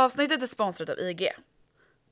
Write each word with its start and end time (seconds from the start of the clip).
Avsnittet 0.00 0.42
är 0.42 0.46
sponsrat 0.46 0.90
av 0.90 0.98
IG. 0.98 1.28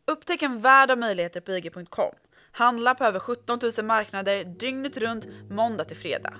Upptäck 0.07 0.43
en 0.43 0.61
värld 0.61 0.91
av 0.91 0.99
möjligheter 0.99 1.41
på 1.41 1.53
IG.com. 1.53 2.15
Handla 2.53 2.95
på 2.95 3.05
över 3.05 3.21
17 3.21 3.59
000 3.77 3.87
marknader 3.87 4.45
dygnet 4.45 4.97
runt, 4.97 5.27
måndag 5.51 5.85
till 5.85 5.97
fredag. 5.97 6.35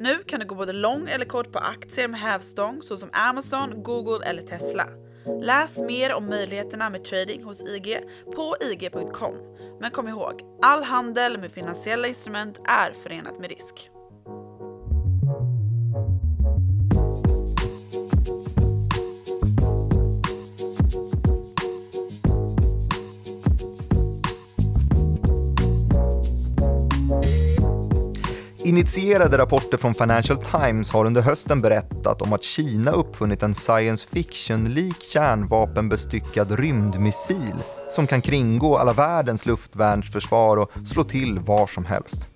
Nu 0.00 0.14
kan 0.14 0.40
du 0.40 0.46
gå 0.46 0.54
både 0.54 0.72
lång 0.72 1.08
eller 1.08 1.24
kort 1.24 1.52
på 1.52 1.58
aktier 1.58 2.08
med 2.08 2.20
hävstång 2.20 2.82
såsom 2.82 3.10
Amazon, 3.12 3.82
Google 3.82 4.26
eller 4.26 4.42
Tesla. 4.42 4.86
Läs 5.42 5.78
mer 5.78 6.14
om 6.14 6.26
möjligheterna 6.26 6.90
med 6.90 7.04
trading 7.04 7.42
hos 7.42 7.62
IG 7.62 7.98
på 8.34 8.56
IG.com. 8.60 9.34
Men 9.80 9.90
kom 9.90 10.08
ihåg, 10.08 10.40
all 10.62 10.82
handel 10.82 11.38
med 11.38 11.52
finansiella 11.52 12.08
instrument 12.08 12.60
är 12.64 12.92
förenat 12.92 13.38
med 13.38 13.48
risk. 13.48 13.90
Initierade 28.64 29.38
rapporter 29.38 29.78
från 29.78 29.94
Financial 29.94 30.38
Times 30.38 30.92
har 30.92 31.04
under 31.04 31.22
hösten 31.22 31.60
berättat 31.60 32.22
om 32.22 32.32
att 32.32 32.42
Kina 32.42 32.90
uppfunnit 32.90 33.42
en 33.42 33.54
science 33.54 34.08
fiction-lik 34.08 35.02
kärnvapenbestyckad 35.02 36.52
rymdmissil 36.52 37.54
som 37.92 38.06
kan 38.06 38.22
kringgå 38.22 38.76
alla 38.76 38.92
världens 38.92 39.46
luftvärnsförsvar 39.46 40.56
och 40.56 40.70
slå 40.92 41.04
till 41.04 41.38
var 41.38 41.66
som 41.66 41.84
helst. 41.84 42.33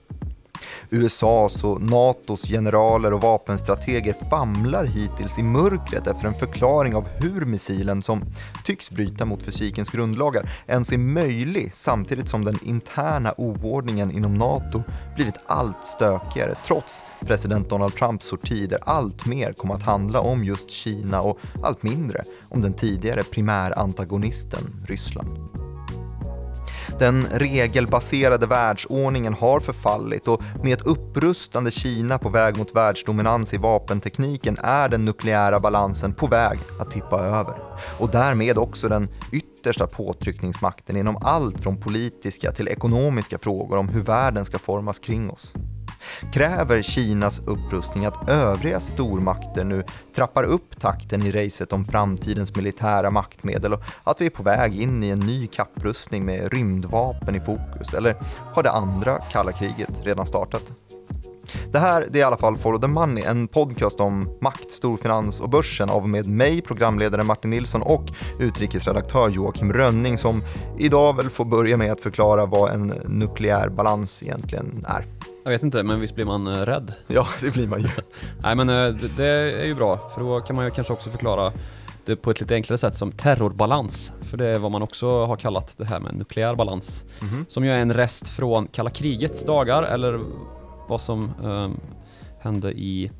USAs 0.91 1.65
och 1.65 1.83
NATOs 1.83 2.43
generaler 2.43 3.13
och 3.13 3.21
vapenstrateger 3.21 4.17
famlar 4.31 4.85
hittills 4.85 5.39
i 5.39 5.43
mörkret 5.43 6.07
efter 6.07 6.27
en 6.27 6.35
förklaring 6.35 6.95
av 6.95 7.09
hur 7.09 7.45
missilen, 7.45 8.03
som 8.03 8.25
tycks 8.65 8.91
bryta 8.91 9.25
mot 9.25 9.43
fysikens 9.43 9.91
grundlagar, 9.91 10.51
ens 10.67 10.93
är 10.93 10.99
möjlig 10.99 11.71
samtidigt 11.75 12.29
som 12.29 12.45
den 12.45 12.59
interna 12.63 13.35
oordningen 13.37 14.11
inom 14.11 14.35
NATO 14.35 14.83
blivit 15.15 15.37
allt 15.47 15.85
stökigare 15.85 16.55
trots 16.67 17.05
president 17.21 17.71
Donald 17.71 17.95
Trumps 17.95 18.27
sorti 18.27 18.67
där 18.67 18.79
allt 18.83 19.27
mer 19.27 19.53
kom 19.53 19.71
att 19.71 19.83
handla 19.83 20.21
om 20.21 20.45
just 20.45 20.71
Kina 20.71 21.21
och 21.21 21.39
allt 21.63 21.83
mindre 21.83 22.25
om 22.49 22.63
den 22.63 22.73
tidigare 22.73 23.23
primärantagonisten 23.23 24.85
Ryssland. 24.89 25.68
Den 26.99 27.27
regelbaserade 27.33 28.47
världsordningen 28.47 29.35
har 29.35 29.61
förfallit 29.61 30.29
och 30.29 30.43
med 30.63 30.73
ett 30.73 30.87
upprustande 30.87 31.71
Kina 31.71 32.19
på 32.19 32.29
väg 32.29 32.57
mot 32.57 32.77
världsdominans 32.77 33.55
i 33.55 33.57
vapentekniken 33.57 34.57
är 34.63 34.89
den 34.89 35.05
nukleära 35.05 35.61
balansen 35.61 36.15
på 36.15 36.27
väg 36.27 36.59
att 36.81 36.91
tippa 36.91 37.21
över. 37.21 37.55
Och 37.99 38.11
därmed 38.11 38.59
också 38.59 38.89
den 38.89 39.09
yttersta 39.33 39.87
påtryckningsmakten 39.87 40.97
inom 40.97 41.17
allt 41.17 41.61
från 41.61 41.81
politiska 41.81 42.53
till 42.53 42.69
ekonomiska 42.69 43.39
frågor 43.39 43.77
om 43.77 43.89
hur 43.89 44.03
världen 44.03 44.45
ska 44.45 44.59
formas 44.59 44.99
kring 44.99 45.31
oss 45.31 45.53
kräver 46.33 46.83
Kinas 46.83 47.41
upprustning 47.47 48.05
att 48.05 48.31
övriga 48.31 48.81
stormakter 48.81 49.65
nu 49.65 49.85
trappar 50.15 50.45
upp 50.45 50.81
takten 50.81 51.23
i 51.23 51.31
racet 51.31 51.73
om 51.73 51.85
framtidens 51.85 52.57
militära 52.57 53.11
maktmedel 53.11 53.73
och 53.73 53.83
att 54.05 54.21
vi 54.21 54.27
är 54.27 54.31
på 54.31 54.43
väg 54.43 54.81
in 54.81 55.05
i 55.05 55.09
en 55.09 55.21
ny 55.21 55.47
kapprustning 55.47 56.25
med 56.25 56.53
rymdvapen 56.53 57.35
i 57.35 57.41
fokus? 57.41 57.95
Eller 57.95 58.17
har 58.55 58.63
det 58.63 58.71
andra 58.71 59.19
kalla 59.19 59.53
kriget 59.53 60.05
redan 60.05 60.27
startat? 60.27 60.73
Det 61.73 61.79
här 61.79 62.07
det 62.11 62.19
är 62.19 62.21
i 62.21 62.25
alla 62.25 62.37
fall 62.37 62.59
Follow 62.59 62.81
the 62.81 62.89
Money, 62.89 63.25
en 63.25 63.49
podcast 63.49 64.01
om 64.01 64.39
makt, 64.41 64.73
storfinans 64.73 65.41
och 65.41 65.49
börsen 65.49 65.91
av 65.91 66.03
och 66.03 66.09
med 66.09 66.27
mig, 66.27 66.63
programledare 66.63 67.23
Martin 67.23 67.51
Nilsson 67.51 67.83
och 67.83 68.05
utrikesredaktör 68.41 69.29
Joakim 69.29 69.73
Rönning 69.73 70.19
som 70.19 70.43
idag 70.79 71.17
väl 71.17 71.31
får 71.31 71.45
börja 71.45 71.77
med 71.77 71.93
att 71.93 72.01
förklara 72.01 72.47
vad 72.47 72.71
en 72.71 72.87
nukleär 73.07 73.69
balans 73.69 74.23
egentligen 74.23 74.85
är. 74.89 75.18
Jag 75.49 75.53
vet 75.53 75.63
inte, 75.63 75.83
men 75.83 76.01
visst 76.01 76.15
blir 76.15 76.25
man 76.25 76.47
eh, 76.47 76.63
rädd? 76.63 76.93
Ja, 77.07 77.27
det 77.41 77.51
blir 77.51 77.67
man 77.67 77.81
ju. 77.81 77.89
Nej 78.43 78.57
men 78.57 78.69
eh, 78.69 78.75
det, 78.75 79.09
det 79.17 79.27
är 79.63 79.65
ju 79.65 79.75
bra, 79.75 80.11
för 80.15 80.21
då 80.21 80.41
kan 80.41 80.57
man 80.57 80.65
ju 80.65 80.71
kanske 80.71 80.93
också 80.93 81.11
förklara 81.11 81.53
det 82.05 82.17
på 82.17 82.31
ett 82.31 82.41
lite 82.41 82.55
enklare 82.55 82.79
sätt 82.79 82.97
som 82.97 83.13
terrorbalans. 83.13 84.13
För 84.23 84.37
det 84.37 84.47
är 84.47 84.59
vad 84.59 84.71
man 84.71 84.83
också 84.83 85.25
har 85.27 85.37
kallat 85.37 85.75
det 85.79 85.85
här 85.85 86.01
med 86.01 86.15
nukleär 86.15 86.55
balans. 86.55 87.05
Mm 87.21 87.47
Som 87.49 87.65
ju 87.65 87.71
är 87.71 87.79
en 87.79 87.95
rest 87.95 88.29
från 88.29 88.67
kalla 88.67 88.91
krigets 88.91 89.45
dagar, 89.45 89.83
eller 89.83 90.21
vad 90.89 91.01
som 91.01 91.31
um, 91.43 91.81
hände 92.41 92.73
i 92.73 93.11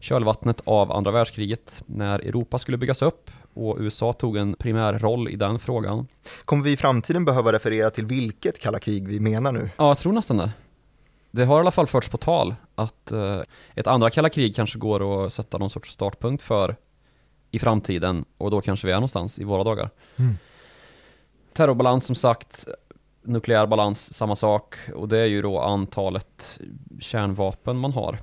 kölvattnet 0.00 0.60
av 0.64 0.92
andra 0.92 1.10
världskriget 1.10 1.82
när 1.86 2.18
Europa 2.18 2.58
skulle 2.58 2.76
byggas 2.76 3.02
upp 3.02 3.30
och 3.54 3.76
USA 3.80 4.12
tog 4.12 4.36
en 4.36 4.54
primär 4.54 4.98
roll 4.98 5.28
i 5.28 5.36
den 5.36 5.58
frågan. 5.58 6.06
Kommer 6.44 6.64
vi 6.64 6.72
i 6.72 6.76
framtiden 6.76 7.24
behöva 7.24 7.52
referera 7.52 7.90
till 7.90 8.06
vilket 8.06 8.60
kalla 8.60 8.78
krig 8.78 9.08
vi 9.08 9.20
menar 9.20 9.52
nu? 9.52 9.70
Ja, 9.76 9.88
jag 9.88 9.98
tror 9.98 10.12
nästan 10.12 10.36
det. 10.36 10.50
Det 11.30 11.44
har 11.44 11.56
i 11.56 11.60
alla 11.60 11.70
fall 11.70 11.86
förts 11.86 12.08
på 12.08 12.16
tal 12.16 12.54
att 12.74 13.12
eh, 13.12 13.40
ett 13.74 13.86
andra 13.86 14.10
kalla 14.10 14.28
krig 14.28 14.56
kanske 14.56 14.78
går 14.78 15.26
att 15.26 15.32
sätta 15.32 15.58
någon 15.58 15.70
sorts 15.70 15.92
startpunkt 15.92 16.42
för 16.42 16.76
i 17.50 17.58
framtiden 17.58 18.24
och 18.38 18.50
då 18.50 18.60
kanske 18.60 18.86
vi 18.86 18.92
är 18.92 18.96
någonstans 18.96 19.38
i 19.38 19.44
våra 19.44 19.64
dagar. 19.64 19.90
Mm. 20.16 20.38
Terrorbalans 21.52 22.04
som 22.04 22.14
sagt, 22.14 22.66
nukleär 23.22 23.66
balans 23.66 24.14
samma 24.14 24.36
sak 24.36 24.74
och 24.94 25.08
det 25.08 25.18
är 25.18 25.26
ju 25.26 25.42
då 25.42 25.60
antalet 25.60 26.60
kärnvapen 27.00 27.78
man 27.78 27.92
har. 27.92 28.18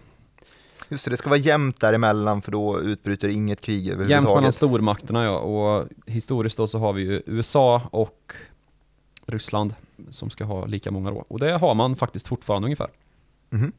Just 0.89 1.05
det, 1.05 1.11
det 1.11 1.17
ska 1.17 1.29
vara 1.29 1.39
jämnt 1.39 1.79
däremellan 1.79 2.41
för 2.41 2.51
då 2.51 2.81
utbryter 2.81 3.27
inget 3.27 3.61
krig 3.61 3.87
överhuvudtaget. 3.87 4.23
Jämnt 4.23 4.35
mellan 4.35 4.51
stormakterna 4.51 5.23
ja, 5.23 5.37
och 5.37 5.87
historiskt 6.05 6.57
då 6.57 6.67
så 6.67 6.79
har 6.79 6.93
vi 6.93 7.01
ju 7.01 7.21
USA 7.25 7.81
och 7.91 8.33
Ryssland 9.25 9.75
som 10.09 10.29
ska 10.29 10.43
ha 10.43 10.65
lika 10.65 10.91
många 10.91 11.11
då. 11.11 11.25
Och 11.27 11.39
det 11.39 11.51
har 11.51 11.75
man 11.75 11.95
faktiskt 11.95 12.27
fortfarande 12.27 12.65
ungefär. 12.65 12.89
Mm. 13.51 13.71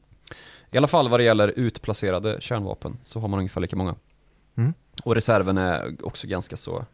I 0.70 0.76
alla 0.76 0.86
fall 0.86 1.08
vad 1.08 1.20
det 1.20 1.24
gäller 1.24 1.48
utplacerade 1.48 2.40
kärnvapen 2.40 2.98
så 3.02 3.20
har 3.20 3.28
man 3.28 3.38
ungefär 3.38 3.60
lika 3.60 3.76
många. 3.76 3.94
Mm. 4.54 4.74
Och 5.04 5.14
reserven 5.14 5.58
är 5.58 5.96
också 6.02 6.26
ganska 6.26 6.56
så, 6.56 6.84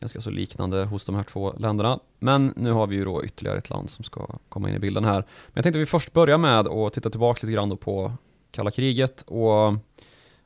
ganska 0.00 0.20
så 0.20 0.30
liknande 0.30 0.84
hos 0.84 1.06
de 1.06 1.14
här 1.14 1.22
två 1.22 1.54
länderna. 1.58 1.98
Men 2.18 2.52
nu 2.56 2.72
har 2.72 2.86
vi 2.86 2.96
ju 2.96 3.04
då 3.04 3.24
ytterligare 3.24 3.58
ett 3.58 3.70
land 3.70 3.90
som 3.90 4.04
ska 4.04 4.26
komma 4.48 4.68
in 4.68 4.74
i 4.74 4.78
bilden 4.78 5.04
här. 5.04 5.20
Men 5.20 5.52
jag 5.54 5.62
tänkte 5.64 5.78
vi 5.78 5.86
först 5.86 6.12
börjar 6.12 6.38
med 6.38 6.68
att 6.68 6.92
titta 6.92 7.10
tillbaka 7.10 7.46
lite 7.46 7.54
grann 7.54 7.76
på 7.76 8.12
kalla 8.50 8.70
kriget 8.70 9.22
och 9.22 9.74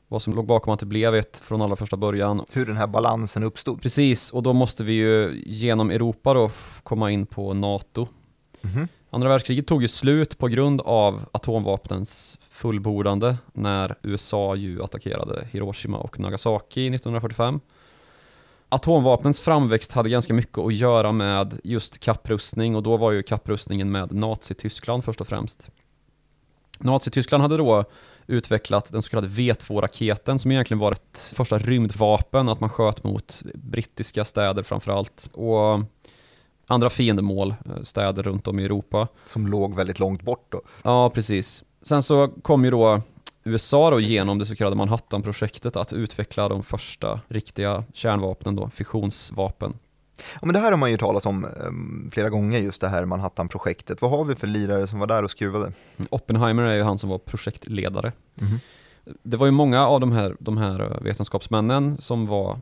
vad 0.07 0.21
som 0.21 0.33
låg 0.33 0.45
bakom 0.45 0.73
att 0.73 0.79
det 0.79 0.85
blev 0.85 1.15
ett 1.15 1.37
från 1.37 1.61
allra 1.61 1.75
första 1.75 1.97
början. 1.97 2.45
Hur 2.51 2.65
den 2.65 2.77
här 2.77 2.87
balansen 2.87 3.43
uppstod. 3.43 3.81
Precis, 3.81 4.33
och 4.33 4.43
då 4.43 4.53
måste 4.53 4.83
vi 4.83 4.93
ju 4.93 5.43
genom 5.45 5.91
Europa 5.91 6.33
då 6.33 6.51
komma 6.83 7.11
in 7.11 7.25
på 7.25 7.53
NATO. 7.53 8.07
Mm 8.61 8.75
-hmm. 8.75 8.87
Andra 9.09 9.29
världskriget 9.29 9.67
tog 9.67 9.81
ju 9.81 9.87
slut 9.87 10.37
på 10.37 10.47
grund 10.47 10.81
av 10.81 11.25
atomvapnens 11.31 12.37
fullbordande 12.49 13.37
när 13.53 13.95
USA 14.01 14.55
ju 14.55 14.83
attackerade 14.83 15.47
Hiroshima 15.51 15.97
och 15.97 16.19
Nagasaki 16.19 16.87
1945. 16.87 17.59
Atomvapnens 18.69 19.41
framväxt 19.41 19.91
hade 19.91 20.09
ganska 20.09 20.33
mycket 20.33 20.57
att 20.57 20.75
göra 20.75 21.11
med 21.11 21.59
just 21.63 21.99
kapprustning 21.99 22.75
och 22.75 22.83
då 22.83 22.97
var 22.97 23.11
ju 23.11 23.23
kapprustningen 23.23 23.91
med 23.91 24.13
Nazityskland 24.13 25.03
först 25.03 25.21
och 25.21 25.27
främst. 25.27 25.69
Nazityskland 26.77 27.41
hade 27.41 27.57
då 27.57 27.85
utvecklat 28.27 28.91
den 28.91 29.01
så 29.01 29.09
kallade 29.09 29.27
V2-raketen 29.27 30.39
som 30.39 30.51
egentligen 30.51 30.79
var 30.79 30.91
ett 30.91 31.33
första 31.35 31.59
rymdvapen, 31.59 32.49
att 32.49 32.59
man 32.59 32.69
sköt 32.69 33.03
mot 33.03 33.41
brittiska 33.53 34.25
städer 34.25 34.63
framförallt. 34.63 35.29
Och 35.33 35.79
andra 36.67 36.89
fiendemål, 36.89 37.55
eh, 37.65 37.83
städer 37.83 38.23
runt 38.23 38.47
om 38.47 38.59
i 38.59 38.65
Europa. 38.65 39.07
Som 39.25 39.47
låg 39.47 39.75
väldigt 39.75 39.99
långt 39.99 40.21
bort 40.21 40.45
då? 40.49 40.61
Ja, 40.83 41.09
precis. 41.09 41.63
Sen 41.81 42.03
så 42.03 42.27
kom 42.27 42.65
ju 42.65 42.71
då 42.71 43.01
USA 43.43 43.89
då 43.89 43.99
genom 43.99 44.39
det 44.39 44.45
så 44.45 44.55
kallade 44.55 44.75
Manhattan-projektet 44.75 45.75
att 45.75 45.93
utveckla 45.93 46.49
de 46.49 46.63
första 46.63 47.19
riktiga 47.27 47.83
kärnvapnen 47.93 48.55
då, 48.55 48.69
fissionsvapen. 48.69 49.73
Ja, 50.17 50.39
men 50.41 50.53
det 50.53 50.59
här 50.59 50.71
har 50.71 50.77
man 50.77 50.91
ju 50.91 50.97
talat 50.97 51.25
om 51.25 51.47
um, 51.65 52.09
flera 52.13 52.29
gånger, 52.29 52.59
just 52.59 52.81
det 52.81 52.89
här 52.89 53.05
Manhattan-projektet. 53.05 54.01
Vad 54.01 54.11
har 54.11 54.25
vi 54.25 54.35
för 54.35 54.47
lirare 54.47 54.87
som 54.87 54.99
var 54.99 55.07
där 55.07 55.23
och 55.23 55.31
skruvade? 55.31 55.73
Oppenheimer 56.09 56.63
är 56.63 56.75
ju 56.75 56.83
han 56.83 56.97
som 56.97 57.09
var 57.09 57.17
projektledare. 57.17 58.11
Mm. 58.41 58.59
Det 59.23 59.37
var 59.37 59.45
ju 59.45 59.51
många 59.51 59.87
av 59.87 59.99
de 59.99 60.11
här, 60.11 60.35
de 60.39 60.57
här 60.57 60.81
eh, 60.81 61.01
vetenskapsmännen 61.01 61.97
som 61.97 62.27
var 62.27 62.59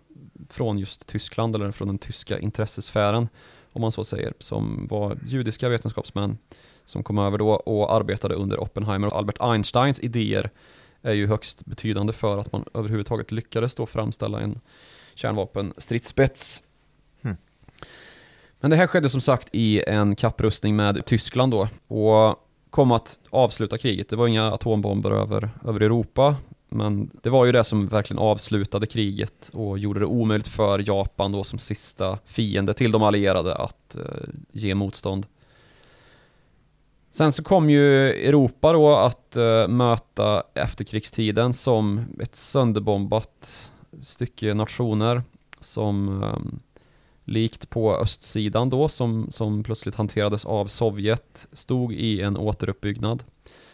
från 0.49 0.77
just 0.77 1.07
Tyskland, 1.07 1.55
eller 1.55 1.71
från 1.71 1.87
den 1.87 1.97
tyska 1.97 2.39
intressesfären, 2.39 3.29
om 3.73 3.81
man 3.81 3.91
så 3.91 4.03
säger, 4.03 4.33
som 4.39 4.87
var 4.89 5.17
judiska 5.27 5.69
vetenskapsmän 5.69 6.37
som 6.85 7.03
kom 7.03 7.17
över 7.17 7.37
då 7.37 7.49
och 7.49 7.93
arbetade 7.93 8.35
under 8.35 8.59
Oppenheimer. 8.59 9.07
och 9.07 9.17
Albert 9.17 9.37
Einsteins 9.39 9.99
idéer 9.99 10.49
är 11.01 11.13
ju 11.13 11.27
högst 11.27 11.65
betydande 11.65 12.13
för 12.13 12.37
att 12.37 12.51
man 12.51 12.65
överhuvudtaget 12.73 13.31
lyckades 13.31 13.75
då 13.75 13.85
framställa 13.85 14.39
en 14.39 14.59
kärnvapenstridsspets 15.15 16.63
men 18.65 18.69
det 18.69 18.75
här 18.75 18.87
skedde 18.87 19.09
som 19.09 19.21
sagt 19.21 19.49
i 19.51 19.83
en 19.87 20.15
kapprustning 20.15 20.75
med 20.75 21.05
Tyskland 21.05 21.51
då 21.51 21.67
och 21.87 22.35
kom 22.69 22.91
att 22.91 23.19
avsluta 23.29 23.77
kriget. 23.77 24.09
Det 24.09 24.15
var 24.15 24.27
inga 24.27 24.51
atombomber 24.51 25.11
över, 25.11 25.49
över 25.65 25.79
Europa, 25.79 26.35
Men 26.69 27.11
det 27.23 27.29
var 27.29 27.45
ju 27.45 27.51
det 27.51 27.63
som 27.63 27.87
verkligen 27.87 28.19
avslutade 28.19 28.87
kriget 28.87 29.49
och 29.53 29.79
gjorde 29.79 29.99
det 29.99 30.05
omöjligt 30.05 30.47
för 30.47 30.83
Japan 30.87 31.31
då 31.31 31.43
som 31.43 31.59
sista 31.59 32.17
fiende 32.25 32.73
till 32.73 32.91
de 32.91 33.03
allierade 33.03 33.55
att 33.55 33.95
eh, 33.95 34.01
ge 34.51 34.75
motstånd. 34.75 35.25
Sen 37.09 37.31
så 37.31 37.43
kom 37.43 37.69
ju 37.69 38.09
Europa 38.09 38.73
då 38.73 38.95
att 38.95 39.35
eh, 39.35 39.67
möta 39.67 40.43
efterkrigstiden 40.53 41.53
som 41.53 42.05
ett 42.19 42.35
sönderbombat 42.35 43.71
stycke 44.01 44.53
nationer 44.53 45.23
som 45.59 46.23
eh, 46.23 46.37
likt 47.25 47.69
på 47.69 47.95
östsidan 47.95 48.69
då 48.69 48.89
som, 48.89 49.27
som 49.31 49.63
plötsligt 49.63 49.95
hanterades 49.95 50.45
av 50.45 50.67
Sovjet 50.67 51.47
stod 51.51 51.93
i 51.93 52.21
en 52.21 52.37
återuppbyggnad. 52.37 53.23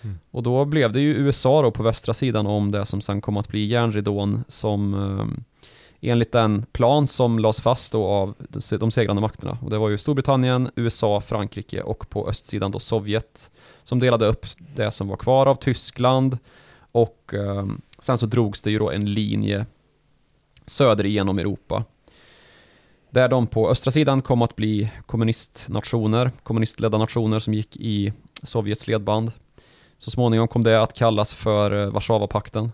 Mm. 0.01 0.19
Och 0.31 0.43
då 0.43 0.65
blev 0.65 0.91
det 0.91 0.99
ju 0.99 1.13
USA 1.13 1.61
då 1.61 1.71
på 1.71 1.83
västra 1.83 2.13
sidan 2.13 2.47
om 2.47 2.71
det 2.71 2.85
som 2.85 3.01
sen 3.01 3.21
kom 3.21 3.37
att 3.37 3.47
bli 3.47 3.65
järnridån 3.65 4.43
som 4.47 4.93
um, 4.93 5.43
enligt 6.01 6.31
den 6.31 6.65
plan 6.71 7.07
som 7.07 7.39
lades 7.39 7.61
fast 7.61 7.91
då 7.91 8.05
av 8.05 8.35
de 8.79 8.91
segrande 8.91 9.21
makterna. 9.21 9.57
Och 9.61 9.69
det 9.69 9.77
var 9.77 9.89
ju 9.89 9.97
Storbritannien, 9.97 10.69
USA, 10.75 11.21
Frankrike 11.21 11.81
och 11.81 12.09
på 12.09 12.29
östsidan 12.29 12.71
då 12.71 12.79
Sovjet 12.79 13.51
som 13.83 13.99
delade 13.99 14.25
upp 14.25 14.45
det 14.75 14.91
som 14.91 15.07
var 15.07 15.17
kvar 15.17 15.45
av 15.45 15.55
Tyskland 15.55 16.37
och 16.91 17.33
eh, 17.33 17.65
sen 17.99 18.17
så 18.17 18.25
drogs 18.25 18.61
det 18.61 18.71
ju 18.71 18.79
då 18.79 18.91
en 18.91 19.13
linje 19.13 19.65
söder 20.65 21.05
igenom 21.05 21.39
Europa. 21.39 21.83
Där 23.13 23.27
de 23.27 23.47
på 23.47 23.69
östra 23.69 23.91
sidan 23.91 24.21
kom 24.21 24.41
att 24.41 24.55
bli 24.55 24.91
kommunistnationer, 25.05 26.31
kommunistledda 26.43 26.97
nationer 26.97 27.39
som 27.39 27.53
gick 27.53 27.77
i 27.77 28.13
Sovjets 28.43 28.87
ledband. 28.87 29.31
Så 29.97 30.11
småningom 30.11 30.47
kom 30.47 30.63
det 30.63 30.81
att 30.81 30.93
kallas 30.93 31.33
för 31.33 31.83
eh, 31.83 31.91
Warszawapakten. 31.91 32.71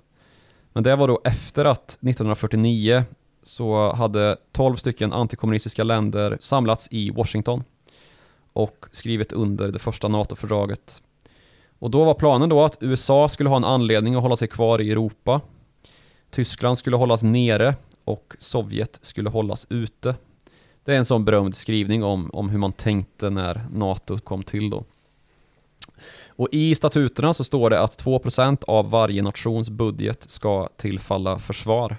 Men 0.73 0.83
det 0.83 0.95
var 0.95 1.07
då 1.07 1.21
efter 1.23 1.65
att 1.65 1.89
1949 1.89 3.03
så 3.43 3.93
hade 3.93 4.37
12 4.51 4.75
stycken 4.75 5.13
antikommunistiska 5.13 5.83
länder 5.83 6.37
samlats 6.41 6.87
i 6.91 7.09
Washington 7.09 7.63
och 8.53 8.85
skrivit 8.91 9.33
under 9.33 9.71
det 9.71 9.79
första 9.79 10.07
NATO-fördraget. 10.07 11.01
Och 11.79 11.91
då 11.91 12.03
var 12.03 12.13
planen 12.13 12.49
då 12.49 12.65
att 12.65 12.77
USA 12.81 13.29
skulle 13.29 13.49
ha 13.49 13.57
en 13.57 13.63
anledning 13.63 14.15
att 14.15 14.21
hålla 14.21 14.37
sig 14.37 14.47
kvar 14.47 14.81
i 14.81 14.91
Europa. 14.91 15.41
Tyskland 16.29 16.77
skulle 16.77 16.95
hållas 16.95 17.23
nere 17.23 17.75
och 18.07 18.35
Sovjet 18.39 18.99
skulle 19.01 19.29
hållas 19.29 19.67
ute. 19.69 20.15
Det 20.83 20.93
är 20.93 20.97
en 20.97 21.05
sån 21.05 21.25
berömd 21.25 21.55
skrivning 21.55 22.03
om, 22.03 22.29
om 22.33 22.49
hur 22.49 22.57
man 22.57 22.73
tänkte 22.73 23.29
när 23.29 23.67
NATO 23.71 24.19
kom 24.19 24.43
till 24.43 24.69
då. 24.69 24.83
Och 26.27 26.49
i 26.51 26.75
statuterna 26.75 27.33
så 27.33 27.43
står 27.43 27.69
det 27.69 27.81
att 27.81 28.03
2% 28.03 28.63
av 28.67 28.89
varje 28.89 29.21
nations 29.21 29.69
budget 29.69 30.29
ska 30.29 30.69
tillfalla 30.77 31.39
försvar. 31.39 31.97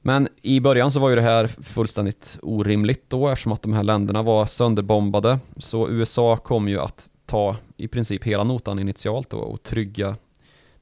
Men 0.00 0.28
i 0.42 0.60
början 0.60 0.90
så 0.90 1.00
var 1.00 1.10
ju 1.10 1.16
det 1.16 1.22
här 1.22 1.46
fullständigt 1.46 2.38
orimligt 2.42 3.10
då 3.10 3.28
eftersom 3.28 3.52
att 3.52 3.62
de 3.62 3.72
här 3.72 3.82
länderna 3.82 4.22
var 4.22 4.46
sönderbombade. 4.46 5.38
Så 5.56 5.88
USA 5.88 6.36
kom 6.36 6.68
ju 6.68 6.80
att 6.80 7.10
ta 7.26 7.56
i 7.76 7.88
princip 7.88 8.24
hela 8.24 8.44
notan 8.44 8.78
initialt 8.78 9.30
då 9.30 9.38
och 9.38 9.62
trygga, 9.62 10.16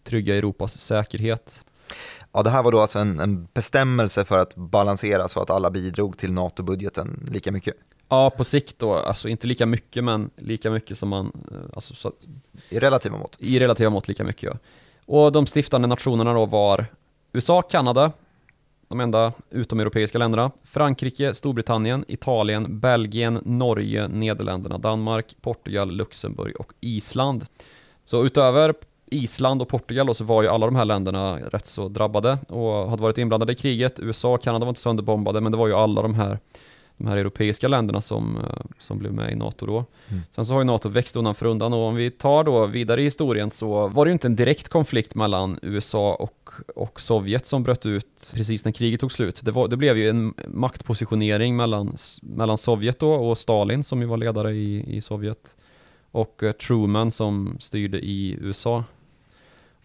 trygga 0.04 0.36
Europas 0.36 0.78
säkerhet. 0.78 1.64
Ja, 2.32 2.42
det 2.42 2.50
här 2.50 2.62
var 2.62 2.72
då 2.72 2.80
alltså 2.80 2.98
en, 2.98 3.20
en 3.20 3.48
bestämmelse 3.52 4.24
för 4.24 4.38
att 4.38 4.54
balansera 4.54 5.28
så 5.28 5.42
att 5.42 5.50
alla 5.50 5.70
bidrog 5.70 6.18
till 6.18 6.32
NATO-budgeten 6.32 7.28
lika 7.32 7.52
mycket? 7.52 7.74
Ja, 8.08 8.30
på 8.30 8.44
sikt 8.44 8.78
då, 8.78 8.94
alltså 8.94 9.28
inte 9.28 9.46
lika 9.46 9.66
mycket 9.66 10.04
men 10.04 10.30
lika 10.36 10.70
mycket 10.70 10.98
som 10.98 11.08
man... 11.08 11.32
Eh, 11.52 11.56
alltså, 11.74 11.94
så, 11.94 12.12
I 12.68 12.78
relativa 12.78 13.18
mått? 13.18 13.36
I 13.38 13.58
relativa 13.58 13.90
mått 13.90 14.08
lika 14.08 14.24
mycket 14.24 14.42
ja. 14.42 14.58
Och 15.06 15.32
de 15.32 15.46
stiftande 15.46 15.88
nationerna 15.88 16.32
då 16.32 16.46
var 16.46 16.86
USA, 17.32 17.62
Kanada, 17.62 18.12
de 18.88 19.00
enda 19.00 19.32
utomeuropeiska 19.50 20.18
länderna. 20.18 20.50
Frankrike, 20.64 21.34
Storbritannien, 21.34 22.04
Italien, 22.08 22.80
Belgien, 22.80 23.40
Norge, 23.44 24.08
Nederländerna, 24.08 24.78
Danmark, 24.78 25.36
Portugal, 25.40 25.90
Luxemburg 25.90 26.56
och 26.60 26.72
Island. 26.80 27.44
Så 28.04 28.24
utöver 28.24 28.74
Island 29.10 29.62
och 29.62 29.68
Portugal 29.68 30.06
då, 30.06 30.14
så 30.14 30.24
var 30.24 30.42
ju 30.42 30.48
alla 30.48 30.66
de 30.66 30.76
här 30.76 30.84
länderna 30.84 31.36
rätt 31.36 31.66
så 31.66 31.88
drabbade 31.88 32.38
och 32.48 32.90
hade 32.90 33.02
varit 33.02 33.18
inblandade 33.18 33.52
i 33.52 33.54
kriget. 33.54 34.00
USA 34.00 34.34
och 34.34 34.42
Kanada 34.42 34.64
var 34.64 34.70
inte 34.70 34.80
sönderbombade 34.80 35.40
men 35.40 35.52
det 35.52 35.58
var 35.58 35.66
ju 35.66 35.74
alla 35.74 36.02
de 36.02 36.14
här 36.14 36.38
de 37.00 37.06
här 37.06 37.16
europeiska 37.16 37.68
länderna 37.68 38.00
som, 38.00 38.36
eh, 38.36 38.64
som 38.78 38.98
blev 38.98 39.12
med 39.12 39.32
i 39.32 39.34
NATO 39.34 39.66
då. 39.66 39.84
Mm. 40.08 40.22
Sen 40.30 40.46
så 40.46 40.54
har 40.54 40.60
ju 40.60 40.64
NATO 40.64 40.88
växt 40.88 41.16
undan 41.16 41.34
för 41.34 41.46
undan 41.46 41.72
och 41.72 41.78
om 41.78 41.94
vi 41.94 42.10
tar 42.10 42.44
då 42.44 42.66
vidare 42.66 43.00
i 43.00 43.04
historien 43.04 43.50
så 43.50 43.88
var 43.88 44.04
det 44.04 44.08
ju 44.08 44.12
inte 44.12 44.28
en 44.28 44.36
direkt 44.36 44.68
konflikt 44.68 45.14
mellan 45.14 45.58
USA 45.62 46.14
och, 46.14 46.50
och 46.74 47.00
Sovjet 47.00 47.46
som 47.46 47.62
bröt 47.62 47.86
ut 47.86 48.32
precis 48.34 48.64
när 48.64 48.72
kriget 48.72 49.00
tog 49.00 49.12
slut. 49.12 49.40
Det, 49.44 49.50
var, 49.50 49.68
det 49.68 49.76
blev 49.76 49.98
ju 49.98 50.08
en 50.08 50.34
maktpositionering 50.46 51.56
mellan, 51.56 51.96
mellan 52.22 52.58
Sovjet 52.58 52.98
då 52.98 53.12
och 53.12 53.38
Stalin 53.38 53.84
som 53.84 54.00
ju 54.00 54.06
var 54.06 54.16
ledare 54.16 54.52
i, 54.52 54.96
i 54.96 55.00
Sovjet 55.00 55.56
och 56.10 56.42
uh, 56.42 56.52
Truman 56.52 57.10
som 57.10 57.56
styrde 57.60 57.98
i 57.98 58.38
USA 58.40 58.84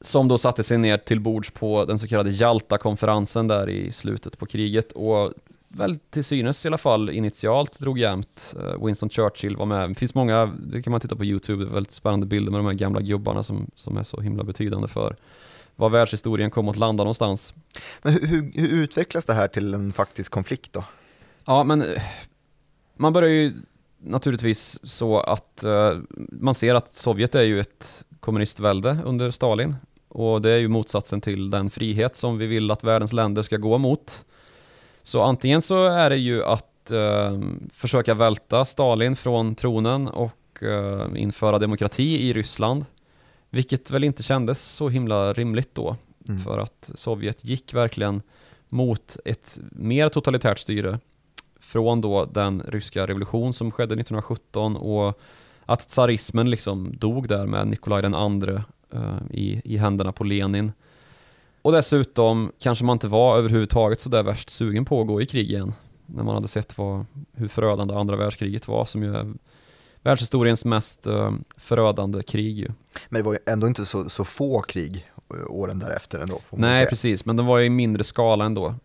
som 0.05 0.27
då 0.27 0.37
satte 0.37 0.63
sig 0.63 0.77
ner 0.77 0.97
till 0.97 1.19
bords 1.19 1.51
på 1.51 1.85
den 1.85 1.99
så 1.99 2.07
kallade 2.07 2.29
Jalta-konferensen 2.29 3.47
där 3.47 3.69
i 3.69 3.91
slutet 3.91 4.37
på 4.37 4.45
kriget 4.45 4.91
och 4.91 5.33
väl 5.67 5.99
till 6.09 6.23
synes 6.23 6.65
i 6.65 6.67
alla 6.67 6.77
fall 6.77 7.09
initialt 7.09 7.79
drog 7.79 7.99
jämnt. 7.99 8.55
Eh, 8.59 8.85
Winston 8.85 9.09
Churchill 9.09 9.57
var 9.57 9.65
med. 9.65 9.89
Det 9.89 9.95
finns 9.95 10.15
många, 10.15 10.45
det 10.45 10.81
kan 10.81 10.91
man 10.91 11.01
titta 11.01 11.15
på 11.15 11.25
YouTube, 11.25 11.65
väldigt 11.65 11.93
spännande 11.93 12.25
bilder 12.25 12.51
med 12.51 12.59
de 12.59 12.65
här 12.65 12.73
gamla 12.73 13.01
gubbarna 13.01 13.43
som, 13.43 13.71
som 13.75 13.97
är 13.97 14.03
så 14.03 14.21
himla 14.21 14.43
betydande 14.43 14.87
för 14.87 15.15
var 15.75 15.89
världshistorien 15.89 16.51
kom 16.51 16.69
att 16.69 16.77
landa 16.77 17.03
någonstans. 17.03 17.53
Men 18.01 18.13
hur, 18.13 18.27
hur, 18.27 18.51
hur 18.53 18.83
utvecklas 18.83 19.25
det 19.25 19.33
här 19.33 19.47
till 19.47 19.73
en 19.73 19.91
faktisk 19.91 20.31
konflikt 20.31 20.73
då? 20.73 20.83
Ja, 21.45 21.63
men 21.63 21.81
eh, 21.81 22.01
man 22.97 23.13
börjar 23.13 23.29
ju 23.29 23.51
naturligtvis 23.97 24.79
så 24.83 25.19
att 25.19 25.63
uh, 25.65 25.99
man 26.31 26.55
ser 26.55 26.75
att 26.75 26.93
Sovjet 26.93 27.35
är 27.35 27.41
ju 27.41 27.59
ett 27.59 28.05
kommunistvälde 28.19 28.97
under 29.05 29.31
Stalin 29.31 29.75
och 30.15 30.41
det 30.41 30.49
är 30.49 30.57
ju 30.57 30.67
motsatsen 30.67 31.21
till 31.21 31.49
den 31.49 31.69
frihet 31.69 32.15
som 32.15 32.37
vi 32.37 32.47
vill 32.47 32.71
att 32.71 32.83
världens 32.83 33.13
länder 33.13 33.41
ska 33.41 33.57
gå 33.57 33.77
mot. 33.77 34.23
Så 35.03 35.21
antingen 35.21 35.61
så 35.61 35.83
är 35.83 36.09
det 36.09 36.17
ju 36.17 36.43
att 36.43 36.91
eh, 36.91 37.39
försöka 37.73 38.13
välta 38.13 38.65
Stalin 38.65 39.15
från 39.15 39.55
tronen 39.55 40.07
och 40.07 40.63
eh, 40.63 41.07
införa 41.15 41.59
demokrati 41.59 42.29
i 42.29 42.33
Ryssland. 42.33 42.85
Vilket 43.49 43.91
väl 43.91 44.03
inte 44.03 44.23
kändes 44.23 44.61
så 44.61 44.89
himla 44.89 45.33
rimligt 45.33 45.75
då. 45.75 45.95
Mm. 46.27 46.39
För 46.43 46.59
att 46.59 46.91
Sovjet 46.95 47.45
gick 47.45 47.73
verkligen 47.73 48.21
mot 48.69 49.17
ett 49.25 49.59
mer 49.71 50.09
totalitärt 50.09 50.59
styre 50.59 50.99
från 51.59 52.01
då 52.01 52.25
den 52.25 52.63
ryska 52.67 53.07
revolution 53.07 53.53
som 53.53 53.71
skedde 53.71 53.93
1917 53.93 54.75
och 54.75 55.19
att 55.65 55.89
tsarismen 55.89 56.49
liksom 56.49 56.97
dog 56.97 57.27
där 57.27 57.45
med 57.45 57.67
Nikolaj 57.67 58.01
den 58.01 58.15
andre 58.15 58.63
i, 59.29 59.61
i 59.63 59.77
händerna 59.77 60.11
på 60.11 60.23
Lenin. 60.23 60.71
Och 61.61 61.71
dessutom 61.71 62.51
kanske 62.59 62.85
man 62.85 62.95
inte 62.95 63.07
var 63.07 63.37
överhuvudtaget 63.37 64.01
så 64.01 64.09
där 64.09 64.23
värst 64.23 64.49
sugen 64.49 64.85
på 64.85 65.01
att 65.01 65.07
gå 65.07 65.21
i 65.21 65.25
krig 65.25 65.49
igen. 65.51 65.73
När 66.05 66.23
man 66.23 66.35
hade 66.35 66.47
sett 66.47 66.77
vad, 66.77 67.05
hur 67.33 67.47
förödande 67.47 67.93
andra 67.93 68.15
världskriget 68.15 68.67
var 68.67 68.85
som 68.85 69.03
ju 69.03 69.15
är 69.15 69.33
världshistoriens 70.01 70.65
mest 70.65 71.07
uh, 71.07 71.31
förödande 71.57 72.23
krig 72.23 72.59
ju. 72.59 72.67
Men 73.09 73.19
det 73.21 73.25
var 73.25 73.33
ju 73.33 73.39
ändå 73.45 73.67
inte 73.67 73.85
så, 73.85 74.09
så 74.09 74.23
få 74.23 74.61
krig 74.61 75.11
eh, 75.33 75.51
åren 75.51 75.79
därefter 75.79 76.19
ändå. 76.19 76.41
Nej, 76.51 76.75
säga. 76.75 76.89
precis, 76.89 77.25
men 77.25 77.35
de 77.35 77.45
var 77.45 77.57
ju 77.57 77.65
i 77.65 77.69
mindre 77.69 78.03
skala 78.03 78.45
ändå. 78.45 78.75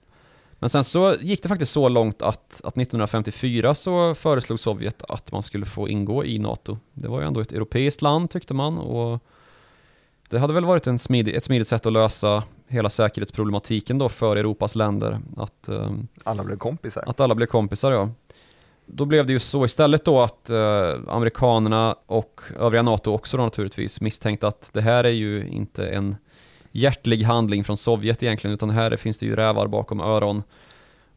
Men 0.59 0.69
sen 0.69 0.85
så 0.85 1.17
gick 1.21 1.43
det 1.43 1.49
faktiskt 1.49 1.73
så 1.73 1.89
långt 1.89 2.23
att, 2.23 2.61
att 2.65 2.77
1954 2.77 3.75
så 3.75 4.15
föreslog 4.15 4.61
Sovjet 4.61 5.03
att 5.09 5.33
man 5.33 5.43
skulle 5.43 5.67
få 5.67 5.89
ingå 5.89 6.25
i 6.25 6.39
NATO. 6.39 6.79
Det 6.93 7.09
var 7.09 7.21
ju 7.21 7.27
ändå 7.27 7.41
ett 7.41 7.53
europeiskt 7.53 8.03
land 8.03 8.31
tyckte 8.31 8.55
man 8.55 8.79
och 8.79 9.23
det 10.31 10.39
hade 10.39 10.53
väl 10.53 10.65
varit 10.65 10.87
en 10.87 10.99
smidig, 10.99 11.35
ett 11.35 11.45
smidigt 11.45 11.69
sätt 11.69 11.87
att 11.87 11.93
lösa 11.93 12.43
hela 12.69 12.91
säkerhetsproblematiken 12.91 13.99
då 13.99 14.09
för 14.09 14.37
Europas 14.37 14.75
länder. 14.75 15.19
Att, 15.37 15.69
um, 15.69 16.09
alla 16.25 16.45
blev 16.45 16.57
kompisar. 16.57 17.05
Att 17.07 17.21
alla 17.21 17.35
blev 17.35 17.47
kompisar, 17.47 17.93
ja. 17.93 18.11
Då 18.87 19.05
blev 19.05 19.27
det 19.27 19.33
ju 19.33 19.39
så 19.39 19.65
istället 19.65 20.05
då 20.05 20.21
att 20.21 20.51
uh, 20.51 20.95
amerikanerna 21.09 21.97
och 22.07 22.41
övriga 22.59 22.83
NATO 22.83 23.13
också 23.13 23.37
då 23.37 23.43
naturligtvis 23.43 24.01
misstänkte 24.01 24.49
att 24.49 24.71
det 24.73 24.81
här 24.81 25.05
är 25.05 25.09
ju 25.09 25.49
inte 25.49 25.89
en 25.89 26.17
hjärtlig 26.73 27.23
handling 27.23 27.65
från 27.65 27.77
Sovjet 27.77 28.23
egentligen, 28.23 28.55
utan 28.55 28.71
här 28.71 28.97
finns 28.97 29.19
det 29.19 29.27
ju 29.27 29.37
rävar 29.37 29.67
bakom 29.67 30.01
öron. 30.01 30.43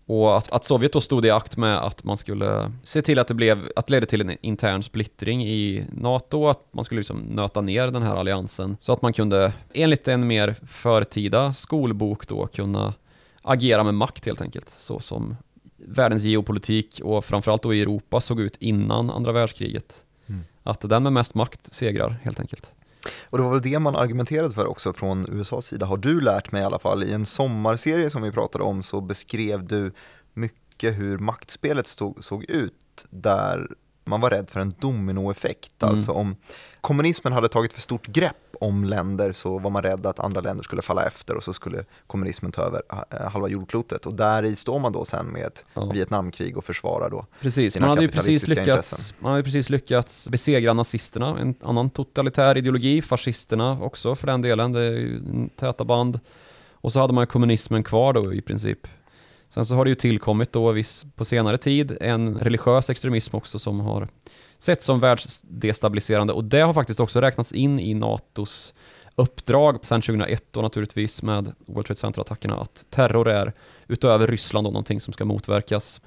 Och 0.05 0.37
att, 0.37 0.51
att, 0.51 0.65
Sovjet 0.65 0.93
då 0.93 1.01
stod 1.01 1.25
i 1.25 1.29
akt 1.29 1.57
med 1.57 1.77
att 1.77 2.03
man 2.03 2.17
skulle 2.17 2.71
se 2.83 3.01
till 3.01 3.19
att 3.19 3.27
det 3.27 3.33
blev, 3.33 3.71
att 3.75 3.87
det 3.87 3.91
ledde 3.91 4.05
till 4.05 4.21
en 4.21 4.37
intern 4.41 4.83
splittring 4.83 5.43
i 5.43 5.85
NATO, 5.91 6.47
att 6.47 6.67
man 6.71 6.85
skulle 6.85 6.99
liksom 6.99 7.19
nöta 7.19 7.61
ner 7.61 7.87
den 7.87 8.01
här 8.03 8.15
alliansen 8.15 8.77
så 8.79 8.93
att 8.93 9.01
man 9.01 9.13
kunde, 9.13 9.53
enligt 9.73 10.07
en 10.07 10.27
mer 10.27 10.55
förtida 10.67 11.53
skolbok 11.53 12.27
då, 12.27 12.47
kunna 12.47 12.93
agera 13.41 13.83
med 13.83 13.93
makt 13.93 14.25
helt 14.25 14.41
enkelt, 14.41 14.69
så 14.69 14.99
som 14.99 15.35
världens 15.75 16.23
geopolitik 16.23 17.01
och 17.03 17.25
framförallt 17.25 17.63
då 17.63 17.73
i 17.73 17.81
Europa 17.81 18.21
såg 18.21 18.39
ut 18.39 18.55
innan 18.59 19.09
andra 19.09 19.31
världskriget. 19.31 20.03
Mm. 20.27 20.41
Att 20.63 20.81
den 20.81 21.03
med 21.03 21.13
mest 21.13 21.35
makt 21.35 21.73
segrar 21.73 22.19
helt 22.23 22.39
enkelt. 22.39 22.71
Och 23.29 23.37
det 23.37 23.43
var 23.43 23.51
väl 23.51 23.61
det 23.61 23.79
man 23.79 23.95
argumenterade 23.95 24.53
för 24.53 24.67
också 24.67 24.93
från 24.93 25.25
USAs 25.29 25.65
sida, 25.65 25.85
har 25.85 25.97
du 25.97 26.21
lärt 26.21 26.51
mig 26.51 26.61
i 26.61 26.65
alla 26.65 26.79
fall. 26.79 27.03
I 27.03 27.13
en 27.13 27.25
sommarserie 27.25 28.09
som 28.09 28.21
vi 28.21 28.31
pratade 28.31 28.63
om 28.63 28.83
så 28.83 29.01
beskrev 29.01 29.67
du 29.67 29.91
mycket 30.33 30.97
hur 30.97 31.17
maktspelet 31.17 31.87
stod, 31.87 32.23
såg 32.23 32.43
ut, 32.43 33.05
där 33.09 33.67
man 34.03 34.21
var 34.21 34.29
rädd 34.29 34.49
för 34.49 34.59
en 34.59 34.73
dominoeffekt. 34.79 35.83
Mm. 35.83 35.95
Alltså 35.95 36.11
om 36.11 36.35
kommunismen 36.81 37.33
hade 37.33 37.49
tagit 37.49 37.73
för 37.73 37.81
stort 37.81 38.07
grepp 38.07 38.35
om 38.59 38.83
länder 38.83 39.33
så 39.33 39.59
var 39.59 39.69
man 39.69 39.83
rädd 39.83 40.05
att 40.05 40.19
andra 40.19 40.41
länder 40.41 40.63
skulle 40.63 40.81
falla 40.81 41.05
efter 41.07 41.35
och 41.35 41.43
så 41.43 41.53
skulle 41.53 41.85
kommunismen 42.07 42.51
ta 42.51 42.61
över 42.61 42.81
eh, 42.89 43.29
halva 43.31 43.47
jordklotet. 43.47 44.05
Och 44.05 44.13
där 44.13 44.43
i 44.43 44.55
står 44.55 44.79
man 44.79 44.91
då 44.91 45.05
sen 45.05 45.25
med 45.25 45.45
ett 45.45 45.65
Ja. 45.73 45.85
Vietnamkrig 45.85 46.57
och 46.57 46.65
försvarar 46.65 47.09
då. 47.09 47.25
Precis, 47.41 47.73
sina 47.73 47.85
man 47.85 47.89
hade, 47.89 48.01
ju 48.01 48.11
precis 48.11 48.47
lyckats, 48.47 48.67
intressen. 48.67 49.15
man 49.19 49.31
hade 49.31 49.39
ju 49.39 49.43
precis 49.43 49.69
lyckats 49.69 50.29
besegra 50.29 50.73
nazisterna, 50.73 51.39
en 51.39 51.55
annan 51.61 51.89
totalitär 51.89 52.57
ideologi, 52.57 53.01
fascisterna 53.01 53.81
också 53.81 54.15
för 54.15 54.27
den 54.27 54.41
delen, 54.41 54.71
det 54.71 54.79
är 54.79 54.91
ju 54.91 55.21
täta 55.55 55.85
band. 55.85 56.19
Och 56.71 56.93
så 56.93 56.99
hade 56.99 57.13
man 57.13 57.27
kommunismen 57.27 57.83
kvar 57.83 58.13
då 58.13 58.33
i 58.33 58.41
princip. 58.41 58.87
Sen 59.53 59.65
så 59.65 59.75
har 59.75 59.85
det 59.85 59.89
ju 59.89 59.95
tillkommit 59.95 60.51
då 60.51 60.71
viss, 60.71 61.05
på 61.15 61.25
senare 61.25 61.57
tid 61.57 61.97
en 62.01 62.39
religiös 62.39 62.89
extremism 62.89 63.35
också 63.35 63.59
som 63.59 63.79
har 63.79 64.07
sett 64.59 64.83
som 64.83 64.99
världsdestabiliserande 64.99 66.33
och 66.33 66.43
det 66.43 66.59
har 66.59 66.73
faktiskt 66.73 66.99
också 66.99 67.21
räknats 67.21 67.51
in 67.51 67.79
i 67.79 67.93
NATOs 67.93 68.73
uppdrag 69.15 69.79
sen 69.81 70.01
2001 70.01 70.43
då 70.51 70.61
naturligtvis 70.61 71.23
med 71.23 71.53
World 71.65 71.85
Trade 71.85 71.99
Center-attackerna 71.99 72.55
att 72.61 72.85
terror 72.89 73.29
är 73.29 73.53
utöver 73.87 74.27
Ryssland 74.27 74.67
och 74.67 74.73
någonting 74.73 75.01
som 75.01 75.13
ska 75.13 75.25
motverkas. 75.25 76.01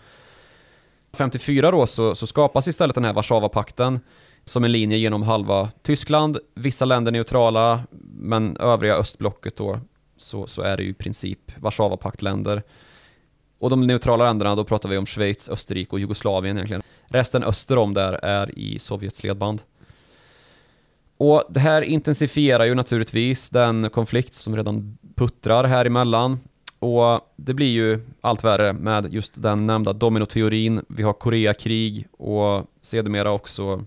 54 1.13 1.71
då 1.71 1.87
så, 1.87 2.15
så 2.15 2.27
skapas 2.27 2.69
istället 2.69 2.95
den 2.95 3.05
här 3.05 3.13
Warszawapakten 3.13 4.01
som 4.45 4.65
en 4.65 4.73
linje 4.73 4.97
genom 4.97 5.23
halva 5.23 5.71
Tyskland, 5.83 6.39
vissa 6.55 6.85
länder 6.85 7.13
neutrala, 7.13 7.83
men 8.13 8.57
övriga 8.57 8.95
östblocket 8.95 9.57
då 9.57 9.81
så, 10.17 10.47
så 10.47 10.63
är 10.63 10.77
det 10.77 10.83
ju 10.83 10.91
i 10.91 10.95
princip 10.95 11.53
Warszawapaktländer. 11.57 12.63
Och 13.59 13.71
de 13.71 13.87
neutrala 13.87 14.25
länderna, 14.25 14.55
då 14.55 14.65
pratar 14.65 14.89
vi 14.89 14.97
om 14.97 15.07
Schweiz, 15.07 15.49
Österrike 15.49 15.91
och 15.93 16.01
Jugoslavien 16.01 16.57
egentligen. 16.57 16.83
Resten 17.07 17.43
öster 17.43 17.79
om 17.79 17.95
där 17.95 18.13
är 18.13 18.59
i 18.59 18.79
Sovjets 18.79 19.25
ledband. 19.25 19.63
Och 21.17 21.45
det 21.49 21.61
här 21.61 21.83
intensifierar 21.83 22.65
ju 22.65 22.75
naturligtvis 22.75 23.51
den 23.51 23.91
konflikt 23.91 24.35
som 24.35 24.57
redan 24.57 24.99
puttrar 25.15 25.65
här 25.65 25.85
emellan. 25.85 26.41
Och 26.79 27.21
det 27.37 27.55
blir 27.55 27.71
ju 27.71 28.01
allt 28.21 28.45
värre 28.45 28.73
med 28.73 29.15
just 29.15 29.43
den 29.43 29.67
nämnda 29.67 29.93
dominoteorin. 29.93 30.85
Vi 30.89 31.03
har 31.03 31.13
Koreakrig 31.13 32.09
och 32.13 32.67
sedermera 32.83 33.31
också 33.31 33.85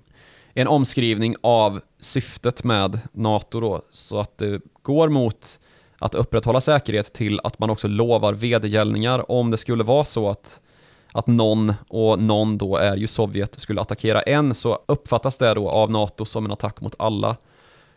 en 0.54 0.68
omskrivning 0.68 1.36
av 1.42 1.82
syftet 2.00 2.64
med 2.64 3.00
NATO 3.12 3.60
då, 3.60 3.82
så 3.92 4.20
att 4.20 4.38
det 4.38 4.62
går 4.82 5.10
mot 5.10 5.60
att 6.00 6.15
upprätthålla 6.15 6.62
säkerhet 6.62 7.13
till 7.13 7.39
att 7.44 7.60
man 7.60 7.70
också 7.70 7.88
lovar 7.88 8.34
vedergällningar 8.34 9.32
om 9.32 9.51
det 9.51 9.58
skulle 9.58 9.84
vara 9.84 10.06
så 10.06 10.29
att, 10.29 10.62
att 11.12 11.27
någon, 11.27 11.74
och 11.88 12.20
någon 12.20 12.58
då 12.58 12.77
är 12.77 12.96
ju 12.96 13.08
Sovjet, 13.08 13.60
skulle 13.60 13.82
attackera 13.82 14.22
en 14.22 14.56
så 14.56 14.84
uppfattas 14.86 15.38
det 15.38 15.53
då 15.53 15.70
av 15.70 15.91
NATO 15.91 16.25
som 16.25 16.46
en 16.46 16.51
attack 16.51 16.82
mot 16.82 16.96
alla. 17.00 17.38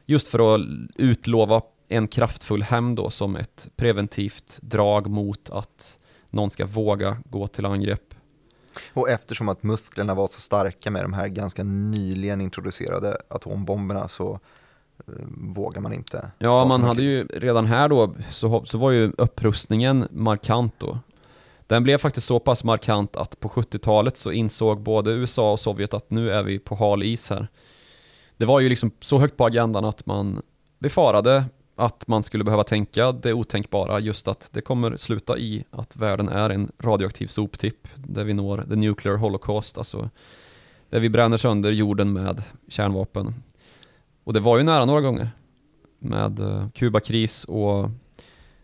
Just 0.07 0.29
för 0.29 0.55
att 0.55 0.61
utlova 0.95 1.63
en 1.89 2.07
kraftfull 2.09 2.63
hämnd 2.63 2.97
då 2.97 3.11
som 3.11 3.37
ett 3.37 3.69
preventivt 3.77 4.59
drag 4.63 5.07
mot 5.07 5.51
att 5.51 5.99
någon 6.31 6.51
ska 6.51 6.67
våga 6.67 7.17
gå 7.25 7.47
till 7.47 7.67
angrepp. 7.67 8.15
Och 8.93 9.11
eftersom 9.11 9.49
att 9.49 9.63
musklerna 9.63 10.15
var 10.15 10.27
så 10.27 10.41
starka 10.41 10.91
med 10.91 11.05
de 11.05 11.13
här 11.13 11.29
ganska 11.29 11.65
nyligen 11.65 12.41
introducerade 12.41 13.17
atombomberna 13.29 14.09
så 14.09 14.41
vågar 15.37 15.81
man 15.81 15.93
inte. 15.93 16.31
Ja, 16.39 16.65
man 16.65 16.83
hade 16.83 17.03
ju 17.03 17.27
redan 17.27 17.67
här 17.67 17.89
då, 17.89 18.15
så, 18.31 18.65
så 18.65 18.79
var 18.79 18.91
ju 18.91 19.13
upprustningen 19.19 20.09
markant 20.11 20.75
då. 20.79 20.99
Den 21.67 21.83
blev 21.83 21.99
faktiskt 21.99 22.27
så 22.27 22.39
pass 22.39 22.65
markant 22.65 23.17
att 23.17 23.41
på 23.41 23.49
70-talet 23.49 24.17
så 24.17 24.33
insåg 24.33 24.81
både 24.81 25.11
USA 25.11 25.53
och 25.53 25.61
Sovjet 25.61 25.95
att 25.95 26.11
nu 26.11 26.31
är 26.31 26.43
vi 26.43 26.59
på 26.59 26.75
hal 26.75 27.03
is 27.03 27.31
här. 27.31 27.49
Det 28.37 28.45
var 28.45 28.61
ju 28.61 28.69
liksom 28.69 28.91
så 29.01 29.19
högt 29.19 29.37
på 29.37 29.47
agendan 29.47 29.85
att 29.85 30.07
man 30.07 30.43
befarade 30.79 31.45
att 31.77 32.07
man 32.07 32.23
skulle 32.23 32.45
behöva 32.45 32.65
tänka 32.65 33.13
det 33.13 33.33
otänkbara, 33.33 34.01
just 34.01 34.29
att 34.29 34.49
det 34.53 34.61
kommer 34.61 34.97
sluta 34.97 35.39
i 35.39 35.65
att 35.71 35.97
världen 35.97 36.29
är 36.29 36.51
en 36.51 36.71
radioaktiv 36.79 37.27
soptipp, 37.27 37.89
där 37.95 38.25
vi 38.25 38.35
når 38.35 38.65
the 38.69 38.77
nuclear 38.77 39.17
holocaust, 39.17 39.79
alltså 39.79 40.11
där 40.91 41.01
vi 41.01 41.11
bränner 41.11 41.37
sönder 41.37 41.71
jorden 41.71 42.13
med 42.13 42.43
kärnvapen. 42.69 43.35
Och 44.25 44.33
det 44.33 44.41
var 44.41 44.59
ju 44.59 44.63
nära 44.65 44.85
några 44.85 45.01
gånger 45.01 45.31
med 45.99 46.41
eh, 46.41 46.69
Kubakris 46.71 47.45
och 47.45 47.91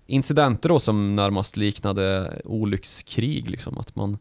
incidenter 0.07 0.69
då 0.69 0.81
som 0.81 1.17
närmast 1.17 1.57
liknade 1.57 2.33
olyckskrig, 2.45 3.51
liksom 3.51 3.79
att 3.79 3.97
man 3.97 4.19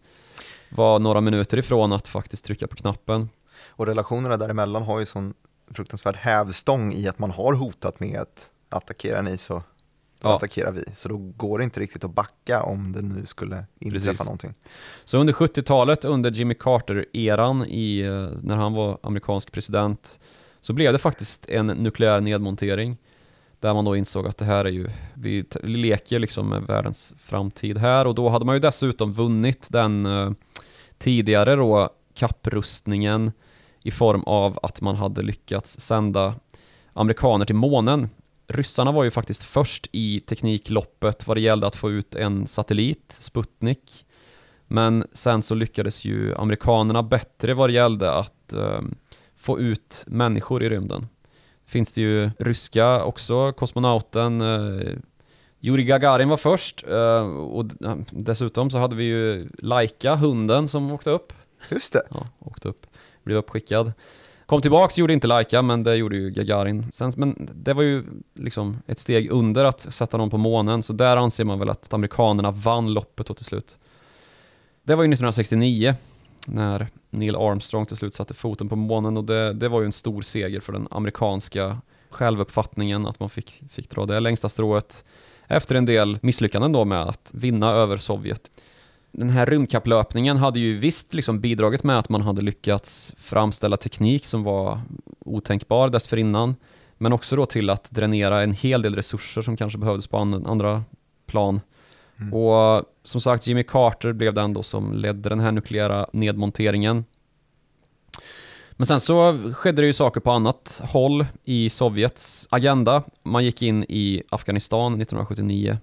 var 0.69 0.99
några 0.99 1.21
minuter 1.21 1.57
ifrån 1.57 1.93
att 1.93 2.07
faktiskt 2.07 2.45
trycka 2.45 2.67
på 2.67 2.75
knappen. 2.75 3.29
Och 3.69 3.85
relationerna 3.87 4.37
däremellan 4.37 4.83
har 4.83 4.99
ju 4.99 5.05
sån 5.05 5.33
fruktansvärd 5.71 6.15
hävstång 6.15 6.93
i 6.93 7.07
att 7.07 7.19
man 7.19 7.31
har 7.31 7.53
hotat 7.53 7.99
med 7.99 8.19
att 8.19 8.51
attackera 8.69 9.21
ni 9.21 9.37
så 9.37 9.63
Ja. 10.21 10.35
attackerar 10.35 10.71
vi. 10.71 10.83
Så 10.93 11.09
då 11.09 11.17
går 11.17 11.57
det 11.57 11.63
inte 11.63 11.79
riktigt 11.79 12.03
att 12.03 12.11
backa 12.11 12.63
om 12.63 12.91
det 12.91 13.01
nu 13.01 13.25
skulle 13.25 13.65
inträffa 13.79 14.05
Precis. 14.05 14.25
någonting. 14.25 14.53
Så 15.05 15.17
under 15.17 15.33
70-talet, 15.33 16.05
under 16.05 16.31
Jimmy 16.31 16.53
Carter-eran, 16.53 17.65
i, 17.65 17.99
eh, 17.99 18.29
när 18.41 18.55
han 18.55 18.73
var 18.73 18.97
amerikansk 19.03 19.51
president, 19.51 20.19
så 20.67 20.73
blev 20.73 20.93
det 20.93 20.99
faktiskt 20.99 21.49
en 21.49 21.67
nukleär 21.67 22.21
nedmontering. 22.21 22.97
Där 23.59 23.73
man 23.73 23.85
då 23.85 23.95
insåg 23.95 24.27
att 24.27 24.37
det 24.37 24.45
här 24.45 24.65
är 24.65 24.69
ju, 24.69 24.89
vi 25.13 25.45
leker 25.63 26.19
liksom 26.19 26.49
med 26.49 26.63
världens 26.63 27.13
framtid 27.19 27.77
här 27.77 28.07
och 28.07 28.15
då 28.15 28.29
hade 28.29 28.45
man 28.45 28.55
ju 28.55 28.59
dessutom 28.59 29.13
vunnit 29.13 29.67
den 29.71 30.05
eh, 30.05 30.31
tidigare 30.97 31.55
då 31.55 31.89
kapprustningen 32.13 33.31
i 33.83 33.91
form 33.91 34.23
av 34.23 34.59
att 34.63 34.81
man 34.81 34.95
hade 34.95 35.21
lyckats 35.21 35.79
sända 35.79 36.35
amerikaner 36.93 37.45
till 37.45 37.55
månen. 37.55 38.09
Ryssarna 38.47 38.91
var 38.91 39.03
ju 39.03 39.11
faktiskt 39.11 39.43
först 39.43 39.87
i 39.91 40.19
teknikloppet 40.19 41.27
vad 41.27 41.37
det 41.37 41.41
gällde 41.41 41.67
att 41.67 41.75
få 41.75 41.91
ut 41.91 42.15
en 42.15 42.47
satellit, 42.47 43.17
Sputnik. 43.19 44.05
Men 44.67 45.07
sen 45.13 45.41
så 45.41 45.55
lyckades 45.55 46.05
ju 46.05 46.35
amerikanerna 46.35 47.03
bättre 47.03 47.53
vad 47.53 47.69
det 47.69 47.73
gällde 47.73 48.13
att 48.13 48.53
eh, 48.53 48.81
få 49.47 49.59
ut 49.59 50.03
människor 50.07 50.63
i 50.63 50.69
rymden. 50.69 51.07
Finns 51.65 51.93
det 51.93 52.01
ju 52.01 52.31
ryska 52.39 53.03
också, 53.03 53.51
kosmonauten 53.51 54.41
eh, 54.41 54.97
Yuri 55.61 55.83
Gagarin 55.83 56.29
var 56.29 56.37
först 56.37 56.83
eh, 56.87 57.27
och 57.27 57.65
dessutom 58.11 58.69
så 58.69 58.77
hade 58.77 58.95
vi 58.95 59.03
ju 59.03 59.49
Laika, 59.57 60.15
hunden 60.15 60.67
som 60.67 60.91
åkte 60.91 61.09
upp. 61.09 61.33
Just 61.69 61.93
det. 61.93 62.01
Ja, 62.09 62.25
åkte 62.39 62.69
upp, 62.69 62.87
blev 63.23 63.37
uppskickad. 63.37 63.93
Kom 64.45 64.61
tillbaks, 64.61 64.97
gjorde 64.97 65.13
inte 65.13 65.27
Laika, 65.27 65.61
men 65.61 65.83
det 65.83 65.95
gjorde 65.95 66.15
ju 66.15 66.29
Gagarin. 66.29 66.91
Sen, 66.91 67.11
men 67.17 67.49
det 67.53 67.73
var 67.73 67.83
ju 67.83 68.03
liksom 68.35 68.77
ett 68.87 68.99
steg 68.99 69.31
under 69.31 69.65
att 69.65 69.93
sätta 69.93 70.17
någon 70.17 70.29
på 70.29 70.37
månen, 70.37 70.83
så 70.83 70.93
där 70.93 71.17
anser 71.17 71.45
man 71.45 71.59
väl 71.59 71.69
att 71.69 71.93
amerikanerna 71.93 72.51
vann 72.51 72.93
loppet 72.93 73.37
till 73.37 73.45
slut. 73.45 73.77
Det 74.83 74.95
var 74.95 75.03
ju 75.03 75.07
1969, 75.07 75.95
när 76.47 76.87
Neil 77.09 77.35
Armstrong 77.35 77.85
till 77.85 77.97
slut 77.97 78.13
satte 78.13 78.33
foten 78.33 78.69
på 78.69 78.75
månen 78.75 79.17
och 79.17 79.23
det, 79.23 79.53
det 79.53 79.67
var 79.67 79.81
ju 79.81 79.85
en 79.85 79.91
stor 79.91 80.21
seger 80.21 80.59
för 80.59 80.73
den 80.73 80.87
amerikanska 80.91 81.77
självuppfattningen, 82.09 83.05
att 83.05 83.19
man 83.19 83.29
fick, 83.29 83.63
fick 83.69 83.89
dra 83.89 84.05
det 84.05 84.19
längsta 84.19 84.49
strået 84.49 85.05
efter 85.47 85.75
en 85.75 85.85
del 85.85 86.19
misslyckanden 86.21 86.71
då 86.71 86.85
med 86.85 87.01
att 87.01 87.31
vinna 87.33 87.71
över 87.71 87.97
Sovjet 87.97 88.51
den 89.11 89.29
här 89.29 89.45
rymdkapplöpningen 89.45 90.37
hade 90.37 90.59
ju 90.59 90.77
visst 90.77 91.13
liksom 91.13 91.39
bidragit 91.39 91.83
med 91.83 91.99
att 91.99 92.09
man 92.09 92.21
hade 92.21 92.41
lyckats 92.41 93.13
framställa 93.17 93.77
teknik 93.77 94.25
som 94.25 94.43
var 94.43 94.81
otänkbar 95.19 95.89
dessförinnan. 95.89 96.55
Men 96.97 97.13
också 97.13 97.35
då 97.35 97.45
till 97.45 97.69
att 97.69 97.91
dränera 97.91 98.41
en 98.41 98.53
hel 98.53 98.81
del 98.81 98.95
resurser 98.95 99.41
som 99.41 99.57
kanske 99.57 99.79
behövdes 99.79 100.07
på 100.07 100.17
andra 100.17 100.83
plan. 101.25 101.61
Mm. 102.19 102.33
Och 102.33 102.83
som 103.03 103.21
sagt, 103.21 103.47
Jimmy 103.47 103.63
Carter 103.63 104.13
blev 104.13 104.33
den 104.33 104.53
då 104.53 104.63
som 104.63 104.93
ledde 104.93 105.29
den 105.29 105.39
här 105.39 105.51
nukleära 105.51 106.07
nedmonteringen. 106.13 107.05
Men 108.71 108.85
sen 108.85 108.99
så 108.99 109.39
skedde 109.53 109.81
det 109.81 109.85
ju 109.85 109.93
saker 109.93 110.19
på 110.19 110.31
annat 110.31 110.81
håll 110.85 111.25
i 111.43 111.69
Sovjets 111.69 112.47
agenda. 112.49 113.03
Man 113.23 113.45
gick 113.45 113.61
in 113.61 113.83
i 113.89 114.23
Afghanistan 114.29 115.01
1979 115.01 115.77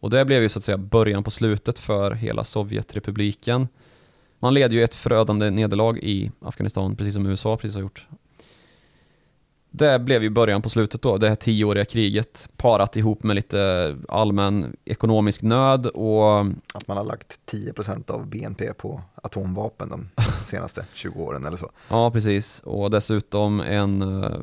och 0.00 0.10
det 0.10 0.24
blev 0.24 0.42
ju 0.42 0.48
så 0.48 0.58
att 0.58 0.64
säga 0.64 0.78
början 0.78 1.24
på 1.24 1.30
slutet 1.30 1.78
för 1.78 2.10
hela 2.10 2.44
Sovjetrepubliken. 2.44 3.68
Man 4.38 4.54
led 4.54 4.72
ju 4.72 4.84
ett 4.84 4.94
förödande 4.94 5.50
nederlag 5.50 5.98
i 5.98 6.30
Afghanistan, 6.40 6.96
precis 6.96 7.14
som 7.14 7.26
USA 7.26 7.56
precis 7.56 7.74
har 7.74 7.82
gjort. 7.82 8.06
Det 9.78 9.98
blev 9.98 10.22
ju 10.22 10.30
början 10.30 10.62
på 10.62 10.68
slutet 10.68 11.02
då, 11.02 11.18
det 11.18 11.28
här 11.28 11.36
tioåriga 11.36 11.84
kriget, 11.84 12.48
parat 12.56 12.96
ihop 12.96 13.22
med 13.22 13.36
lite 13.36 13.96
allmän 14.08 14.76
ekonomisk 14.84 15.42
nöd 15.42 15.86
och 15.86 16.40
Att 16.74 16.88
man 16.88 16.96
har 16.96 17.04
lagt 17.04 17.40
10% 17.50 18.10
av 18.10 18.26
BNP 18.26 18.72
på 18.72 19.02
atomvapen 19.14 19.88
de 19.88 20.08
senaste 20.44 20.84
20 20.94 21.22
åren 21.22 21.44
eller 21.44 21.56
så. 21.56 21.70
Ja, 21.88 22.10
precis. 22.10 22.60
Och 22.60 22.90
dessutom 22.90 23.60
en 23.60 24.02
uh, 24.02 24.40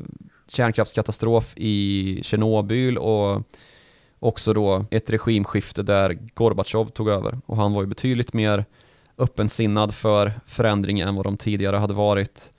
kärnkraftskatastrof 0.48 1.52
i 1.56 2.20
Tjernobyl 2.22 2.98
och 2.98 3.42
också 4.18 4.52
då 4.52 4.84
ett 4.90 5.10
regimskifte 5.10 5.82
där 5.82 6.18
Gorbatjov 6.34 6.86
tog 6.86 7.08
över 7.08 7.38
och 7.46 7.56
han 7.56 7.72
var 7.72 7.82
ju 7.82 7.86
betydligt 7.86 8.32
mer 8.32 8.64
öppensinnad 9.18 9.94
för 9.94 10.32
förändring 10.46 11.00
än 11.00 11.14
vad 11.14 11.26
de 11.26 11.36
tidigare 11.36 11.76
hade 11.76 11.94
varit. 11.94 12.50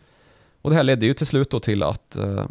Och 0.62 0.70
det 0.70 0.76
här 0.76 0.84
ledde 0.84 1.06
ju 1.06 1.14
till 1.14 1.28
slut 1.28 1.50
då 1.50 1.60
till 1.60 1.84
att 1.84 2.16
eh, 2.16 2.46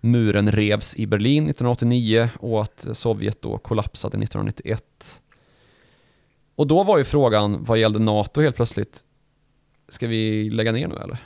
muren 0.00 0.52
revs 0.52 0.96
i 0.96 1.06
Berlin 1.06 1.44
1989 1.44 2.28
och 2.40 2.62
att 2.62 2.86
Sovjet 2.92 3.42
då 3.42 3.58
kollapsade 3.58 4.16
1991. 4.16 5.20
Och 6.54 6.66
då 6.66 6.84
var 6.84 6.98
ju 6.98 7.04
frågan 7.04 7.64
vad 7.64 7.78
gällde 7.78 7.98
NATO 7.98 8.40
helt 8.40 8.56
plötsligt, 8.56 9.04
ska 9.88 10.06
vi 10.06 10.50
lägga 10.50 10.72
ner 10.72 10.88
nu 10.88 10.96
eller? 10.96 11.18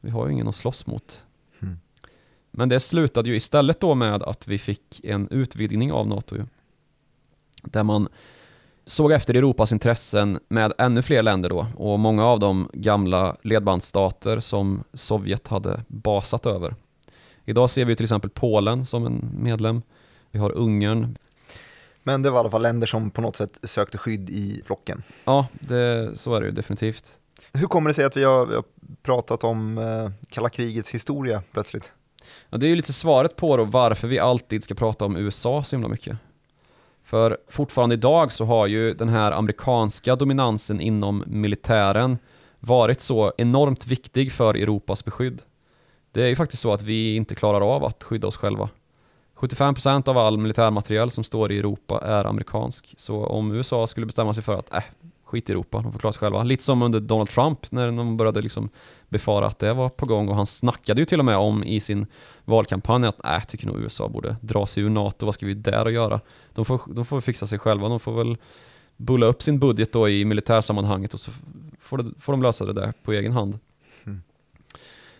Vi 0.00 0.10
har 0.10 0.26
ju 0.26 0.32
ingen 0.32 0.48
att 0.48 0.56
slåss 0.56 0.86
mot. 0.86 1.24
Mm. 1.62 1.78
Men 2.50 2.68
det 2.68 2.80
slutade 2.80 3.30
ju 3.30 3.36
istället 3.36 3.80
då 3.80 3.94
med 3.94 4.22
att 4.22 4.48
vi 4.48 4.58
fick 4.58 5.04
en 5.04 5.28
utvidgning 5.30 5.92
av 5.92 6.08
NATO 6.08 6.36
ju. 6.36 6.46
Där 7.62 7.82
man 7.82 8.08
såg 8.84 9.12
efter 9.12 9.34
Europas 9.34 9.72
intressen 9.72 10.38
med 10.48 10.72
ännu 10.78 11.02
fler 11.02 11.22
länder 11.22 11.48
då 11.48 11.66
och 11.76 11.98
många 11.98 12.24
av 12.24 12.40
de 12.40 12.70
gamla 12.72 13.36
ledbandsstater 13.42 14.40
som 14.40 14.84
Sovjet 14.92 15.48
hade 15.48 15.84
basat 15.88 16.46
över. 16.46 16.74
Idag 17.48 17.70
ser 17.70 17.84
vi 17.84 17.96
till 17.96 18.04
exempel 18.04 18.30
Polen 18.30 18.86
som 18.86 19.06
en 19.06 19.30
medlem. 19.32 19.82
Vi 20.30 20.38
har 20.38 20.52
Ungern. 20.52 21.18
Men 22.02 22.22
det 22.22 22.30
var 22.30 22.38
i 22.38 22.40
alla 22.40 22.50
fall 22.50 22.62
länder 22.62 22.86
som 22.86 23.10
på 23.10 23.20
något 23.20 23.36
sätt 23.36 23.58
sökte 23.62 23.98
skydd 23.98 24.30
i 24.30 24.62
flocken. 24.66 25.02
Ja, 25.24 25.46
det, 25.52 26.10
så 26.18 26.34
är 26.34 26.40
det 26.40 26.46
ju 26.46 26.52
definitivt. 26.52 27.18
Hur 27.52 27.66
kommer 27.66 27.90
det 27.90 27.94
sig 27.94 28.04
att 28.04 28.16
vi 28.16 28.24
har, 28.24 28.46
vi 28.46 28.54
har 28.54 28.64
pratat 29.02 29.44
om 29.44 29.78
eh, 29.78 30.10
kalla 30.28 30.48
krigets 30.48 30.90
historia 30.90 31.42
plötsligt? 31.52 31.92
Ja, 32.50 32.58
det 32.58 32.66
är 32.66 32.68
ju 32.68 32.76
lite 32.76 32.92
svaret 32.92 33.36
på 33.36 33.56
då 33.56 33.64
varför 33.64 34.08
vi 34.08 34.18
alltid 34.18 34.64
ska 34.64 34.74
prata 34.74 35.04
om 35.04 35.16
USA 35.16 35.64
så 35.64 35.76
himla 35.76 35.88
mycket. 35.88 36.16
För 37.04 37.38
fortfarande 37.48 37.94
idag 37.94 38.32
så 38.32 38.44
har 38.44 38.66
ju 38.66 38.94
den 38.94 39.08
här 39.08 39.32
amerikanska 39.32 40.16
dominansen 40.16 40.80
inom 40.80 41.24
militären 41.26 42.18
varit 42.60 43.00
så 43.00 43.32
enormt 43.38 43.86
viktig 43.86 44.32
för 44.32 44.54
Europas 44.54 45.04
beskydd. 45.04 45.42
Det 46.16 46.22
är 46.22 46.28
ju 46.28 46.36
faktiskt 46.36 46.62
så 46.62 46.72
att 46.72 46.82
vi 46.82 47.16
inte 47.16 47.34
klarar 47.34 47.60
av 47.74 47.84
att 47.84 48.04
skydda 48.04 48.28
oss 48.28 48.36
själva. 48.36 48.68
75% 49.36 50.08
av 50.08 50.18
all 50.18 50.38
militärmateriel 50.38 51.10
som 51.10 51.24
står 51.24 51.52
i 51.52 51.58
Europa 51.58 52.00
är 52.02 52.24
amerikansk. 52.24 52.94
Så 52.98 53.26
om 53.26 53.52
USA 53.52 53.86
skulle 53.86 54.06
bestämma 54.06 54.34
sig 54.34 54.42
för 54.42 54.58
att 54.58 54.74
äh, 54.74 54.82
skit 55.24 55.48
i 55.50 55.52
Europa, 55.52 55.80
de 55.80 55.92
får 55.92 55.98
klara 55.98 56.12
sig 56.12 56.20
själva. 56.20 56.42
Lite 56.42 56.64
som 56.64 56.82
under 56.82 57.00
Donald 57.00 57.28
Trump 57.28 57.72
när 57.72 57.92
de 57.92 58.16
började 58.16 58.42
liksom 58.42 58.68
befara 59.08 59.46
att 59.46 59.58
det 59.58 59.74
var 59.74 59.88
på 59.88 60.06
gång 60.06 60.28
och 60.28 60.36
han 60.36 60.46
snackade 60.46 61.00
ju 61.00 61.04
till 61.04 61.18
och 61.18 61.24
med 61.24 61.36
om 61.36 61.64
i 61.64 61.80
sin 61.80 62.06
valkampanj 62.44 63.06
att 63.06 63.24
äh, 63.24 63.44
tycker 63.44 63.66
nog 63.66 63.80
USA 63.80 64.08
borde 64.08 64.36
dra 64.40 64.66
sig 64.66 64.82
ur 64.82 64.90
NATO, 64.90 65.26
vad 65.26 65.34
ska 65.34 65.46
vi 65.46 65.54
där 65.54 65.84
och 65.84 65.92
göra? 65.92 66.20
De 66.54 66.64
får, 66.64 66.80
de 66.86 67.04
får 67.04 67.20
fixa 67.20 67.46
sig 67.46 67.58
själva, 67.58 67.88
de 67.88 68.00
får 68.00 68.12
väl 68.12 68.36
bulla 68.96 69.26
upp 69.26 69.42
sin 69.42 69.58
budget 69.58 69.92
då 69.92 70.08
i 70.08 70.24
militärsammanhanget 70.24 71.14
och 71.14 71.20
så 71.20 71.30
får, 71.80 71.98
det, 71.98 72.10
får 72.20 72.32
de 72.32 72.42
lösa 72.42 72.64
det 72.64 72.72
där 72.72 72.92
på 73.02 73.12
egen 73.12 73.32
hand. 73.32 73.58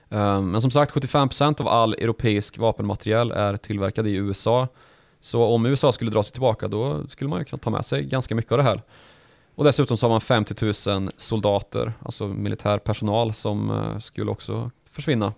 Um, 0.08 0.50
men 0.50 0.60
som 0.60 0.70
sagt, 0.70 0.94
75% 0.94 1.60
av 1.60 1.68
all 1.68 1.94
europeisk 1.94 2.58
vapenmateriel 2.58 3.30
är 3.30 3.56
tillverkad 3.56 4.06
i 4.06 4.14
USA. 4.14 4.68
Så 5.20 5.44
om 5.44 5.66
USA 5.66 5.92
skulle 5.92 6.10
dra 6.10 6.22
sig 6.22 6.32
tillbaka 6.32 6.68
då 6.68 7.08
skulle 7.08 7.30
man 7.30 7.38
ju 7.38 7.44
kunna 7.44 7.60
ta 7.60 7.70
med 7.70 7.86
sig 7.86 8.04
ganska 8.04 8.34
mycket 8.34 8.52
av 8.52 8.58
det 8.58 8.64
här. 8.64 8.82
Och 9.54 9.64
dessutom 9.64 9.96
så 9.96 10.06
har 10.06 10.10
man 10.10 10.20
50 10.20 10.90
000 10.90 11.10
soldater, 11.16 11.92
alltså 12.02 12.26
militär 12.26 12.78
personal 12.78 13.34
som 13.34 13.70
uh, 13.70 13.98
skulle 13.98 14.30
också 14.30 14.70
försvinna. 14.90 15.32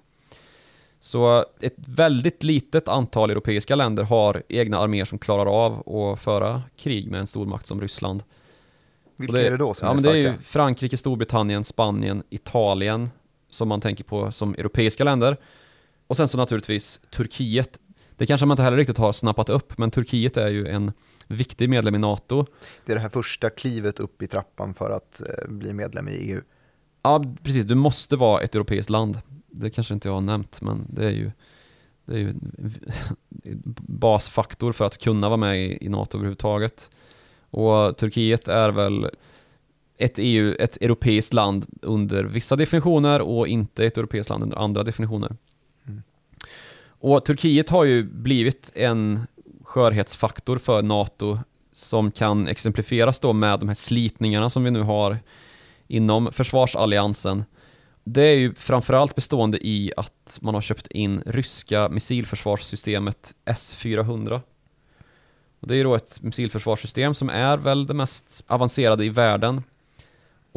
Så 1.00 1.44
ett 1.60 1.75
väldigt 1.76 2.42
litet 2.42 2.88
antal 2.88 3.30
europeiska 3.30 3.76
länder 3.76 4.02
har 4.02 4.42
egna 4.48 4.78
arméer 4.78 5.04
som 5.04 5.18
klarar 5.18 5.46
av 5.46 5.96
att 5.96 6.20
föra 6.20 6.62
krig 6.76 7.10
med 7.10 7.20
en 7.20 7.26
stormakt 7.26 7.66
som 7.66 7.80
Ryssland. 7.80 8.22
Vilka 9.16 9.32
det, 9.37 9.46
är 9.46 9.50
det 9.50 9.56
då 9.56 9.75
som 9.75 9.87
ja, 9.87 9.92
är 9.92 9.94
men 9.94 10.02
Det 10.02 10.18
är 10.18 10.22
starka? 10.22 10.42
Frankrike, 10.42 10.96
Storbritannien, 10.96 11.64
Spanien, 11.64 12.22
Italien 12.30 13.10
som 13.50 13.69
man 13.69 13.81
tänker 13.81 14.05
på 14.05 14.33
som 14.33 14.55
europeiska 14.55 15.05
länder. 15.05 15.37
Och 16.06 16.17
sen 16.17 16.28
så 16.28 16.39
naturligtvis 16.39 17.00
Turkiet. 17.11 17.78
Det 18.17 18.26
kanske 18.26 18.47
man 18.47 18.54
inte 18.54 18.63
heller 18.63 18.76
riktigt 18.76 18.99
har 18.99 19.13
snappat 19.13 19.49
upp, 19.49 19.78
men 19.78 19.91
Turkiet 19.91 20.37
är 20.37 20.49
ju 20.49 20.67
en 20.67 20.93
viktig 21.26 21.71
medlem 21.71 21.95
i 21.95 21.99
NATO. 21.99 22.47
Det 22.84 22.93
är 22.93 22.97
det 22.97 23.02
här 23.02 23.08
första 23.08 23.50
klivet 23.50 24.00
upp 24.00 24.23
i 24.23 24.26
trappan 24.26 24.75
för 24.75 24.91
att 24.91 25.21
eh, 25.21 25.49
bli 25.49 25.73
medlem 25.73 26.08
i 26.08 26.13
EU. 26.13 26.41
Ja, 27.02 27.25
precis. 27.43 27.65
Du 27.65 27.75
måste 27.75 28.17
vara 28.17 28.43
ett 28.43 28.54
europeiskt 28.54 28.91
land. 28.91 29.21
Det 29.50 29.71
kanske 29.71 29.95
inte 29.95 30.08
jag 30.08 30.15
har 30.15 30.21
nämnt, 30.21 30.61
men 30.61 30.87
det 30.89 31.04
är 31.04 31.11
ju, 31.11 31.30
det 32.04 32.15
är 32.15 32.19
ju 32.19 32.34
basfaktor 33.87 34.73
för 34.73 34.84
att 34.84 34.99
kunna 34.99 35.28
vara 35.28 35.37
med 35.37 35.58
i, 35.58 35.78
i 35.80 35.89
NATO 35.89 36.17
överhuvudtaget. 36.19 36.91
Och 37.50 37.97
Turkiet 37.97 38.49
är 38.49 38.71
väl 38.71 39.11
ett, 39.99 40.15
EU, 40.19 40.54
ett 40.58 40.76
europeiskt 40.76 41.32
land 41.32 41.67
under 41.82 42.25
vissa 42.25 42.56
definitioner 42.56 43.21
och 43.21 43.49
inte 43.49 43.87
ett 43.87 43.99
europeiskt 43.99 44.30
land 44.30 44.43
under 44.43 44.56
andra 44.56 44.82
definitioner. 44.82 45.37
Mm. 45.87 46.02
Och 47.00 47.25
Turkiet 47.25 47.71
har 47.71 47.84
ju 47.84 48.02
blivit 48.02 48.73
en 48.75 49.26
skörhetsfaktor 49.63 50.58
för 50.58 50.82
NATO 50.82 51.39
som 51.73 52.11
kan 52.11 52.49
exemplifieras 52.49 53.21
då 53.21 53.32
med 53.32 53.61
de 53.61 53.69
här 53.69 53.76
slitningarna 53.76 54.50
som 54.50 54.65
vi 54.65 54.71
nu 54.71 54.82
har 54.82 55.19
inom 55.87 56.32
försvarsalliansen. 56.32 57.45
Det 58.04 58.23
är 58.23 58.34
ju 58.37 58.54
framförallt 58.54 59.15
bestående 59.15 59.67
i 59.67 59.93
att 59.97 60.39
man 60.43 60.54
har 60.54 60.61
köpt 60.61 60.87
in 60.87 61.23
ryska 61.26 61.89
missilförsvarssystemet 61.89 63.34
S-400. 63.45 64.41
Och 65.61 65.69
det 65.69 65.75
är 65.75 65.76
ju 65.76 65.84
då 65.84 65.95
ett 65.95 66.23
missilförsvarssystem 66.23 67.15
som 67.15 67.28
är 67.28 67.56
väl 67.56 67.87
det 67.87 67.95
mest 67.95 68.45
avancerade 68.47 69.04
i 69.04 69.08
världen. 69.08 69.63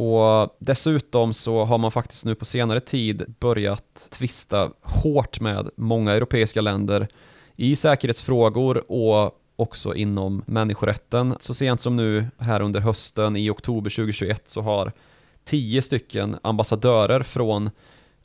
Och 0.01 0.55
dessutom 0.59 1.33
så 1.33 1.65
har 1.65 1.77
man 1.77 1.91
faktiskt 1.91 2.25
nu 2.25 2.35
på 2.35 2.45
senare 2.45 2.79
tid 2.79 3.35
börjat 3.39 4.07
tvista 4.11 4.69
hårt 4.81 5.39
med 5.39 5.69
många 5.75 6.11
europeiska 6.11 6.61
länder 6.61 7.07
i 7.57 7.75
säkerhetsfrågor 7.75 8.91
och 8.91 9.31
också 9.55 9.95
inom 9.95 10.43
människorätten. 10.45 11.35
Så 11.39 11.53
sent 11.53 11.81
som 11.81 11.95
nu 11.95 12.25
här 12.37 12.61
under 12.61 12.79
hösten 12.79 13.35
i 13.35 13.49
oktober 13.49 13.89
2021 13.89 14.43
så 14.45 14.61
har 14.61 14.91
tio 15.45 15.81
stycken 15.81 16.37
ambassadörer 16.41 17.23
från 17.23 17.69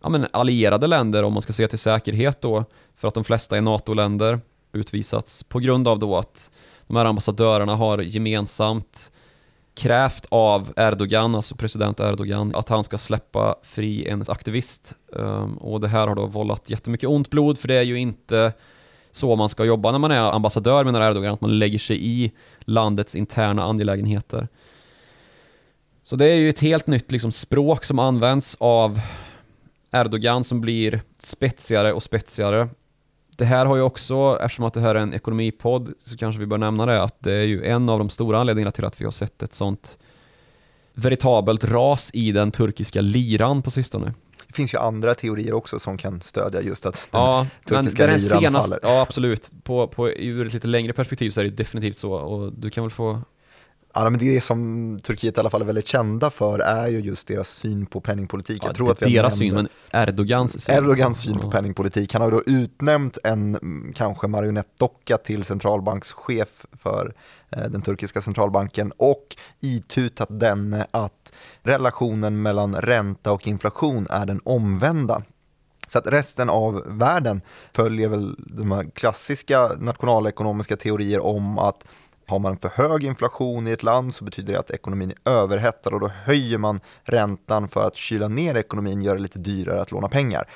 ja, 0.03 0.09
men 0.09 0.27
allierade 0.33 0.87
länder 0.87 1.23
om 1.23 1.33
man 1.33 1.43
ska 1.43 1.53
se 1.53 1.69
till 1.69 1.79
säkerhet 1.79 2.41
då 2.41 2.65
för 2.95 3.09
att 3.09 3.15
de 3.15 3.25
flesta 3.25 3.57
är 3.57 3.61
NATO-länder 3.61 4.41
utvisats 4.73 5.43
på 5.43 5.59
grund 5.59 5.89
av 5.89 5.99
då 5.99 6.17
att 6.17 6.51
de 6.87 6.97
här 6.97 7.05
ambassadörerna 7.05 7.77
har 7.77 7.99
gemensamt 7.99 9.11
krävt 9.77 10.27
av 10.29 10.73
Erdogan, 10.77 11.35
alltså 11.35 11.55
president 11.55 12.01
Erdogan, 12.01 12.55
att 12.55 12.69
han 12.69 12.85
ska 12.85 12.99
släppa 12.99 13.57
fri 13.63 14.09
en 14.09 14.25
aktivist. 14.29 14.97
Ehm, 15.19 15.57
och 15.57 15.81
det 15.81 15.89
här 15.89 16.07
har 16.09 16.15
då 16.15 16.27
vållat 16.27 16.71
jättemycket 16.71 17.09
ont 17.09 17.31
blod, 17.31 17.59
för 17.59 17.69
det 17.69 17.75
är 17.75 17.83
ju 17.83 17.99
inte 17.99 18.53
så 19.13 19.37
man 19.37 19.49
ska 19.49 19.65
jobba 19.65 19.93
när 19.93 19.99
man 19.99 20.11
är 20.11 20.35
ambassadör 20.35 20.85
menar 20.85 21.11
Erdogan, 21.11 21.35
att 21.35 21.41
man 21.41 21.59
lägger 21.59 21.79
sig 21.79 22.07
i 22.07 22.33
landets 22.61 23.15
interna 23.15 23.65
angelägenheter. 23.65 24.49
Så 26.03 26.17
det 26.17 26.27
är 26.27 26.35
ju 26.37 26.49
ett 26.49 26.61
helt 26.61 26.87
nytt 26.87 27.13
liksom, 27.13 27.33
språk 27.33 27.85
som 27.85 27.99
används 27.99 28.57
av 28.61 29.01
Erdogan 29.91 30.45
som 30.45 30.61
blir 30.61 31.03
spetsigare 31.19 31.93
och 31.93 32.03
spetsigare. 32.03 32.69
Det 33.37 33.45
här 33.45 33.67
har 33.67 33.77
ju 33.77 33.83
också, 33.83 34.39
eftersom 34.43 34.65
att 34.65 34.75
det 34.75 34.81
här 34.81 34.95
är 34.95 34.99
en 35.01 35.15
ekonomipodd, 35.15 35.93
så 35.99 36.17
kanske 36.17 36.41
vi 36.41 36.47
bör 36.47 36.59
nämna 36.59 36.87
det, 36.87 37.03
att 37.03 37.17
det 37.19 37.33
är 37.33 37.47
ju 37.47 37.65
en 37.65 37.89
av 37.89 37.99
de 37.99 38.11
stora 38.11 38.39
anledningarna 38.39 38.73
till 38.73 38.85
att 38.85 39.01
vi 39.01 39.05
har 39.05 39.13
sett 39.13 39.43
ett 39.43 39.55
sånt 39.55 39.99
veritabelt 40.95 41.65
ras 41.65 42.11
i 42.15 42.33
den 42.33 42.51
turkiska 42.51 43.01
liran 43.01 43.63
på 43.63 43.71
sistone. 43.71 44.15
Det 44.47 44.53
finns 44.55 44.75
ju 44.75 44.79
andra 44.79 45.15
teorier 45.15 45.53
också 45.53 45.79
som 45.79 45.99
kan 45.99 46.21
stödja 46.21 46.63
just 46.63 46.87
att 46.87 47.09
den 47.11 47.21
Ja, 47.21 47.47
turkiska 47.69 48.07
liran 48.07 48.21
senaste, 48.21 48.61
faller. 48.61 48.79
ja 48.83 49.01
absolut. 49.01 49.53
På, 49.63 49.89
på, 49.89 50.11
ur 50.11 50.47
ett 50.47 50.53
lite 50.53 50.67
längre 50.67 50.93
perspektiv 50.93 51.31
så 51.31 51.41
är 51.41 51.45
det 51.45 51.51
definitivt 51.51 51.97
så 51.97 52.13
och 52.13 52.53
du 52.53 52.71
kan 52.71 52.85
väl 52.85 52.91
få 52.91 53.23
Ja, 53.99 54.11
men 54.11 54.19
det 54.19 54.41
som 54.41 55.01
Turkiet 55.03 55.37
i 55.37 55.41
alla 55.41 55.51
fall 55.51 55.61
är 55.61 55.67
väldigt 55.67 55.87
kända 55.87 56.31
för 56.31 56.59
är 56.59 56.89
ju 56.89 57.01
just 57.01 57.29
deras 57.29 57.49
syn 57.49 57.87
på 57.87 58.01
penningpolitik. 58.01 58.63
Ja, 58.63 58.67
Jag 58.67 58.77
tror 58.77 58.91
att 58.91 59.03
vi 59.03 59.15
deras 59.15 59.39
syn, 59.39 59.55
men 59.55 59.69
Erdogans 59.93 60.65
syn. 60.65 60.75
Erdogans 60.75 61.21
syn 61.21 61.39
på 61.39 61.51
penningpolitik. 61.51 62.13
Han 62.13 62.23
har 62.23 62.31
ju 62.31 62.37
då 62.37 62.43
utnämnt 62.47 63.19
en 63.25 63.55
mm, 63.55 63.93
kanske 63.97 64.27
marionettdocka 64.27 65.17
till 65.17 65.45
centralbankschef 65.45 66.67
för 66.83 67.15
eh, 67.51 67.65
den 67.65 67.83
turkiska 67.83 68.21
centralbanken 68.21 68.93
och 68.97 69.37
itutat 69.61 70.29
denne 70.31 70.87
att 70.91 71.33
relationen 71.63 72.43
mellan 72.43 72.75
ränta 72.75 73.33
och 73.33 73.47
inflation 73.47 74.07
är 74.11 74.27
den 74.27 74.41
omvända. 74.45 75.23
Så 75.89 75.99
att 75.99 76.07
resten 76.07 76.49
av 76.49 76.83
världen 76.87 77.41
följer 77.73 78.09
väl 78.09 78.37
de 78.39 78.73
här 78.73 78.91
klassiska 78.95 79.71
nationalekonomiska 79.79 80.77
teorier 80.77 81.25
om 81.25 81.59
att 81.59 81.85
har 82.27 82.39
man 82.39 82.59
för 82.59 82.69
hög 82.69 83.05
inflation 83.05 83.67
i 83.67 83.71
ett 83.71 83.83
land 83.83 84.15
så 84.15 84.25
betyder 84.25 84.53
det 84.53 84.59
att 84.59 84.71
ekonomin 84.71 85.13
är 85.25 85.31
överhettad 85.31 85.91
och 85.91 86.01
då 86.01 86.09
höjer 86.09 86.59
man 86.59 86.81
räntan 87.03 87.69
för 87.69 87.87
att 87.87 87.97
kyla 87.97 88.29
ner 88.29 88.57
ekonomin, 88.57 89.03
göra 89.03 89.15
det 89.15 89.23
lite 89.23 89.39
dyrare 89.39 89.81
att 89.81 89.91
låna 89.91 90.09
pengar. 90.09 90.49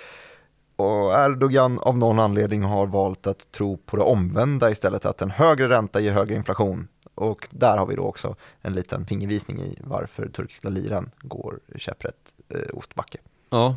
och 0.76 1.12
Erdogan 1.12 1.78
av 1.78 1.98
någon 1.98 2.18
anledning 2.18 2.62
har 2.62 2.86
valt 2.86 3.26
att 3.26 3.52
tro 3.52 3.76
på 3.76 3.96
det 3.96 4.02
omvända 4.02 4.70
istället, 4.70 5.06
att 5.06 5.22
en 5.22 5.30
högre 5.30 5.68
ränta 5.68 6.00
ger 6.00 6.12
högre 6.12 6.34
inflation. 6.34 6.88
Och 7.14 7.48
där 7.50 7.76
har 7.76 7.86
vi 7.86 7.94
då 7.94 8.02
också 8.02 8.36
en 8.60 8.72
liten 8.72 9.06
fingervisning 9.06 9.60
i 9.60 9.78
varför 9.80 10.28
turkiska 10.28 10.68
liran 10.68 11.10
går 11.20 11.60
käpprätt 11.76 12.32
eh, 12.48 12.76
ostbacke. 12.78 13.18
Ja, 13.50 13.76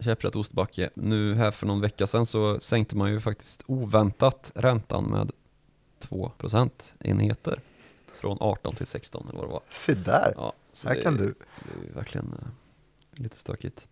käpprätt 0.00 0.36
ostbacke. 0.36 0.90
Nu 0.94 1.34
här 1.34 1.50
för 1.50 1.66
någon 1.66 1.80
vecka 1.80 2.06
sedan 2.06 2.26
så 2.26 2.60
sänkte 2.60 2.96
man 2.96 3.10
ju 3.10 3.20
faktiskt 3.20 3.62
oväntat 3.66 4.52
räntan 4.54 5.04
med 5.04 5.30
2 5.98 6.32
procentenheter. 6.38 7.60
Från 8.20 8.36
18 8.40 8.74
till 8.74 8.86
16 8.86 9.26
eller 9.28 9.38
vad 9.38 9.48
det 9.48 9.52
var. 9.52 9.62
Se 9.70 9.94
där, 9.94 10.32
Ja, 10.36 10.52
så 10.72 10.88
här 10.88 10.96
det, 10.96 11.02
kan 11.02 11.16
du. 11.16 11.34
det 11.84 11.90
är 11.90 11.94
verkligen 11.94 12.34
eh, 12.42 13.22
lite 13.22 13.36
stökigt. 13.36 13.86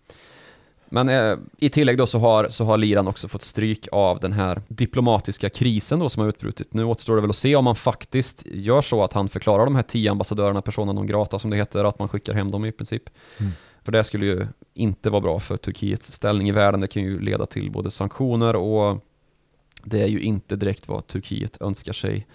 Men 0.88 1.08
eh, 1.08 1.38
i 1.58 1.68
tillägg 1.70 1.98
då 1.98 2.06
så 2.06 2.18
har, 2.18 2.48
så 2.48 2.64
har 2.64 2.76
liran 2.76 3.08
också 3.08 3.28
fått 3.28 3.42
stryk 3.42 3.88
av 3.92 4.20
den 4.20 4.32
här 4.32 4.62
diplomatiska 4.68 5.50
krisen 5.50 5.98
då 5.98 6.08
som 6.08 6.20
har 6.20 6.28
utbrutit. 6.28 6.74
Nu 6.74 6.84
återstår 6.84 7.14
det 7.14 7.20
väl 7.20 7.30
att 7.30 7.36
se 7.36 7.56
om 7.56 7.64
man 7.64 7.76
faktiskt 7.76 8.42
gör 8.46 8.82
så 8.82 9.04
att 9.04 9.12
han 9.12 9.28
förklarar 9.28 9.64
de 9.64 9.74
här 9.74 9.82
tio 9.82 10.10
ambassadörerna 10.10 10.62
persona 10.62 10.92
non 10.92 11.06
grata 11.06 11.38
som 11.38 11.50
det 11.50 11.56
heter, 11.56 11.84
att 11.84 11.98
man 11.98 12.08
skickar 12.08 12.34
hem 12.34 12.50
dem 12.50 12.64
i 12.64 12.72
princip. 12.72 13.02
Mm. 13.40 13.52
För 13.82 13.92
det 13.92 14.04
skulle 14.04 14.26
ju 14.26 14.46
inte 14.74 15.10
vara 15.10 15.20
bra 15.20 15.40
för 15.40 15.56
Turkiets 15.56 16.12
ställning 16.12 16.48
i 16.48 16.52
världen. 16.52 16.80
Det 16.80 16.88
kan 16.88 17.02
ju 17.02 17.20
leda 17.20 17.46
till 17.46 17.70
både 17.70 17.90
sanktioner 17.90 18.56
och 18.56 19.05
det 19.86 20.02
är 20.02 20.06
ju 20.06 20.20
inte 20.20 20.56
direkt 20.56 20.88
vad 20.88 21.06
Turkiet 21.06 21.62
önskar 21.62 21.92
sig. 21.92 22.26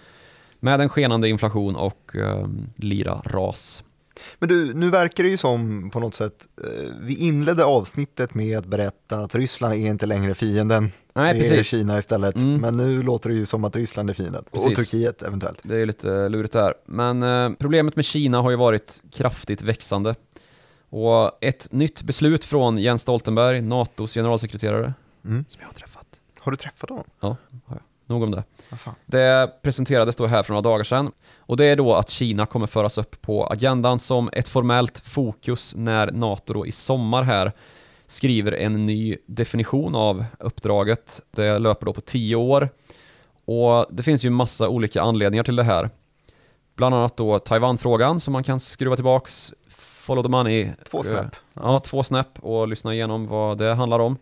Med 0.60 0.80
en 0.80 0.88
skenande 0.88 1.28
inflation 1.28 1.76
och 1.76 2.16
eh, 2.16 2.46
lira-ras. 2.76 3.84
Men 4.38 4.48
du, 4.48 4.74
nu 4.74 4.90
verkar 4.90 5.24
det 5.24 5.30
ju 5.30 5.36
som 5.36 5.90
på 5.90 6.00
något 6.00 6.14
sätt, 6.14 6.48
eh, 6.64 6.94
vi 7.00 7.14
inledde 7.16 7.64
avsnittet 7.64 8.34
med 8.34 8.58
att 8.58 8.66
berätta 8.66 9.18
att 9.18 9.34
Ryssland 9.34 9.74
är 9.74 9.78
inte 9.78 10.06
längre 10.06 10.34
fienden. 10.34 10.92
Nej, 11.14 11.34
det 11.34 11.38
är 11.46 11.50
precis. 11.50 11.66
Kina 11.66 11.98
istället. 11.98 12.36
Mm. 12.36 12.60
Men 12.60 12.76
nu 12.76 13.02
låter 13.02 13.30
det 13.30 13.36
ju 13.36 13.46
som 13.46 13.64
att 13.64 13.76
Ryssland 13.76 14.10
är 14.10 14.14
fienden. 14.14 14.44
Och 14.50 14.52
Precis. 14.52 14.76
Turkiet 14.76 15.22
eventuellt. 15.22 15.58
Det 15.62 15.76
är 15.80 15.86
lite 15.86 16.28
lurigt 16.28 16.52
där. 16.52 16.74
Men 16.86 17.22
eh, 17.22 17.50
problemet 17.58 17.96
med 17.96 18.04
Kina 18.04 18.40
har 18.40 18.50
ju 18.50 18.56
varit 18.56 19.02
kraftigt 19.12 19.62
växande. 19.62 20.14
Och 20.88 21.38
ett 21.44 21.72
nytt 21.72 22.02
beslut 22.02 22.44
från 22.44 22.78
Jens 22.78 23.02
Stoltenberg, 23.02 23.60
NATOs 23.62 24.14
generalsekreterare, 24.14 24.94
Mm. 25.24 25.44
som 25.48 25.60
jag 25.60 25.68
har 25.68 25.72
träffat. 25.72 25.91
Har 26.42 26.52
du 26.52 26.56
träffat 26.56 26.90
honom? 26.90 27.04
Ja, 27.20 27.36
har 27.66 27.76
jag. 27.76 27.82
Nog 28.06 28.22
om 28.22 28.30
det. 28.30 28.44
Det 29.06 29.50
presenterades 29.62 30.16
då 30.16 30.26
här 30.26 30.42
för 30.42 30.52
några 30.52 30.62
dagar 30.62 30.84
sedan. 30.84 31.12
Och 31.38 31.56
det 31.56 31.66
är 31.66 31.76
då 31.76 31.94
att 31.94 32.10
Kina 32.10 32.46
kommer 32.46 32.66
föras 32.66 32.98
upp 32.98 33.22
på 33.22 33.46
agendan 33.46 33.98
som 33.98 34.30
ett 34.32 34.48
formellt 34.48 34.98
fokus 34.98 35.74
när 35.76 36.10
NATO 36.10 36.52
då 36.52 36.66
i 36.66 36.72
sommar 36.72 37.22
här 37.22 37.52
skriver 38.06 38.52
en 38.52 38.86
ny 38.86 39.16
definition 39.26 39.94
av 39.94 40.24
uppdraget. 40.38 41.20
Det 41.30 41.58
löper 41.58 41.86
då 41.86 41.92
på 41.92 42.00
tio 42.00 42.36
år. 42.36 42.68
Och 43.44 43.86
det 43.90 44.02
finns 44.02 44.24
ju 44.24 44.30
massa 44.30 44.68
olika 44.68 45.02
anledningar 45.02 45.44
till 45.44 45.56
det 45.56 45.62
här. 45.62 45.90
Bland 46.74 46.94
annat 46.94 47.16
då 47.16 47.38
Taiwan-frågan 47.38 48.20
som 48.20 48.32
man 48.32 48.44
kan 48.44 48.60
skruva 48.60 48.96
tillbaks, 48.96 49.54
follow 49.68 50.22
the 50.22 50.28
money. 50.28 50.70
Två 50.90 51.02
snäpp. 51.02 51.36
Ja, 51.54 51.78
två 51.78 52.02
snäpp 52.02 52.38
och 52.38 52.68
lyssna 52.68 52.94
igenom 52.94 53.26
vad 53.26 53.58
det 53.58 53.74
handlar 53.74 53.98
om. 53.98 54.16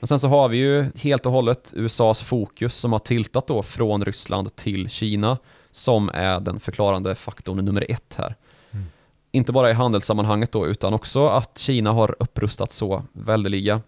Men 0.00 0.06
sen 0.06 0.20
så 0.20 0.28
har 0.28 0.48
vi 0.48 0.56
ju 0.56 0.84
helt 0.96 1.26
och 1.26 1.32
hållet 1.32 1.72
USAs 1.76 2.22
fokus 2.22 2.74
som 2.74 2.92
har 2.92 2.98
tiltat 2.98 3.46
då 3.46 3.62
från 3.62 4.04
Ryssland 4.04 4.56
till 4.56 4.88
Kina 4.88 5.38
som 5.70 6.10
är 6.14 6.40
den 6.40 6.60
förklarande 6.60 7.14
faktorn 7.14 7.64
nummer 7.64 7.86
ett 7.88 8.14
här. 8.18 8.34
Mm. 8.70 8.86
Inte 9.32 9.52
bara 9.52 9.70
i 9.70 9.72
handelssammanhanget 9.72 10.52
då 10.52 10.66
utan 10.66 10.94
också 10.94 11.28
att 11.28 11.58
Kina 11.58 11.92
har 11.92 12.16
upprustat 12.18 12.72
så 12.72 13.02
väldeliga. 13.12 13.80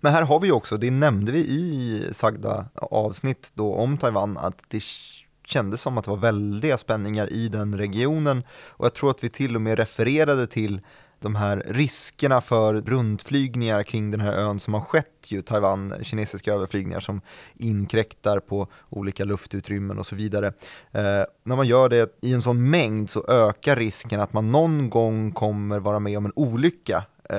Men 0.00 0.12
här 0.12 0.22
har 0.22 0.40
vi 0.40 0.46
ju 0.46 0.52
också, 0.52 0.76
det 0.76 0.90
nämnde 0.90 1.32
vi 1.32 1.38
i 1.38 2.04
sagda 2.12 2.68
avsnitt 2.74 3.50
då 3.54 3.74
om 3.74 3.98
Taiwan, 3.98 4.38
att 4.38 4.62
det 4.68 4.82
kändes 5.44 5.82
som 5.82 5.98
att 5.98 6.04
det 6.04 6.10
var 6.10 6.18
väldiga 6.18 6.78
spänningar 6.78 7.32
i 7.32 7.48
den 7.48 7.78
regionen 7.78 8.42
och 8.66 8.84
jag 8.84 8.94
tror 8.94 9.10
att 9.10 9.24
vi 9.24 9.28
till 9.28 9.54
och 9.54 9.62
med 9.62 9.78
refererade 9.78 10.46
till 10.46 10.80
de 11.20 11.34
här 11.36 11.62
riskerna 11.66 12.40
för 12.40 12.74
rundflygningar 12.74 13.82
kring 13.82 14.10
den 14.10 14.20
här 14.20 14.32
ön 14.32 14.58
som 14.58 14.74
har 14.74 14.80
skett 14.80 15.26
ju, 15.28 15.42
Taiwan, 15.42 15.94
kinesiska 16.02 16.52
överflygningar 16.52 17.00
som 17.00 17.20
inkräktar 17.56 18.40
på 18.40 18.66
olika 18.90 19.24
luftutrymmen 19.24 19.98
och 19.98 20.06
så 20.06 20.16
vidare. 20.16 20.46
Eh, 20.92 21.02
när 21.44 21.56
man 21.56 21.66
gör 21.66 21.88
det 21.88 22.18
i 22.22 22.32
en 22.34 22.42
sån 22.42 22.70
mängd 22.70 23.10
så 23.10 23.24
ökar 23.28 23.76
risken 23.76 24.20
att 24.20 24.32
man 24.32 24.50
någon 24.50 24.90
gång 24.90 25.32
kommer 25.32 25.78
vara 25.80 25.98
med 25.98 26.18
om 26.18 26.24
en 26.26 26.32
olycka. 26.36 27.04
Eh, 27.30 27.36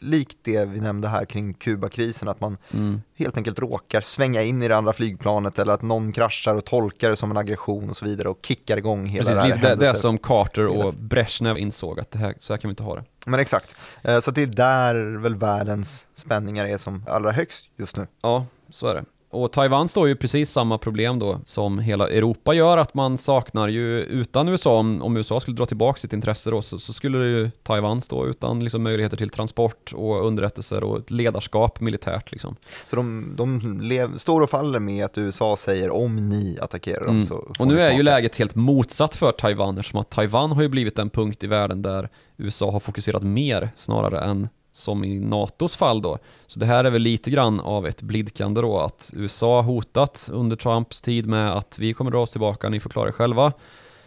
likt 0.00 0.38
det 0.42 0.64
vi 0.68 0.80
nämnde 0.80 1.08
här 1.08 1.24
kring 1.24 1.54
Kubakrisen, 1.54 2.28
att 2.28 2.40
man 2.40 2.56
Mm. 2.70 3.00
helt 3.14 3.36
enkelt 3.36 3.58
råkar 3.58 4.00
svänga 4.00 4.42
in 4.42 4.62
i 4.62 4.68
det 4.68 4.76
andra 4.76 4.92
flygplanet 4.92 5.58
eller 5.58 5.72
att 5.72 5.82
någon 5.82 6.12
kraschar 6.12 6.54
och 6.54 6.64
tolkar 6.64 7.10
det 7.10 7.16
som 7.16 7.30
en 7.30 7.36
aggression 7.36 7.90
och 7.90 7.96
så 7.96 8.04
vidare 8.04 8.28
och 8.28 8.38
kickar 8.46 8.76
igång 8.76 9.06
hela 9.06 9.24
Precis, 9.24 9.34
det 9.36 9.40
här 9.42 9.48
det, 9.48 9.60
det 9.62 9.68
händelsen. 9.68 9.96
som 9.96 10.18
Carter 10.18 10.66
och 10.66 10.94
Brezhnev 10.94 11.58
insåg 11.58 12.00
att 12.00 12.10
det 12.10 12.18
här, 12.18 12.34
så 12.38 12.52
här 12.52 12.58
kan 12.60 12.68
vi 12.68 12.72
inte 12.72 12.82
ha 12.82 12.94
det. 12.94 13.04
Men 13.28 13.40
exakt, 13.40 13.76
eh, 14.02 14.18
så 14.20 14.30
det 14.30 14.42
är 14.42 14.46
där 14.46 15.18
väl 15.18 15.36
världens 15.36 16.06
spänningar 16.14 16.66
är 16.66 16.78
som 16.78 17.04
allra 17.08 17.32
högst 17.32 17.66
just 17.76 17.96
nu. 17.96 18.06
Ja, 18.22 18.46
så 18.70 18.86
är 18.86 18.94
det. 18.94 19.04
Och 19.30 19.52
Taiwan 19.52 19.88
står 19.88 20.08
ju 20.08 20.16
precis 20.16 20.50
samma 20.50 20.78
problem 20.78 21.18
då 21.18 21.40
som 21.46 21.78
hela 21.78 22.08
Europa 22.08 22.54
gör, 22.54 22.78
att 22.78 22.94
man 22.94 23.18
saknar 23.18 23.68
ju 23.68 24.00
utan 24.00 24.48
USA, 24.48 24.78
om, 24.78 25.02
om 25.02 25.16
USA 25.16 25.40
skulle 25.40 25.56
dra 25.56 25.66
tillbaka 25.66 25.98
sitt 25.98 26.12
intresse 26.12 26.50
då, 26.50 26.62
så, 26.62 26.78
så 26.78 26.92
skulle 26.92 27.18
ju 27.18 27.50
Taiwan 27.50 28.00
stå 28.00 28.26
utan 28.26 28.64
liksom 28.64 28.82
möjligheter 28.82 29.16
till 29.16 29.30
transport 29.30 29.92
och 29.94 30.26
underrättelser 30.26 30.84
och 30.84 30.98
ett 30.98 31.10
ledarskap 31.10 31.80
militärt 31.80 32.32
liksom. 32.32 32.56
Så 32.90 32.96
de, 32.96 33.34
de 33.36 33.78
lev, 33.80 34.18
står 34.18 34.40
och 34.40 34.50
faller 34.50 34.78
med 34.78 35.04
att 35.04 35.18
USA 35.18 35.56
säger 35.56 35.90
om 35.90 36.28
ni 36.28 36.58
attackerar 36.60 37.04
dem 37.04 37.18
Mm. 37.18 37.26
så 37.26 37.34
får 37.34 37.60
Och 37.60 37.68
nu 37.68 37.80
är 37.80 37.92
ju 37.92 38.02
läget 38.02 38.36
helt 38.36 38.54
motsatt 38.54 39.16
för 39.16 39.32
Taiwan 39.32 39.78
eftersom 39.78 40.00
att 40.00 40.10
Taiwan 40.10 40.52
har 40.52 40.62
ju 40.62 40.68
blivit 40.68 40.98
en 40.98 41.10
punkt 41.10 41.44
i 41.44 41.46
världen 41.46 41.82
där 41.82 42.08
USA 42.36 42.70
har 42.70 42.80
fokuserat 42.80 43.22
mer 43.22 43.70
snarare 43.76 44.20
än 44.20 44.48
som 44.78 45.04
i 45.04 45.20
NATOs 45.20 45.76
fall 45.76 46.02
då. 46.02 46.18
Så 46.46 46.60
det 46.60 46.66
här 46.66 46.84
är 46.84 46.90
väl 46.90 47.02
lite 47.02 47.30
grann 47.30 47.60
av 47.60 47.86
ett 47.86 48.02
blidkande 48.02 48.60
då 48.60 48.78
att 48.78 49.10
USA 49.16 49.62
hotat 49.62 50.28
under 50.32 50.56
Trumps 50.56 51.02
tid 51.02 51.26
med 51.26 51.56
att 51.56 51.78
vi 51.78 51.94
kommer 51.94 52.10
dra 52.10 52.18
oss 52.18 52.30
tillbaka, 52.30 52.68
ni 52.68 52.80
får 52.80 52.90
klara 52.90 53.08
er 53.08 53.12
själva 53.12 53.52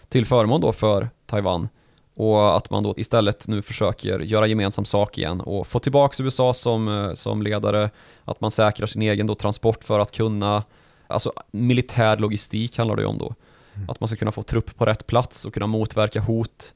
till 0.10 0.26
förmån 0.26 0.62
då 0.62 0.74
för 0.74 1.10
Taiwan. 1.26 1.70
Och 2.16 2.58
att 2.58 2.70
man 2.70 2.84
då 2.84 2.94
istället 2.98 3.48
nu 3.48 3.62
försöker 3.62 4.20
göra 4.20 4.48
gemensam 4.48 4.86
sak 4.86 5.18
igen 5.18 5.42
och 5.42 5.68
få 5.68 5.80
tillbaka 5.80 6.24
USA 6.24 6.54
som, 6.54 6.88
eh, 6.88 7.14
som 7.14 7.42
ledare, 7.42 7.90
att 8.26 8.42
man 8.42 8.52
säkrar 8.52 8.88
sin 8.88 9.02
egen 9.02 9.28
då 9.28 9.36
transport 9.36 9.84
för 9.84 10.00
att 10.00 10.12
kunna, 10.12 10.64
alltså 11.08 11.34
militär 11.52 12.18
logistik 12.18 12.78
handlar 12.78 12.96
det 12.96 13.02
ju 13.02 13.08
om 13.08 13.18
då. 13.18 13.34
Att 13.88 14.00
man 14.00 14.08
ska 14.08 14.16
kunna 14.18 14.32
få 14.32 14.44
trupp 14.44 14.76
på 14.78 14.86
rätt 14.86 15.08
plats 15.08 15.46
och 15.46 15.54
kunna 15.54 15.68
motverka 15.68 16.20
hot. 16.22 16.74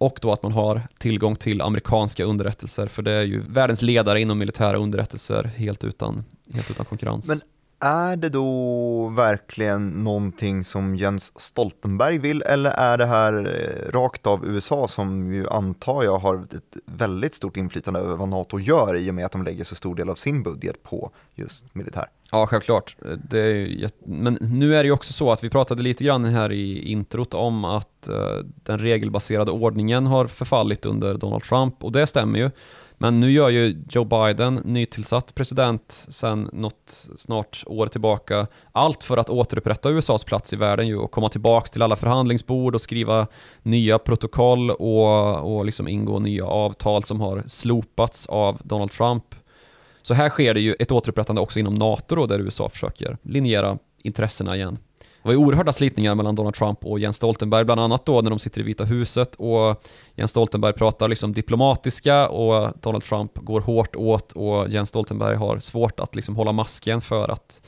Och 0.00 0.18
då 0.22 0.32
att 0.32 0.42
man 0.42 0.52
har 0.52 0.82
tillgång 0.98 1.36
till 1.36 1.60
amerikanska 1.60 2.24
underrättelser, 2.24 2.86
för 2.86 3.02
det 3.02 3.12
är 3.12 3.22
ju 3.22 3.40
världens 3.40 3.82
ledare 3.82 4.20
inom 4.20 4.38
militära 4.38 4.76
underrättelser 4.76 5.44
helt 5.44 5.84
utan, 5.84 6.24
helt 6.54 6.70
utan 6.70 6.86
konkurrens. 6.86 7.28
Men 7.28 7.40
är 7.80 8.16
det 8.16 8.28
då 8.28 9.08
verkligen 9.08 9.88
någonting 9.88 10.64
som 10.64 10.96
Jens 10.96 11.40
Stoltenberg 11.40 12.18
vill 12.18 12.42
eller 12.42 12.70
är 12.70 12.98
det 12.98 13.06
här 13.06 13.32
eh, 13.34 13.92
rakt 13.92 14.26
av 14.26 14.46
USA 14.46 14.88
som 14.88 15.32
ju 15.32 15.48
antar 15.48 16.04
jag 16.04 16.18
har 16.18 16.36
ett 16.36 16.76
väldigt 16.84 17.34
stort 17.34 17.56
inflytande 17.56 18.00
över 18.00 18.16
vad 18.16 18.28
NATO 18.28 18.58
gör 18.58 18.96
i 18.96 19.10
och 19.10 19.14
med 19.14 19.26
att 19.26 19.32
de 19.32 19.42
lägger 19.42 19.64
så 19.64 19.74
stor 19.74 19.94
del 19.94 20.08
av 20.08 20.14
sin 20.14 20.42
budget 20.42 20.82
på 20.82 21.10
just 21.34 21.74
militär? 21.74 22.08
Ja, 22.32 22.46
självklart. 22.46 22.96
Det 23.30 23.40
är 23.40 23.54
ju. 23.54 23.88
Men 24.04 24.38
nu 24.40 24.74
är 24.76 24.82
det 24.82 24.86
ju 24.86 24.92
också 24.92 25.12
så 25.12 25.32
att 25.32 25.44
vi 25.44 25.50
pratade 25.50 25.82
lite 25.82 26.04
grann 26.04 26.24
här 26.24 26.52
i 26.52 26.92
introt 26.92 27.34
om 27.34 27.64
att 27.64 28.08
eh, 28.08 28.14
den 28.64 28.78
regelbaserade 28.78 29.50
ordningen 29.50 30.06
har 30.06 30.26
förfallit 30.26 30.86
under 30.86 31.14
Donald 31.14 31.42
Trump 31.42 31.84
och 31.84 31.92
det 31.92 32.06
stämmer 32.06 32.38
ju. 32.38 32.50
Men 33.02 33.20
nu 33.20 33.32
gör 33.32 33.48
ju 33.48 33.84
Joe 33.90 34.04
Biden, 34.04 34.54
nytillsatt 34.64 35.34
president 35.34 36.06
sedan 36.08 36.50
något 36.52 37.08
snart 37.16 37.62
år 37.66 37.86
tillbaka, 37.86 38.46
allt 38.72 39.04
för 39.04 39.16
att 39.16 39.30
återupprätta 39.30 39.90
USAs 39.90 40.24
plats 40.24 40.52
i 40.52 40.56
världen 40.56 40.86
ju 40.88 40.96
och 40.96 41.10
komma 41.10 41.28
tillbaks 41.28 41.70
till 41.70 41.82
alla 41.82 41.96
förhandlingsbord 41.96 42.74
och 42.74 42.80
skriva 42.80 43.26
nya 43.62 43.98
protokoll 43.98 44.70
och, 44.70 45.56
och 45.56 45.64
liksom 45.64 45.88
ingå 45.88 46.18
nya 46.18 46.44
avtal 46.44 47.04
som 47.04 47.20
har 47.20 47.42
slopats 47.46 48.26
av 48.26 48.60
Donald 48.64 48.90
Trump. 48.90 49.24
Så 50.02 50.14
här 50.14 50.28
sker 50.28 50.54
det 50.54 50.60
ju 50.60 50.74
ett 50.78 50.92
återupprättande 50.92 51.40
också 51.40 51.58
inom 51.58 51.74
NATO 51.74 52.14
då, 52.16 52.26
där 52.26 52.38
USA 52.40 52.68
försöker 52.68 53.18
linjera 53.22 53.78
intressena 54.02 54.56
igen. 54.56 54.78
Det 55.22 55.28
var 55.28 55.32
ju 55.32 55.38
oerhörda 55.38 55.72
slitningar 55.72 56.14
mellan 56.14 56.34
Donald 56.34 56.54
Trump 56.54 56.84
och 56.84 56.98
Jens 56.98 57.16
Stoltenberg, 57.16 57.64
bland 57.64 57.80
annat 57.80 58.06
då 58.06 58.20
när 58.20 58.30
de 58.30 58.38
sitter 58.38 58.60
i 58.60 58.64
Vita 58.64 58.84
huset 58.84 59.34
och 59.34 59.84
Jens 60.14 60.30
Stoltenberg 60.30 60.72
pratar 60.72 61.08
liksom 61.08 61.32
diplomatiska 61.32 62.28
och 62.28 62.72
Donald 62.80 63.04
Trump 63.04 63.32
går 63.34 63.60
hårt 63.60 63.96
åt 63.96 64.32
och 64.32 64.68
Jens 64.68 64.88
Stoltenberg 64.88 65.36
har 65.36 65.58
svårt 65.58 66.00
att 66.00 66.14
liksom 66.14 66.36
hålla 66.36 66.52
masken 66.52 67.00
för 67.00 67.28
att 67.28 67.60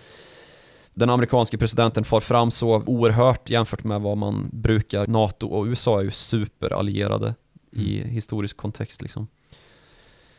den 0.94 1.10
amerikanske 1.10 1.58
presidenten 1.58 2.04
far 2.04 2.20
fram 2.20 2.50
så 2.50 2.82
oerhört 2.86 3.50
jämfört 3.50 3.84
med 3.84 4.00
vad 4.00 4.16
man 4.16 4.50
brukar. 4.52 5.06
NATO 5.06 5.46
och 5.46 5.64
USA 5.64 6.00
är 6.00 6.04
ju 6.04 6.10
superallierade 6.10 7.34
i 7.72 8.04
historisk 8.04 8.56
kontext 8.56 9.02
liksom. 9.02 9.28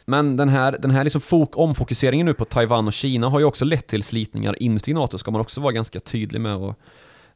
Men 0.06 0.38
den 0.38 0.50
här, 0.50 0.78
den 0.80 0.92
här 0.92 1.04
liksom 1.04 1.22
fok, 1.22 1.58
omfokuseringen 1.58 2.26
nu 2.26 2.34
på 2.34 2.46
Taiwan 2.46 2.88
och 2.88 2.94
Kina 2.94 3.30
har 3.30 3.40
ju 3.40 3.46
också 3.46 3.66
lett 3.66 3.88
till 3.88 4.04
slitningar 4.04 4.64
inuti 4.64 4.94
NATO, 4.94 5.18
ska 5.18 5.32
man 5.32 5.42
också 5.42 5.62
vara 5.62 5.72
ganska 5.72 6.00
tydlig 6.00 6.42
med. 6.42 6.56
Och 6.56 6.80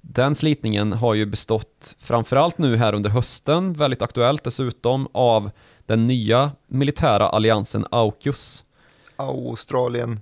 den 0.02 0.36
slitningen 0.36 0.94
har 0.94 1.14
ju 1.14 1.26
bestått 1.26 1.96
framförallt 2.00 2.58
nu 2.58 2.76
här 2.76 2.94
under 2.96 3.10
hösten, 3.10 3.74
väldigt 3.74 4.02
aktuellt 4.02 4.44
dessutom, 4.44 5.08
av 5.12 5.52
den 5.86 6.08
nya 6.08 6.52
militära 6.68 7.30
alliansen 7.30 7.86
AUKUS. 7.92 8.66
Australien, 9.16 10.20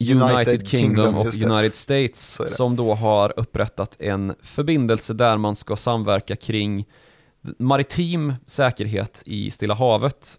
United, 0.00 0.36
United 0.36 0.68
Kingdom, 0.68 1.04
Kingdom, 1.04 1.14
och. 1.14 1.52
United 1.56 1.74
States 1.74 2.40
som 2.56 2.76
då 2.76 2.94
har 2.94 3.32
upprättat 3.36 4.00
en 4.00 4.34
förbindelse 4.42 5.14
där 5.14 5.36
man 5.36 5.56
ska 5.56 5.76
samverka 5.76 6.36
kring 6.36 6.84
maritim 7.58 8.34
säkerhet 8.46 9.22
i 9.26 9.50
Stilla 9.50 9.74
havet. 9.74 10.38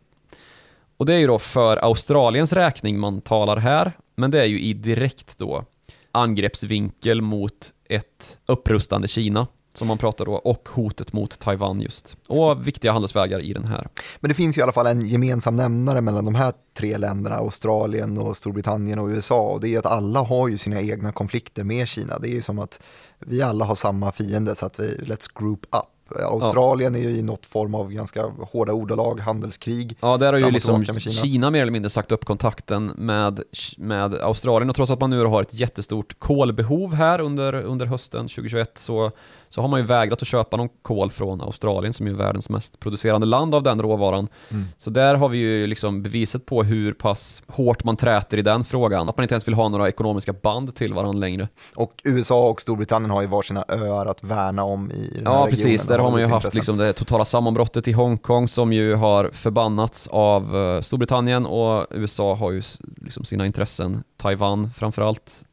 Och 0.97 1.05
det 1.05 1.13
är 1.13 1.17
ju 1.17 1.27
då 1.27 1.39
för 1.39 1.77
Australiens 1.77 2.53
räkning 2.53 2.99
man 2.99 3.21
talar 3.21 3.57
här, 3.57 3.91
men 4.15 4.31
det 4.31 4.41
är 4.41 4.45
ju 4.45 4.59
i 4.59 4.73
direkt 4.73 5.37
då 5.37 5.63
angreppsvinkel 6.11 7.21
mot 7.21 7.73
ett 7.89 8.37
upprustande 8.45 9.07
Kina 9.07 9.47
som 9.77 9.87
man 9.87 9.97
pratar 9.97 10.25
då, 10.25 10.33
och 10.33 10.69
hotet 10.69 11.13
mot 11.13 11.39
Taiwan 11.39 11.81
just. 11.81 12.17
Och 12.27 12.67
viktiga 12.67 12.91
handelsvägar 12.91 13.39
i 13.39 13.53
den 13.53 13.65
här. 13.65 13.87
Men 14.19 14.29
det 14.29 14.35
finns 14.35 14.57
ju 14.57 14.59
i 14.59 14.63
alla 14.63 14.71
fall 14.71 14.87
en 14.87 15.07
gemensam 15.07 15.55
nämnare 15.55 16.01
mellan 16.01 16.25
de 16.25 16.35
här 16.35 16.53
tre 16.77 16.97
länderna, 16.97 17.35
Australien 17.35 18.17
och 18.17 18.37
Storbritannien 18.37 18.99
och 18.99 19.07
USA 19.07 19.41
och 19.41 19.61
det 19.61 19.75
är 19.75 19.79
att 19.79 19.85
alla 19.85 20.21
har 20.21 20.47
ju 20.47 20.57
sina 20.57 20.81
egna 20.81 21.11
konflikter 21.11 21.63
med 21.63 21.87
Kina. 21.87 22.19
Det 22.19 22.29
är 22.29 22.33
ju 22.33 22.41
som 22.41 22.59
att 22.59 22.81
vi 23.19 23.41
alla 23.41 23.65
har 23.65 23.75
samma 23.75 24.11
fiende 24.11 24.55
så 24.55 24.65
att 24.65 24.79
vi, 24.79 24.97
let's 24.97 25.39
group 25.39 25.65
up. 25.65 25.96
Australien 26.15 26.95
är 26.95 26.99
ju 26.99 27.09
i 27.09 27.21
något 27.21 27.45
form 27.45 27.75
av 27.75 27.91
ganska 27.91 28.23
hårda 28.23 28.73
ordalag, 28.73 29.19
handelskrig. 29.19 29.97
Ja, 30.01 30.17
där 30.17 30.33
har 30.33 30.39
ju 30.39 30.51
liksom. 30.51 30.85
Kina. 30.85 31.51
mer 31.51 31.61
eller 31.61 31.71
mindre 31.71 31.89
sagt 31.89 32.11
upp 32.11 32.25
kontakten 32.25 32.85
med, 32.85 33.41
med 33.77 34.13
Australien 34.13 34.69
och 34.69 34.75
trots 34.75 34.91
att 34.91 34.99
man 34.99 35.09
nu 35.09 35.25
har 35.25 35.41
ett 35.41 35.53
jättestort 35.53 36.19
kolbehov 36.19 36.93
här 36.93 37.21
under, 37.21 37.53
under 37.53 37.85
hösten 37.85 38.27
2021 38.27 38.77
så, 38.77 39.11
så 39.49 39.61
har 39.61 39.67
man 39.67 39.79
ju 39.79 39.85
vägrat 39.85 40.21
att 40.21 40.27
köpa 40.27 40.57
någon 40.57 40.69
kol 40.81 41.11
från 41.11 41.41
Australien 41.41 41.93
som 41.93 42.07
är 42.07 42.11
världens 42.11 42.49
mest 42.49 42.79
producerande 42.79 43.27
land 43.27 43.55
av 43.55 43.63
den 43.63 43.81
råvaran. 43.81 44.27
Mm. 44.49 44.65
Så 44.77 44.89
där 44.89 45.15
har 45.15 45.29
vi 45.29 45.37
ju 45.37 45.67
liksom 45.67 46.03
beviset 46.03 46.45
på 46.45 46.63
hur 46.63 46.93
pass 46.93 47.41
hårt 47.47 47.83
man 47.83 47.97
träter 47.97 48.37
i 48.37 48.41
den 48.41 48.65
frågan. 48.65 49.09
Att 49.09 49.17
man 49.17 49.23
inte 49.23 49.35
ens 49.35 49.47
vill 49.47 49.53
ha 49.53 49.69
några 49.69 49.87
ekonomiska 49.89 50.33
band 50.33 50.75
till 50.75 50.93
varandra 50.93 51.19
längre. 51.19 51.47
Och 51.75 52.01
USA 52.03 52.49
och 52.49 52.61
Storbritannien 52.61 53.11
har 53.11 53.21
ju 53.21 53.27
varsina 53.27 53.65
öar 53.67 54.05
att 54.05 54.23
värna 54.23 54.63
om 54.63 54.91
i 54.91 55.11
den 55.15 55.27
här 55.27 55.33
Ja, 55.33 55.37
regionen 55.37 55.49
precis. 55.49 55.87
Där 55.87 55.99
har 55.99 56.11
man 56.11 56.19
ju 56.19 56.27
haft 56.27 56.53
liksom 56.53 56.77
det 56.77 56.93
totala 56.93 57.25
sammanbrottet 57.25 57.87
i 57.87 57.91
Hongkong 57.91 58.47
som 58.47 58.73
ju 58.73 58.95
har 58.95 59.29
förbannats 59.33 60.07
av 60.07 60.57
eh, 60.57 60.81
Storbritannien 60.81 61.45
och 61.45 61.87
USA 61.91 62.35
har 62.35 62.51
ju 62.51 62.61
liksom 63.01 63.25
sina 63.25 63.45
intressen, 63.45 64.03
Taiwan 64.17 64.69
framförallt. 64.75 65.43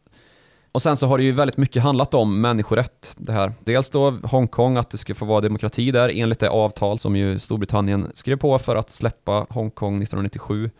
Och 0.74 0.82
sen 0.82 0.96
så 0.96 1.06
har 1.06 1.18
det 1.18 1.24
ju 1.24 1.32
väldigt 1.32 1.56
mycket 1.56 1.82
handlat 1.82 2.14
om 2.14 2.40
människorätt 2.40 3.14
det 3.18 3.32
här. 3.32 3.52
Dels 3.64 3.90
då 3.90 4.10
Hongkong, 4.10 4.76
att 4.76 4.90
det 4.90 4.98
skulle 4.98 5.16
få 5.16 5.24
vara 5.24 5.40
demokrati 5.40 5.90
där 5.90 6.08
enligt 6.14 6.38
det 6.38 6.48
avtal 6.48 6.98
som 6.98 7.16
ju 7.16 7.38
Storbritannien 7.38 8.12
skrev 8.14 8.37
på 8.37 8.58
för 8.58 8.76
att 8.76 8.90
släppa 8.90 9.46
Hongkong 9.50 10.02
1997. 10.02 10.70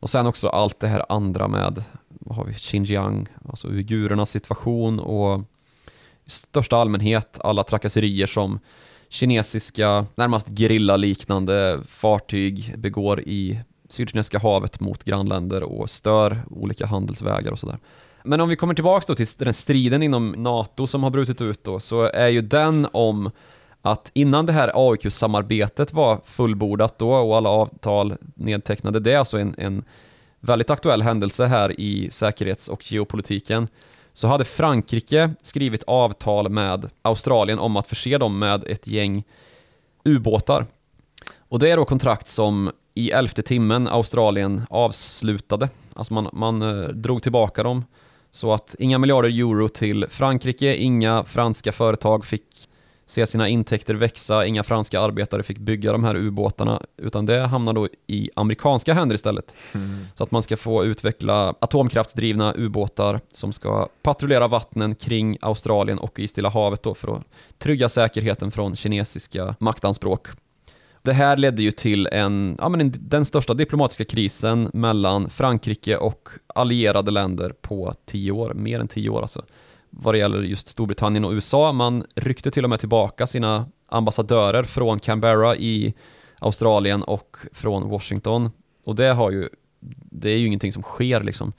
Och 0.00 0.10
sen 0.10 0.26
också 0.26 0.48
allt 0.48 0.80
det 0.80 0.88
här 0.88 1.04
andra 1.08 1.48
med, 1.48 1.84
vad 2.08 2.36
har 2.36 2.44
vi, 2.44 2.54
Xinjiang, 2.54 3.26
alltså 3.48 3.68
uigurernas 3.68 4.30
situation 4.30 5.00
och 5.00 5.40
i 6.24 6.30
största 6.30 6.76
allmänhet 6.76 7.38
alla 7.44 7.62
trakasserier 7.62 8.26
som 8.26 8.60
kinesiska, 9.08 10.06
närmast 10.14 10.58
gerillaliknande 10.58 11.80
fartyg 11.86 12.74
begår 12.78 13.20
i 13.20 13.60
Sydkinesiska 13.88 14.38
havet 14.38 14.80
mot 14.80 15.04
grannländer 15.04 15.62
och 15.62 15.90
stör 15.90 16.42
olika 16.50 16.86
handelsvägar 16.86 17.52
och 17.52 17.58
sådär. 17.58 17.78
Men 18.24 18.40
om 18.40 18.48
vi 18.48 18.56
kommer 18.56 18.74
tillbaka 18.74 19.04
då 19.08 19.14
till 19.14 19.26
den 19.38 19.54
striden 19.54 20.02
inom 20.02 20.32
NATO 20.32 20.86
som 20.86 21.02
har 21.02 21.10
brutit 21.10 21.40
ut 21.42 21.64
då, 21.64 21.80
så 21.80 22.02
är 22.02 22.28
ju 22.28 22.40
den 22.40 22.86
om 22.92 23.30
att 23.82 24.10
innan 24.14 24.46
det 24.46 24.52
här 24.52 24.70
AIQ-samarbetet 24.74 25.92
var 25.92 26.20
fullbordat 26.24 26.98
då 26.98 27.12
och 27.12 27.36
alla 27.36 27.48
avtal 27.48 28.16
nedtecknade, 28.34 29.00
det 29.00 29.12
är 29.12 29.18
alltså 29.18 29.38
en, 29.38 29.54
en 29.58 29.84
väldigt 30.40 30.70
aktuell 30.70 31.02
händelse 31.02 31.46
här 31.46 31.80
i 31.80 32.10
säkerhets 32.10 32.68
och 32.68 32.92
geopolitiken, 32.92 33.68
så 34.12 34.28
hade 34.28 34.44
Frankrike 34.44 35.30
skrivit 35.42 35.82
avtal 35.86 36.48
med 36.48 36.90
Australien 37.02 37.58
om 37.58 37.76
att 37.76 37.86
förse 37.86 38.18
dem 38.18 38.38
med 38.38 38.64
ett 38.64 38.86
gäng 38.86 39.24
ubåtar. 40.04 40.66
Och 41.38 41.58
det 41.58 41.70
är 41.70 41.76
då 41.76 41.84
kontrakt 41.84 42.28
som 42.28 42.70
i 42.94 43.10
elfte 43.10 43.42
timmen 43.42 43.88
Australien 43.88 44.62
avslutade. 44.70 45.68
Alltså 45.94 46.14
man, 46.14 46.28
man 46.32 46.62
eh, 46.62 46.88
drog 46.88 47.22
tillbaka 47.22 47.62
dem. 47.62 47.84
Så 48.30 48.52
att 48.52 48.76
inga 48.78 48.98
miljarder 48.98 49.28
euro 49.28 49.68
till 49.68 50.06
Frankrike, 50.10 50.76
inga 50.76 51.24
franska 51.24 51.72
företag 51.72 52.24
fick 52.24 52.44
se 53.10 53.26
sina 53.26 53.48
intäkter 53.48 53.94
växa, 53.94 54.46
inga 54.46 54.62
franska 54.62 55.00
arbetare 55.00 55.42
fick 55.42 55.58
bygga 55.58 55.92
de 55.92 56.04
här 56.04 56.16
ubåtarna, 56.16 56.82
utan 56.96 57.26
det 57.26 57.40
hamnar 57.46 57.72
då 57.72 57.88
i 58.06 58.30
amerikanska 58.34 58.94
händer 58.94 59.14
istället. 59.14 59.56
Mm. 59.72 60.06
Så 60.16 60.24
att 60.24 60.30
man 60.30 60.42
ska 60.42 60.56
få 60.56 60.84
utveckla 60.84 61.54
atomkraftsdrivna 61.60 62.54
ubåtar 62.56 63.20
som 63.32 63.52
ska 63.52 63.88
patrullera 64.02 64.48
vattnen 64.48 64.94
kring 64.94 65.38
Australien 65.40 65.98
och 65.98 66.18
i 66.18 66.28
Stilla 66.28 66.48
havet 66.48 66.82
då 66.82 66.94
för 66.94 67.16
att 67.16 67.22
trygga 67.58 67.88
säkerheten 67.88 68.50
från 68.50 68.76
kinesiska 68.76 69.54
maktanspråk. 69.58 70.28
Det 71.02 71.12
här 71.12 71.36
ledde 71.36 71.62
ju 71.62 71.70
till 71.70 72.08
en, 72.12 72.56
ja 72.58 72.68
men 72.68 72.92
den 72.98 73.24
största 73.24 73.54
diplomatiska 73.54 74.04
krisen 74.04 74.70
mellan 74.72 75.30
Frankrike 75.30 75.96
och 75.96 76.28
allierade 76.54 77.10
länder 77.10 77.54
på 77.60 77.94
tio 78.06 78.32
år, 78.32 78.54
mer 78.54 78.80
än 78.80 78.88
tio 78.88 79.10
år 79.10 79.22
alltså. 79.22 79.44
Vad 79.90 80.14
det 80.14 80.18
gäller 80.18 80.42
just 80.42 80.68
Storbritannien 80.68 81.24
och 81.24 81.32
USA. 81.32 81.72
Man 81.72 82.04
ryckte 82.14 82.50
till 82.50 82.64
och 82.64 82.70
med 82.70 82.80
tillbaka 82.80 83.26
sina 83.26 83.66
ambassadörer 83.88 84.62
från 84.62 84.98
Canberra 84.98 85.56
i 85.56 85.94
Australien 86.38 87.02
och 87.02 87.36
från 87.52 87.88
Washington. 87.88 88.50
Och 88.84 88.94
det 88.94 89.12
har 89.12 89.30
ju, 89.30 89.48
det 90.10 90.30
är 90.30 90.36
ju 90.36 90.46
ingenting 90.46 90.72
som 90.72 90.82
sker 90.82 91.22
liksom. 91.22 91.52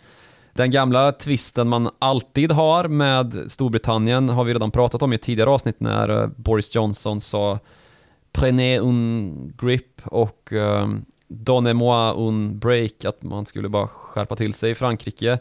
Den 0.53 0.71
gamla 0.71 1.11
tvisten 1.11 1.69
man 1.69 1.89
alltid 1.99 2.51
har 2.51 2.87
med 2.87 3.43
Storbritannien 3.47 4.29
har 4.29 4.43
vi 4.43 4.53
redan 4.53 4.71
pratat 4.71 5.01
om 5.01 5.13
i 5.13 5.15
ett 5.15 5.21
tidigare 5.21 5.49
avsnitt 5.49 5.79
när 5.79 6.09
eh, 6.09 6.27
Boris 6.27 6.75
Johnson 6.75 7.21
sa 7.21 7.59
Prenez 8.31 8.81
un 8.81 9.53
grip 9.57 10.01
och 10.05 10.51
um, 10.53 11.05
Donnez-moi 11.27 12.13
un 12.13 12.59
break, 12.59 13.05
att 13.05 13.23
man 13.23 13.45
skulle 13.45 13.69
bara 13.69 13.87
skärpa 13.87 14.35
till 14.35 14.53
sig 14.53 14.71
i 14.71 14.75
Frankrike. 14.75 15.39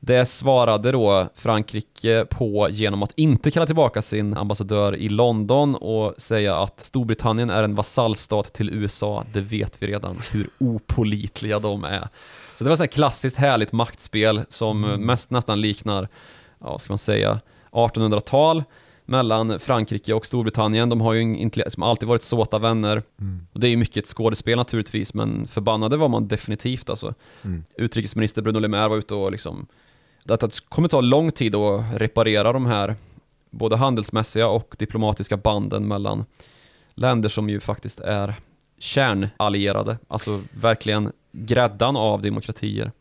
Det 0.00 0.26
svarade 0.26 0.92
då 0.92 1.28
Frankrike 1.34 2.26
på 2.30 2.68
genom 2.70 3.02
att 3.02 3.12
inte 3.16 3.50
kalla 3.50 3.66
tillbaka 3.66 4.02
sin 4.02 4.36
ambassadör 4.36 4.96
i 4.96 5.08
London 5.08 5.74
och 5.74 6.14
säga 6.18 6.56
att 6.56 6.80
Storbritannien 6.80 7.50
är 7.50 7.62
en 7.62 7.74
vasallstat 7.74 8.52
till 8.52 8.70
USA. 8.70 9.24
Det 9.32 9.40
vet 9.40 9.82
vi 9.82 9.86
redan 9.86 10.18
hur 10.30 10.48
opolitliga 10.58 11.58
de 11.58 11.84
är. 11.84 12.08
Så 12.58 12.64
det 12.64 12.70
var 12.70 12.76
så 12.76 12.82
här 12.82 12.88
klassiskt 12.88 13.36
härligt 13.36 13.72
maktspel 13.72 14.40
som 14.48 14.84
Mm. 14.84 15.00
mest 15.00 15.30
nästan 15.30 15.60
liknar, 15.60 16.08
ja 16.58 16.78
ska 16.78 16.92
man 16.92 16.98
säga, 16.98 17.40
1800-tal 17.70 18.64
mellan 19.12 19.58
Frankrike 19.58 20.14
och 20.14 20.26
Storbritannien. 20.26 20.88
De 20.88 21.00
har 21.00 21.12
ju 21.12 21.20
inte 21.20 21.58
liksom 21.58 21.82
alltid 21.82 22.08
varit 22.08 22.22
såta 22.22 22.58
vänner. 22.58 23.02
Mm. 23.20 23.46
Och 23.52 23.60
det 23.60 23.66
är 23.66 23.70
ju 23.70 23.76
mycket 23.76 23.96
ett 23.96 24.06
skådespel 24.06 24.56
naturligtvis, 24.56 25.14
men 25.14 25.46
förbannade 25.46 25.96
var 25.96 26.08
man 26.08 26.28
definitivt 26.28 26.90
alltså. 26.90 27.14
Mm. 27.42 27.64
Utrikesminister 27.76 28.42
Bruno 28.42 28.58
Le 28.58 28.68
Maire 28.68 28.88
var 28.88 28.96
ute 28.96 29.14
och 29.14 29.32
liksom... 29.32 29.66
Det 30.24 30.60
kommer 30.68 30.88
ta 30.88 31.00
lång 31.00 31.30
tid 31.32 31.54
att 31.54 31.84
reparera 31.94 32.52
de 32.52 32.66
här 32.66 32.96
både 33.50 33.76
handelsmässiga 33.76 34.48
och 34.48 34.76
diplomatiska 34.78 35.36
banden 35.36 35.88
mellan 35.88 36.24
länder 36.94 37.28
som 37.28 37.48
ju 37.48 37.60
faktiskt 37.60 38.00
är 38.00 38.34
kärnallierade, 38.78 39.98
alltså 40.08 40.40
verkligen 40.52 41.12
gräddan 41.32 41.96
av 41.96 42.22
demokratier. 42.22 42.92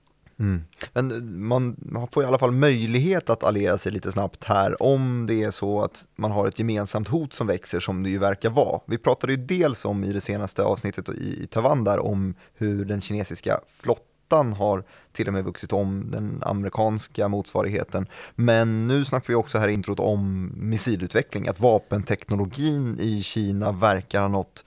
Mm. 0.41 0.61
Men 0.93 1.11
eh, 1.11 1.21
man, 1.21 1.75
man 1.77 2.07
får 2.07 2.23
i 2.23 2.25
alla 2.25 2.37
fall 2.37 2.51
möjlighet 2.51 3.29
att 3.29 3.43
alliera 3.43 3.77
sig 3.77 3.91
lite 3.91 4.11
snabbt 4.11 4.43
här 4.43 4.83
om 4.83 5.25
det 5.27 5.43
är 5.43 5.51
så 5.51 5.81
att 5.81 6.07
man 6.15 6.31
har 6.31 6.47
ett 6.47 6.59
gemensamt 6.59 7.07
hot 7.07 7.33
som 7.33 7.47
växer 7.47 7.79
som 7.79 8.03
det 8.03 8.09
ju 8.09 8.17
verkar 8.17 8.49
vara. 8.49 8.79
Vi 8.85 8.97
pratade 8.97 9.33
ju 9.33 9.37
dels 9.37 9.85
om 9.85 10.03
i 10.03 10.13
det 10.13 10.21
senaste 10.21 10.63
avsnittet 10.63 11.09
i, 11.09 11.47
Taiwan 11.47 11.83
där 11.83 12.05
om 12.05 12.35
hur 12.53 12.85
den 12.85 13.01
kinesiska 13.01 13.59
flottan 13.67 14.53
har 14.53 14.83
till 15.11 15.27
och 15.27 15.33
med 15.33 15.43
vuxit 15.43 15.73
om 15.73 16.11
den 16.11 16.43
amerikanska 16.45 17.27
motsvarigheten. 17.27 18.07
Men 18.35 18.87
nu 18.87 19.05
snackar 19.05 19.27
vi 19.27 19.35
också 19.35 19.57
här 19.57 19.67
i 19.67 19.73
introt 19.73 19.99
om 19.99 20.51
missilutveckling, 20.55 21.47
att 21.47 21.59
vapenteknologin 21.59 22.97
i 22.99 23.23
Kina 23.23 23.71
verkar 23.71 24.21
ha 24.21 24.27
nått 24.27 24.65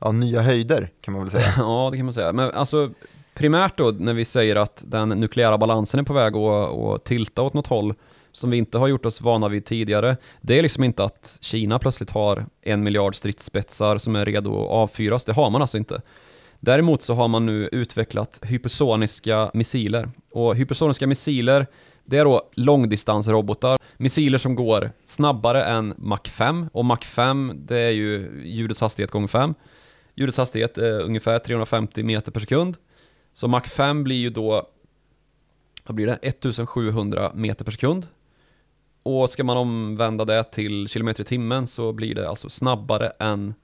ja, 0.00 0.12
nya 0.12 0.42
höjder 0.42 0.90
kan 1.00 1.14
man 1.14 1.22
väl 1.22 1.30
säga. 1.30 1.52
Ja, 1.56 1.88
det 1.90 1.96
kan 1.96 2.06
man 2.06 2.14
säga. 2.14 2.32
Men 2.32 2.50
alltså 2.50 2.90
primärt 3.34 3.78
då 3.78 3.90
när 3.98 4.14
vi 4.14 4.24
säger 4.24 4.56
att 4.56 4.84
den 4.86 5.08
nukleära 5.08 5.58
balansen 5.58 6.00
är 6.00 6.04
på 6.04 6.12
väg 6.12 6.36
att, 6.36 6.72
att 6.72 7.04
tilta 7.04 7.42
åt 7.42 7.54
något 7.54 7.66
håll 7.66 7.94
som 8.32 8.50
vi 8.50 8.56
inte 8.56 8.78
har 8.78 8.88
gjort 8.88 9.06
oss 9.06 9.20
vana 9.20 9.48
vid 9.48 9.64
tidigare. 9.64 10.16
Det 10.40 10.58
är 10.58 10.62
liksom 10.62 10.84
inte 10.84 11.04
att 11.04 11.38
Kina 11.40 11.78
plötsligt 11.78 12.10
har 12.10 12.46
en 12.62 12.82
miljard 12.82 13.16
stridsspetsar 13.16 13.98
som 13.98 14.16
är 14.16 14.24
redo 14.24 14.64
att 14.64 14.70
avfyras. 14.70 15.24
Det 15.24 15.32
har 15.32 15.50
man 15.50 15.60
alltså 15.60 15.76
inte. 15.76 16.00
Däremot 16.60 17.02
så 17.02 17.14
har 17.14 17.28
man 17.28 17.46
nu 17.46 17.68
utvecklat 17.72 18.40
hypersoniska 18.42 19.50
missiler. 19.54 20.08
Och 20.30 20.56
hypersoniska 20.56 21.06
missiler, 21.06 21.66
det 22.04 22.18
är 22.18 22.24
då 22.24 22.50
långdistansrobotar. 22.54 23.78
Missiler 23.96 24.38
som 24.38 24.54
går 24.54 24.90
snabbare 25.06 25.64
än 25.64 25.94
Mach 25.96 26.28
5. 26.28 26.68
Och 26.72 26.84
Mach 26.84 27.04
5, 27.04 27.52
det 27.54 27.78
är 27.78 27.90
ju 27.90 28.42
ljudets 28.44 28.80
hastighet 28.80 29.10
gånger 29.10 29.28
5. 29.28 29.54
Ljudets 30.14 30.38
hastighet 30.38 30.78
är 30.78 31.00
ungefär 31.00 31.38
350 31.38 32.02
meter 32.02 32.32
per 32.32 32.40
sekund. 32.40 32.76
Så 33.32 33.48
Mach 33.48 33.66
5 33.66 34.04
blir 34.04 34.16
ju 34.16 34.30
då, 34.30 34.66
vad 35.84 35.94
blir 35.94 36.06
det? 36.06 36.18
1700 36.22 37.32
meter 37.34 37.64
per 37.64 37.72
sekund. 37.72 38.06
Och 39.02 39.30
ska 39.30 39.44
man 39.44 39.56
omvända 39.56 40.24
det 40.24 40.44
till 40.44 40.88
kilometer 40.88 41.22
i 41.22 41.26
timmen 41.26 41.66
så 41.66 41.92
blir 41.92 42.14
det 42.14 42.28
alltså 42.28 42.50
snabbare 42.50 43.12
än 43.18 43.54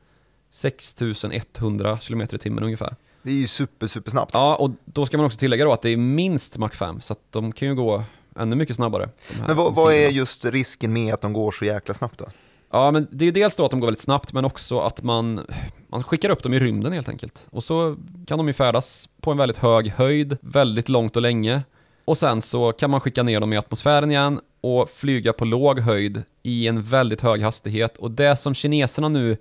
6100 0.51 1.99
km 1.99 2.21
i 2.21 2.27
timmen 2.27 2.65
ungefär. 2.65 2.97
Det 3.23 3.31
är 3.31 3.35
ju 3.35 3.47
super, 3.47 3.87
super 3.87 4.11
snabbt. 4.11 4.31
Ja, 4.35 4.57
och 4.57 4.71
då 4.85 5.07
ska 5.07 5.17
man 5.17 5.27
också 5.27 5.39
tillägga 5.39 5.65
då 5.65 5.73
att 5.73 5.83
det 5.83 5.91
är 5.91 5.97
minst 5.97 6.59
Mach 6.59 6.75
5, 6.75 7.01
så 7.01 7.13
att 7.13 7.21
de 7.31 7.53
kan 7.53 7.69
ju 7.69 7.75
gå 7.75 8.05
ännu 8.37 8.57
mycket 8.57 8.77
snabbare. 8.77 9.09
Men 9.47 9.57
vad, 9.57 9.75
vad, 9.75 9.95
är 9.95 10.09
just 10.09 10.45
risken 10.45 10.93
med 10.93 11.15
att 11.15 11.21
de 11.21 11.33
går 11.33 11.53
så 11.53 11.65
jäkla 11.65 11.95
snabbt 11.95 12.19
då? 12.19 12.27
Ja, 12.71 12.91
men 12.91 13.09
det 13.11 13.27
är 13.27 13.33
dels 13.33 13.57
då 13.57 13.65
att 13.65 13.71
de 13.71 13.81
går 13.81 13.87
väldigt 13.87 14.01
snabbt, 14.01 14.33
men 14.33 14.45
också 14.45 14.81
att 14.81 15.03
man, 15.03 15.47
man 15.89 16.03
skickar 16.03 16.31
upp 16.31 16.43
dem 16.43 16.55
i 16.55 16.59
rymden 16.59 16.93
helt 16.93 17.09
enkelt. 17.09 17.47
Och 17.51 17.65
så 17.65 17.97
kan 18.27 18.39
de 18.39 18.47
ju 18.49 18.55
färdas 18.55 19.09
på 19.21 19.31
en 19.31 19.39
väldigt 19.39 19.57
hög 19.57 19.89
höjd, 19.89 20.37
väldigt 20.41 20.89
långt 20.89 21.17
och 21.17 21.23
länge. 21.23 21.63
Och 22.05 22.19
sen 22.19 22.43
så 22.43 22.73
kan 22.73 22.91
man 22.91 23.01
skicka 23.01 23.23
ner 23.23 23.41
dem 23.41 23.53
i 23.53 23.57
atmosfären 23.57 24.11
igen 24.11 24.41
och 24.61 24.91
flyga 24.91 25.33
på 25.33 25.45
låg 25.45 25.81
höjd 25.81 26.23
i 26.43 26.69
en 26.69 26.83
väldigt 26.83 27.21
hög 27.21 27.43
hastighet. 27.43 27.97
Och 27.97 28.11
det 28.11 28.37
som 28.37 28.55
kineserna 28.55 29.09
nu 29.09 29.37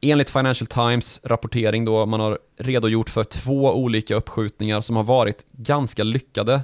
Enligt 0.00 0.30
Financial 0.30 0.66
Times 0.66 1.20
rapportering 1.24 1.84
då, 1.84 2.06
man 2.06 2.20
har 2.20 2.38
redogjort 2.56 3.10
för 3.10 3.24
två 3.24 3.74
olika 3.74 4.14
uppskjutningar 4.14 4.80
som 4.80 4.96
har 4.96 5.04
varit 5.04 5.46
ganska 5.52 6.04
lyckade. 6.04 6.60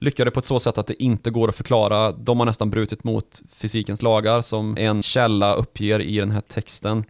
Lyckade 0.00 0.30
på 0.30 0.40
ett 0.40 0.46
så 0.46 0.60
sätt 0.60 0.78
att 0.78 0.86
det 0.86 1.02
inte 1.02 1.30
går 1.30 1.48
att 1.48 1.56
förklara. 1.56 2.12
De 2.12 2.38
har 2.38 2.46
nästan 2.46 2.70
brutit 2.70 3.04
mot 3.04 3.42
fysikens 3.52 4.02
lagar 4.02 4.40
som 4.40 4.76
en 4.78 5.02
källa 5.02 5.54
uppger 5.54 6.00
i 6.00 6.18
den 6.18 6.30
här 6.30 6.40
texten. 6.40 7.04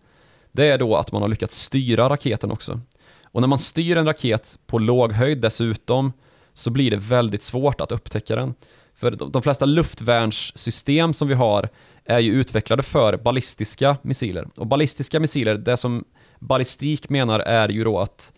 Det 0.53 0.67
är 0.67 0.79
då 0.79 0.97
att 0.97 1.13
man 1.13 1.23
har 1.23 1.29
lyckats 1.29 1.63
styra 1.63 2.09
raketen 2.09 2.51
också. 2.51 2.81
Och 3.25 3.41
när 3.41 3.49
man 3.49 3.59
styr 3.59 3.97
en 3.97 4.07
raket 4.07 4.59
på 4.67 4.79
låg 4.79 5.13
höjd 5.13 5.41
dessutom 5.41 6.13
så 6.55 6.71
blir 6.71 6.91
det 6.91 6.97
väldigt 6.97 7.43
svårt 7.43 7.81
att 7.81 7.93
upptäcka 7.93 8.37
den. 8.37 8.55
För 8.95 9.11
de 9.11 9.43
flesta 9.43 9.65
luftvärnssystem 9.65 11.13
som 11.13 11.29
vi 11.29 11.35
har 11.35 11.69
är 12.05 12.19
ju 12.19 12.33
utvecklade 12.33 12.83
för 12.83 13.17
ballistiska 13.17 13.97
missiler. 14.03 14.49
Och 14.57 14.67
ballistiska 14.67 15.21
missiler, 15.21 15.55
det 15.55 15.77
som 15.77 16.05
ballistik 16.39 17.09
menar 17.09 17.41
är 17.41 17.69
ju 17.69 17.85
då 17.85 17.99
att 17.99 18.33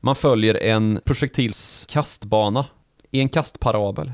man 0.00 0.16
följer 0.16 0.54
en 0.54 1.00
projektils 1.04 1.86
kastbana 1.90 2.66
i 3.10 3.20
en 3.20 3.28
kastparabel. 3.28 4.12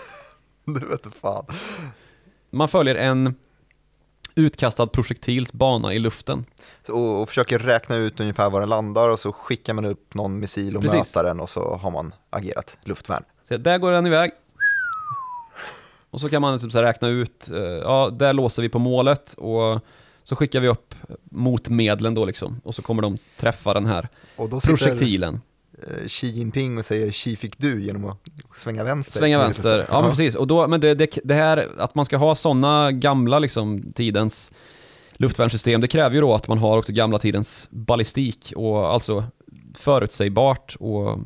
du 0.64 0.86
vet 0.86 1.14
fan. 1.14 1.46
Man 2.50 2.68
följer 2.68 2.94
en 2.94 3.34
utkastad 4.34 4.86
projektils 4.86 5.52
bana 5.52 5.94
i 5.94 5.98
luften. 5.98 6.44
Och, 6.88 7.20
och, 7.20 7.28
försöker 7.28 7.58
räkna 7.58 7.96
ut 7.96 8.20
ungefär 8.20 8.50
var 8.50 8.60
den 8.60 8.68
landar 8.68 9.08
och 9.08 9.18
så 9.18 9.32
skickar 9.32 9.74
man 9.74 9.84
upp 9.84 10.14
någon 10.14 10.38
missil 10.38 10.76
och 10.76 10.82
Precis. 10.82 10.98
möter 10.98 11.28
den 11.28 11.40
och 11.40 11.48
så 11.48 11.74
har 11.74 11.90
man 11.90 12.14
agerat 12.30 12.76
luftvärn. 12.84 13.24
Så 13.48 13.56
där 13.56 13.78
går 13.78 13.92
den 13.92 14.06
iväg, 14.06 14.30
och 16.12 16.20
så 16.20 16.28
kan 16.28 16.42
man 16.42 16.58
typ 16.58 16.72
så 16.72 16.82
räkna 16.82 17.08
ut, 17.08 17.50
eh, 17.50 17.60
ja, 17.60 18.10
där 18.12 18.32
låser 18.32 18.62
vi 18.62 18.68
på 18.68 18.78
målet 18.78 19.34
och 19.34 19.80
så 20.22 20.36
skickar 20.36 20.60
vi 20.60 20.68
upp 20.68 20.94
motmedlen 21.24 22.14
då 22.14 22.24
liksom. 22.24 22.60
Och 22.64 22.74
så 22.74 22.82
kommer 22.82 23.02
de 23.02 23.18
träffa 23.36 23.74
den 23.74 23.86
här 23.86 24.08
och 24.36 24.48
då 24.48 24.60
projektilen. 24.60 25.40
Eh, 25.86 26.06
Xi 26.06 26.26
Jinping 26.26 26.78
och 26.78 26.84
säger 26.84 27.10
Xi 27.10 27.36
fick 27.36 27.58
du 27.58 27.82
genom 27.82 28.04
att 28.04 28.18
svänga 28.56 28.84
vänster. 28.84 29.18
Svänga 29.20 29.38
vänster, 29.38 29.86
ja 29.88 30.00
men 30.00 30.10
precis. 30.10 30.34
Och 30.34 30.46
då, 30.46 30.68
men 30.68 30.80
det, 30.80 30.94
det, 30.94 31.18
det 31.24 31.34
här, 31.34 31.68
att 31.78 31.94
man 31.94 32.04
ska 32.04 32.16
ha 32.16 32.34
sådana 32.34 32.92
gamla 32.92 33.38
liksom 33.38 33.92
tidens 33.92 34.52
luftvärnssystem, 35.12 35.80
det 35.80 35.88
kräver 35.88 36.14
ju 36.14 36.20
då 36.20 36.34
att 36.34 36.48
man 36.48 36.58
har 36.58 36.78
också 36.78 36.92
gamla 36.92 37.18
tidens 37.18 37.68
ballistik 37.70 38.52
och 38.56 38.86
alltså 38.94 39.24
förutsägbart 39.74 40.76
och 40.80 41.18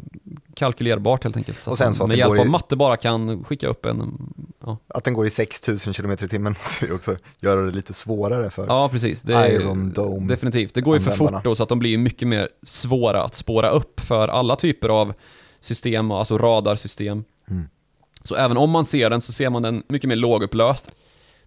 kalkylerbart 0.54 1.24
helt 1.24 1.36
enkelt. 1.36 1.60
Så 1.60 1.70
och 1.70 1.78
sen 1.78 1.94
så 1.94 2.02
att 2.02 2.08
med 2.08 2.18
hjälp 2.18 2.36
i... 2.36 2.38
av 2.38 2.46
matte 2.46 2.76
bara 2.76 2.96
kan 2.96 3.44
skicka 3.44 3.68
upp 3.68 3.86
en... 3.86 4.32
Ja. 4.60 4.78
Att 4.88 5.04
den 5.04 5.14
går 5.14 5.26
i 5.26 5.30
6000 5.30 5.92
km 5.92 6.10
i 6.10 6.16
timmen 6.16 6.54
måste 6.62 6.84
ju 6.84 6.94
också 6.94 7.16
göra 7.40 7.62
det 7.62 7.70
lite 7.70 7.94
svårare 7.94 8.50
för 8.50 8.66
Ja, 8.66 8.88
precis. 8.88 9.22
Det 9.22 9.34
är, 9.34 9.52
Iron 9.52 9.92
Dome 9.92 10.28
Definitivt. 10.28 10.74
Det 10.74 10.80
går 10.80 10.96
ju 10.96 11.02
för 11.02 11.10
fort 11.10 11.44
då 11.44 11.54
så 11.54 11.62
att 11.62 11.68
de 11.68 11.78
blir 11.78 11.98
mycket 11.98 12.28
mer 12.28 12.48
svåra 12.62 13.22
att 13.22 13.34
spåra 13.34 13.70
upp 13.70 14.00
för 14.00 14.28
alla 14.28 14.56
typer 14.56 14.88
av 14.88 15.14
system, 15.60 16.10
alltså 16.10 16.38
radarsystem. 16.38 17.24
Mm. 17.50 17.68
Så 18.22 18.34
även 18.34 18.56
om 18.56 18.70
man 18.70 18.84
ser 18.84 19.10
den 19.10 19.20
så 19.20 19.32
ser 19.32 19.50
man 19.50 19.62
den 19.62 19.82
mycket 19.88 20.08
mer 20.08 20.16
lågupplöst. 20.16 20.90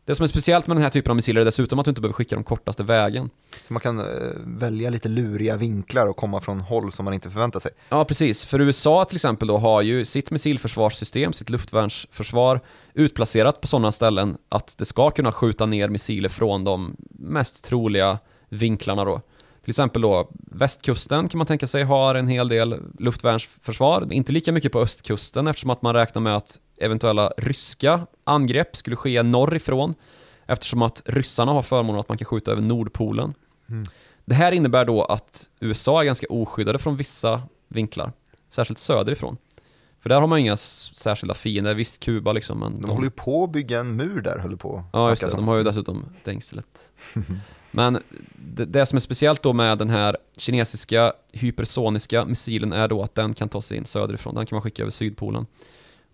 Det 0.10 0.16
som 0.16 0.24
är 0.24 0.28
speciellt 0.28 0.68
med 0.68 0.78
den 0.78 0.84
här 0.84 0.90
typen 0.90 1.12
av 1.12 1.16
missiler 1.16 1.42
är 1.42 1.46
dessutom 1.46 1.80
att 1.80 1.86
du 1.86 1.90
inte 1.90 2.02
behöver 2.02 2.14
skicka 2.14 2.36
dem 2.36 2.44
kortaste 2.44 2.84
vägen. 2.84 3.30
Så 3.68 3.74
man 3.74 3.80
kan 3.80 4.00
eh, 4.00 4.06
välja 4.36 4.90
lite 4.90 5.10
luriga 5.10 5.56
vinklar 5.58 6.08
och 6.08 6.16
komma 6.16 6.42
från 6.42 6.62
håll 6.62 6.92
som 6.92 7.06
man 7.06 7.14
inte 7.14 7.30
förväntar 7.30 7.60
sig? 7.60 7.72
Ja, 7.90 8.06
precis. 8.06 8.46
För 8.46 8.62
USA 8.62 9.06
till 9.06 9.16
exempel 9.16 9.48
då 9.48 9.58
har 9.58 9.82
ju 9.82 10.06
sitt 10.06 10.32
missilförsvarssystem, 10.32 11.34
sitt 11.34 11.50
luftvärnsförsvar, 11.50 12.60
utplacerat 12.94 13.62
på 13.62 13.68
sådana 13.68 13.92
ställen 13.92 14.38
att 14.50 14.76
det 14.78 14.86
ska 14.86 15.12
kunna 15.12 15.32
skjuta 15.32 15.66
ner 15.66 15.90
missiler 15.90 16.30
från 16.30 16.64
de 16.64 16.96
mest 17.10 17.64
troliga 17.64 18.20
vinklarna 18.50 19.06
då. 19.06 19.22
Till 19.70 19.72
exempel 19.72 20.02
då 20.02 20.30
västkusten 20.34 21.28
kan 21.28 21.38
man 21.38 21.48
tänka 21.48 21.68
sig 21.68 21.84
har 21.84 22.16
en 22.16 22.28
hel 22.28 22.48
del 22.48 22.82
luftvärnsförsvar. 23.00 24.14
Inte 24.14 24.32
lika 24.32 24.52
mycket 24.52 24.72
på 24.72 24.80
östkusten 24.80 25.48
eftersom 25.48 25.70
att 25.70 25.82
man 25.82 25.94
räknar 25.94 26.22
med 26.22 26.36
att 26.36 26.60
eventuella 26.78 27.32
ryska 27.38 28.08
angrepp 28.24 28.78
skulle 28.78 28.96
ske 28.96 29.24
norrifrån 29.24 29.96
eftersom 30.46 30.82
att 30.82 31.02
ryssarna 31.06 31.52
har 31.52 31.62
förmånen 31.62 32.00
att 32.00 32.10
man 32.10 32.18
kan 32.18 32.26
skjuta 32.26 32.52
över 32.52 32.62
Nordpolen. 32.62 33.34
Mm. 33.70 33.84
Det 34.26 34.36
här 34.36 34.52
innebär 34.52 34.86
då 34.86 35.04
att 35.04 35.50
USA 35.60 36.02
är 36.02 36.06
ganska 36.06 36.28
oskyddade 36.30 36.80
från 36.80 36.98
vissa 36.98 37.42
vinklar, 37.68 38.12
särskilt 38.50 38.80
söderifrån. 38.80 39.38
För 40.00 40.10
där 40.10 40.22
har 40.22 40.28
man 40.28 40.40
inga 40.40 40.58
särskilda 40.58 41.34
fiender, 41.34 41.76
visst 41.76 42.00
Kuba 42.00 42.34
liksom 42.34 42.60
men 42.60 42.76
De, 42.76 42.82
de... 42.82 42.92
håller 42.92 43.04
ju 43.04 43.12
på 43.12 43.44
att 43.44 43.52
bygga 43.52 43.80
en 43.80 43.96
mur 43.96 44.22
där, 44.22 44.40
håller 44.40 44.58
på 44.58 44.84
Ja 44.94 45.10
just 45.10 45.22
det, 45.22 45.32
de 45.32 45.48
har 45.48 45.56
ju 45.56 45.64
dessutom 45.64 46.06
dängslet. 46.24 46.92
men 47.72 48.00
det, 48.36 48.66
det, 48.66 48.86
som 48.86 48.96
är 48.96 49.00
speciellt 49.00 49.44
då 49.44 49.54
med 49.54 49.78
den 49.78 49.90
här 49.90 50.18
kinesiska 50.38 51.14
hypersoniska 51.32 52.26
missilen 52.26 52.74
är 52.74 52.88
då 52.88 53.04
att 53.04 53.16
den 53.16 53.34
kan 53.34 53.50
ta 53.50 53.62
sig 53.62 53.78
in 53.78 53.86
söderifrån, 53.86 54.36
den 54.36 54.46
kan 54.46 54.56
man 54.56 54.64
skicka 54.64 54.82
över 54.82 54.92
Sydpolen. 54.92 55.46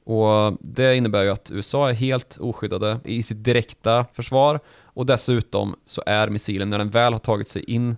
Och 0.03 0.57
det 0.59 0.95
innebär 0.95 1.23
ju 1.23 1.29
att 1.29 1.51
USA 1.51 1.89
är 1.89 1.93
helt 1.93 2.37
oskyddade 2.37 2.99
i 3.03 3.23
sitt 3.23 3.43
direkta 3.43 4.05
försvar 4.13 4.59
och 4.83 5.05
dessutom 5.05 5.75
så 5.85 6.03
är 6.05 6.29
missilen, 6.29 6.69
när 6.69 6.77
den 6.77 6.89
väl 6.89 7.13
har 7.13 7.19
tagit 7.19 7.47
sig 7.47 7.63
in 7.63 7.97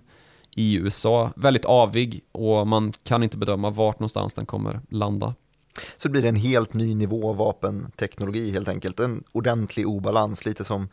i 0.56 0.76
USA, 0.76 1.30
väldigt 1.36 1.64
avig 1.64 2.20
och 2.32 2.66
man 2.66 2.92
kan 3.04 3.22
inte 3.22 3.36
bedöma 3.36 3.70
vart 3.70 3.98
någonstans 3.98 4.34
den 4.34 4.46
kommer 4.46 4.80
landa. 4.88 5.34
Så 5.96 6.08
det 6.08 6.12
blir 6.12 6.24
en 6.24 6.36
helt 6.36 6.74
ny 6.74 6.94
nivå 6.94 7.28
av 7.28 7.36
vapenteknologi 7.36 8.50
helt 8.50 8.68
enkelt, 8.68 9.00
en 9.00 9.24
ordentlig 9.32 9.86
obalans, 9.86 10.44
lite 10.44 10.64
som 10.64 10.88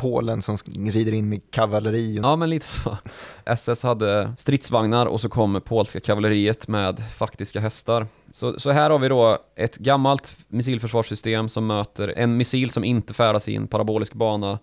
Polen 0.00 0.42
som 0.42 0.56
rider 0.74 1.12
in 1.12 1.28
med 1.28 1.50
kavalleri. 1.50 2.20
Ja, 2.22 2.36
men 2.36 2.50
lite 2.50 2.66
så. 2.66 2.98
SS 3.44 3.82
hade 3.82 4.32
stridsvagnar 4.38 5.06
och 5.06 5.20
så 5.20 5.28
kom 5.28 5.60
polska 5.64 6.00
kavalleriet 6.00 6.68
med 6.68 7.02
faktiska 7.16 7.60
hästar. 7.60 8.06
Så, 8.32 8.60
så 8.60 8.70
här 8.70 8.90
har 8.90 8.98
vi 8.98 9.08
då 9.08 9.38
ett 9.56 9.76
gammalt 9.76 10.36
missilförsvarssystem 10.48 11.48
som 11.48 11.66
möter 11.66 12.14
en 12.16 12.36
missil 12.36 12.70
som 12.70 12.84
inte 12.84 13.14
färdas 13.14 13.48
i 13.48 13.56
en 13.56 13.66
parabolisk 13.66 14.14
bana. 14.14 14.58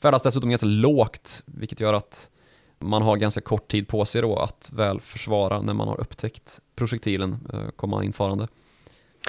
Färdas 0.00 0.22
dessutom 0.22 0.50
ganska 0.50 0.66
lågt, 0.66 1.42
vilket 1.46 1.80
gör 1.80 1.94
att 1.94 2.30
man 2.78 3.02
har 3.02 3.16
ganska 3.16 3.40
kort 3.40 3.70
tid 3.70 3.88
på 3.88 4.04
sig 4.04 4.22
då 4.22 4.36
att 4.36 4.70
väl 4.72 5.00
försvara 5.00 5.62
när 5.62 5.74
man 5.74 5.88
har 5.88 6.00
upptäckt 6.00 6.60
projektilen 6.74 7.48
eh, 7.52 7.68
komma 7.76 8.04
infarande. 8.04 8.48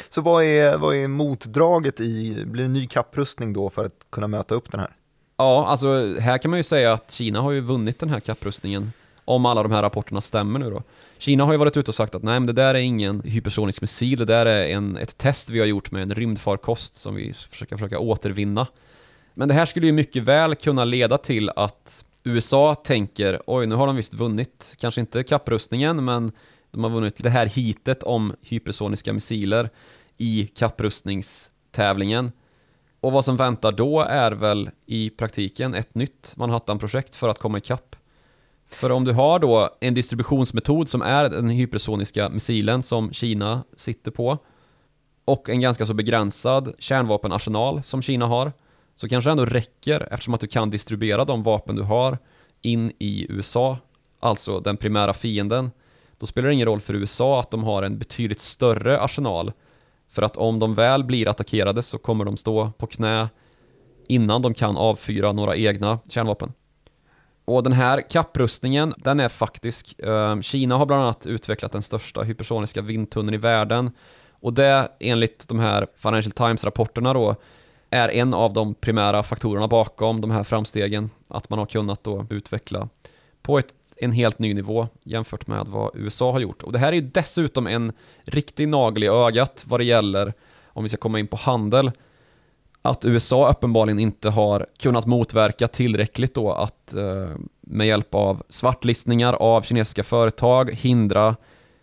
Så 0.10 0.22
vad 0.22 0.44
är, 0.44 0.78
vad 0.78 0.96
är 0.96 1.08
motdraget 1.08 2.00
i, 2.00 2.44
blir 2.46 2.64
det 2.64 2.70
ny 2.70 2.88
kapprustning 2.88 3.54
då 3.54 3.70
för 3.70 3.86
att 3.86 4.08
kunna 4.10 4.28
möta 4.28 4.56
upp 4.56 4.72
den 4.72 4.80
här? 4.80 4.90
Ja, 5.38 5.66
alltså 5.68 6.20
här 6.20 6.38
kan 6.38 6.52
man 6.52 6.60
ju 6.60 6.64
säga 6.64 6.94
att 6.94 7.12
Kina 7.12 7.42
har 7.42 7.52
ju 7.52 7.62
vunnit 7.62 8.00
den 8.00 8.10
här 8.10 8.20
kapprustningen. 8.20 8.92
Om 9.26 9.46
alla 9.46 9.64
de 9.64 9.72
här 9.72 9.82
rapporterna 9.82 10.22
stämmer 10.22 10.60
nu 10.60 10.70
då. 10.70 10.84
Kina 11.18 11.46
har 11.46 11.52
ju 11.52 11.58
varit 11.58 11.78
ute 11.78 11.92
och 11.92 11.96
sagt 11.96 12.16
att 12.16 12.24
nej 12.24 12.40
men 12.40 12.48
det 12.48 12.54
där 12.54 12.76
är 12.76 12.80
ingen 12.80 13.22
hypersonisk 13.22 13.82
missil, 13.82 14.18
det 14.18 14.26
där 14.26 14.46
är 14.46 14.68
en, 14.68 14.98
ett 14.98 15.18
test 15.18 15.50
vi 15.50 15.60
har 15.60 15.66
gjort 15.66 15.92
med 15.92 16.02
en 16.04 16.16
rymdfarkost 16.16 16.96
som 16.96 17.16
vi 17.16 17.34
försöker 17.34 17.76
försöka 17.76 18.00
återvinna. 18.00 18.68
Men 19.34 19.48
det 19.48 19.54
här 19.54 19.66
skulle 19.66 19.86
ju 19.86 19.92
mycket 19.92 20.24
väl 20.24 20.56
kunna 20.56 20.86
leda 20.86 21.18
till 21.18 21.50
att 21.50 22.06
USA 22.24 22.76
tänker 22.76 23.42
oj 23.48 23.66
nu 23.68 23.76
har 23.76 23.88
de 23.88 23.96
visst 23.96 24.14
vunnit, 24.14 24.76
kanske 24.78 25.02
inte 25.02 25.24
kapprustningen 25.24 26.06
men 26.06 26.32
de 26.74 26.84
har 26.84 26.92
vunnit 26.92 27.24
det 27.24 27.30
här 27.30 27.46
hitet 27.46 28.04
om 28.04 28.36
hypersoniska 28.42 29.14
missiler 29.14 29.70
i 30.18 30.48
kapprustningstävlingen. 30.56 32.32
Och 33.00 33.12
vad 33.12 33.26
som 33.26 33.38
väntar 33.38 33.72
då 33.72 34.02
är 34.02 34.32
väl 34.32 34.70
i 34.86 35.10
praktiken 35.10 35.74
ett 35.74 35.96
nytt 35.96 36.34
Manhattan-projekt 36.36 37.16
för 37.16 37.30
att 37.30 37.40
komma 37.40 37.58
ikapp. 37.58 37.96
För 38.70 38.90
om 38.92 39.06
du 39.06 39.12
har 39.12 39.40
då 39.40 39.70
en 39.80 39.94
distributionsmetod 39.94 40.90
som 40.90 41.02
är 41.02 41.30
den 41.30 41.50
hypersoniska 41.50 42.30
missilen 42.30 42.84
som 42.84 43.14
Kina 43.14 43.64
sitter 43.76 44.12
på 44.12 44.38
och 45.26 45.50
en 45.50 45.62
ganska 45.62 45.86
så 45.86 45.94
begränsad 45.94 46.74
kärnvapenarsenal 46.80 47.84
som 47.84 48.02
Kina 48.02 48.26
har 48.26 48.52
så 48.96 49.10
kanske 49.10 49.30
det 49.30 49.32
ändå 49.32 49.46
räcker 49.46 50.08
eftersom 50.12 50.34
att 50.34 50.40
du 50.40 50.48
kan 50.48 50.70
distribuera 50.70 51.26
de 51.26 51.44
vapen 51.44 51.76
du 51.76 51.82
har 51.82 52.18
in 52.62 52.92
i 53.00 53.26
USA, 53.30 53.78
alltså 54.20 54.60
den 54.60 54.78
primära 54.78 55.14
fienden. 55.14 55.72
Då 56.24 56.28
spelar 56.28 56.48
det 56.48 56.54
ingen 56.54 56.68
roll 56.68 56.82
för 56.82 56.94
USA 56.94 57.40
att 57.40 57.52
de 57.52 57.64
har 57.64 57.84
en 57.84 57.98
betydligt 57.98 58.40
större 58.40 59.00
arsenal 59.00 59.52
för 60.10 60.22
att 60.22 60.38
om 60.38 60.60
de 60.60 60.76
väl 60.76 61.04
blir 61.04 61.28
attackerade 61.28 61.82
så 61.82 61.98
kommer 61.98 62.26
de 62.26 62.38
stå 62.38 62.72
på 62.78 62.88
knä 62.88 63.30
innan 64.08 64.42
de 64.42 64.54
kan 64.54 64.78
avfyra 64.78 65.32
några 65.32 65.56
egna 65.56 66.00
kärnvapen. 66.10 66.54
Och 67.46 67.64
den 67.64 67.74
här 67.74 68.10
kapprustningen, 68.10 68.94
den 68.98 69.20
är 69.20 69.30
faktisk. 69.30 70.00
Ehm, 70.00 70.42
Kina 70.42 70.78
har 70.78 70.86
bland 70.86 71.02
annat 71.02 71.26
utvecklat 71.26 71.72
den 71.72 71.84
största 71.84 72.22
hypersoniska 72.22 72.82
vindtunneln 72.82 73.34
i 73.34 73.38
världen. 73.38 73.92
Och 74.42 74.54
det, 74.54 74.92
enligt 75.00 75.48
de 75.48 75.60
här 75.60 75.88
Financial 75.96 76.32
Times-rapporterna 76.32 77.14
då, 77.14 77.36
är 77.90 78.10
en 78.10 78.34
av 78.34 78.54
de 78.54 78.74
primära 78.74 79.24
faktorerna 79.24 79.68
bakom 79.68 80.22
de 80.22 80.32
här 80.32 80.44
framstegen. 80.44 81.10
Att 81.28 81.50
man 81.50 81.60
har 81.60 81.66
kunnat 81.66 82.04
då 82.04 82.26
utveckla 82.30 82.90
på 83.42 83.60
ett, 83.60 83.74
en 83.98 84.12
helt 84.12 84.40
ny 84.40 84.54
nivå 84.54 84.88
jämfört 85.04 85.48
med 85.48 85.66
vad 85.68 85.92
USA 85.94 86.32
har 86.32 86.40
gjort. 86.40 86.64
Och 86.64 86.72
det 86.72 86.80
här 86.80 86.88
är 86.88 86.96
ju 86.96 87.02
dessutom 87.02 87.68
en 87.68 87.94
riktig 88.22 88.68
nagel 88.68 89.04
i 89.04 89.08
ögat 89.08 89.64
vad 89.68 89.80
det 89.80 89.84
gäller, 89.84 90.34
om 90.66 90.84
vi 90.84 90.90
ska 90.90 90.98
komma 90.98 91.20
in 91.20 91.28
på 91.28 91.38
handel, 91.38 91.92
att 92.82 93.06
USA 93.06 93.50
uppenbarligen 93.50 94.00
inte 94.00 94.30
har 94.30 94.66
kunnat 94.80 95.06
motverka 95.06 95.68
tillräckligt 95.68 96.34
då 96.34 96.52
att 96.52 96.94
eh, 96.94 97.30
med 97.62 97.88
hjälp 97.88 98.16
av 98.16 98.44
svartlistningar 98.50 99.34
av 99.34 99.62
kinesiska 99.62 100.04
företag 100.04 100.72
hindra 100.72 101.36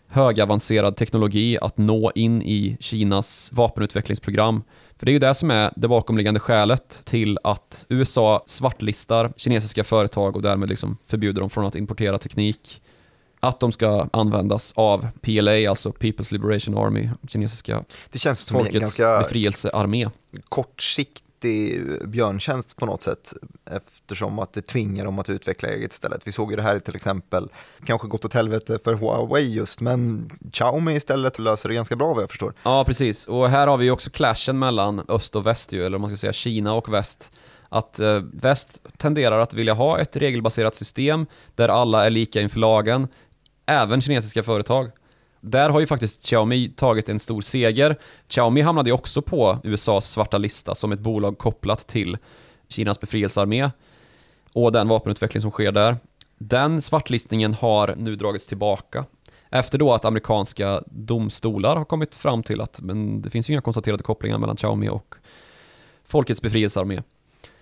högavancerad 0.06 0.96
teknologi 0.96 1.58
att 1.60 1.78
nå 1.78 2.12
in 2.14 2.42
i 2.42 2.76
Kinas 2.80 3.50
vapenutvecklingsprogram. 3.52 4.62
För 5.00 5.06
det 5.06 5.10
är 5.10 5.12
ju 5.12 5.18
det 5.18 5.34
som 5.34 5.50
är 5.50 5.72
det 5.76 5.88
bakomliggande 5.88 6.40
skälet 6.40 7.02
till 7.04 7.38
att 7.44 7.86
USA 7.88 8.42
svartlistar 8.46 9.32
kinesiska 9.36 9.84
företag 9.84 10.36
och 10.36 10.42
därmed 10.42 10.68
liksom 10.68 10.96
förbjuder 11.06 11.40
dem 11.40 11.50
från 11.50 11.66
att 11.66 11.74
importera 11.74 12.18
teknik. 12.18 12.82
Att 13.40 13.60
de 13.60 13.72
ska 13.72 14.08
användas 14.12 14.72
av 14.76 15.08
PLA, 15.20 15.70
alltså 15.70 15.90
People's 15.90 16.32
Liberation 16.32 16.78
Army, 16.78 17.10
kinesiska 17.28 17.84
Det 18.10 18.18
känns 18.18 18.40
som 18.40 18.56
en 18.56 18.62
folkets 18.62 18.80
ganska 18.80 19.18
befrielsearmé. 19.18 20.08
kortsiktig 20.48 21.29
björntjänst 22.04 22.76
på 22.76 22.86
något 22.86 23.02
sätt 23.02 23.34
eftersom 23.70 24.38
att 24.38 24.52
det 24.52 24.62
tvingar 24.62 25.04
dem 25.04 25.18
att 25.18 25.30
utveckla 25.30 25.68
eget 25.68 25.92
istället. 25.92 26.26
Vi 26.26 26.32
såg 26.32 26.50
ju 26.50 26.56
det 26.56 26.62
här 26.62 26.78
till 26.78 26.96
exempel, 26.96 27.48
kanske 27.84 28.08
gått 28.08 28.24
åt 28.24 28.34
helvete 28.34 28.78
för 28.84 28.94
Huawei 28.94 29.54
just, 29.54 29.80
men 29.80 30.30
Xiaomi 30.52 30.94
istället 30.94 31.38
löser 31.38 31.68
det 31.68 31.74
ganska 31.74 31.96
bra 31.96 32.14
vad 32.14 32.22
jag 32.22 32.30
förstår. 32.30 32.54
Ja, 32.62 32.84
precis. 32.84 33.26
Och 33.26 33.48
här 33.48 33.66
har 33.66 33.76
vi 33.76 33.84
ju 33.84 33.90
också 33.90 34.10
clashen 34.10 34.58
mellan 34.58 35.04
öst 35.08 35.36
och 35.36 35.46
väst 35.46 35.72
ju, 35.72 35.86
eller 35.86 35.96
om 35.96 36.00
man 36.00 36.10
ska 36.10 36.16
säga 36.16 36.32
Kina 36.32 36.74
och 36.74 36.94
väst. 36.94 37.32
Att 37.68 38.00
eh, 38.00 38.22
väst 38.32 38.82
tenderar 38.96 39.40
att 39.40 39.54
vilja 39.54 39.74
ha 39.74 39.98
ett 39.98 40.16
regelbaserat 40.16 40.74
system 40.74 41.26
där 41.54 41.68
alla 41.68 42.06
är 42.06 42.10
lika 42.10 42.40
inför 42.40 42.58
lagen, 42.58 43.08
även 43.66 44.00
kinesiska 44.00 44.42
företag. 44.42 44.90
Där 45.40 45.70
har 45.70 45.80
ju 45.80 45.86
faktiskt 45.86 46.22
Xiaomi 46.22 46.68
tagit 46.68 47.08
en 47.08 47.18
stor 47.18 47.42
seger. 47.42 47.96
Xiaomi 48.28 48.60
hamnade 48.60 48.90
ju 48.90 48.94
också 48.94 49.22
på 49.22 49.58
USAs 49.64 50.10
svarta 50.10 50.38
lista 50.38 50.74
som 50.74 50.92
ett 50.92 51.00
bolag 51.00 51.38
kopplat 51.38 51.86
till 51.86 52.16
Kinas 52.68 53.00
befrielsearmé 53.00 53.70
och 54.52 54.72
den 54.72 54.88
vapenutveckling 54.88 55.40
som 55.40 55.50
sker 55.50 55.72
där. 55.72 55.96
Den 56.38 56.82
svartlistningen 56.82 57.54
har 57.54 57.94
nu 57.96 58.16
dragits 58.16 58.46
tillbaka 58.46 59.04
efter 59.50 59.78
då 59.78 59.92
att 59.94 60.04
amerikanska 60.04 60.82
domstolar 60.86 61.76
har 61.76 61.84
kommit 61.84 62.14
fram 62.14 62.42
till 62.42 62.60
att 62.60 62.80
men 62.80 63.22
det 63.22 63.30
finns 63.30 63.50
ju 63.50 63.52
inga 63.52 63.60
konstaterade 63.60 64.02
kopplingar 64.02 64.38
mellan 64.38 64.56
Xiaomi 64.56 64.88
och 64.88 65.14
Folkets 66.04 66.42
befrielsearmé. 66.42 67.02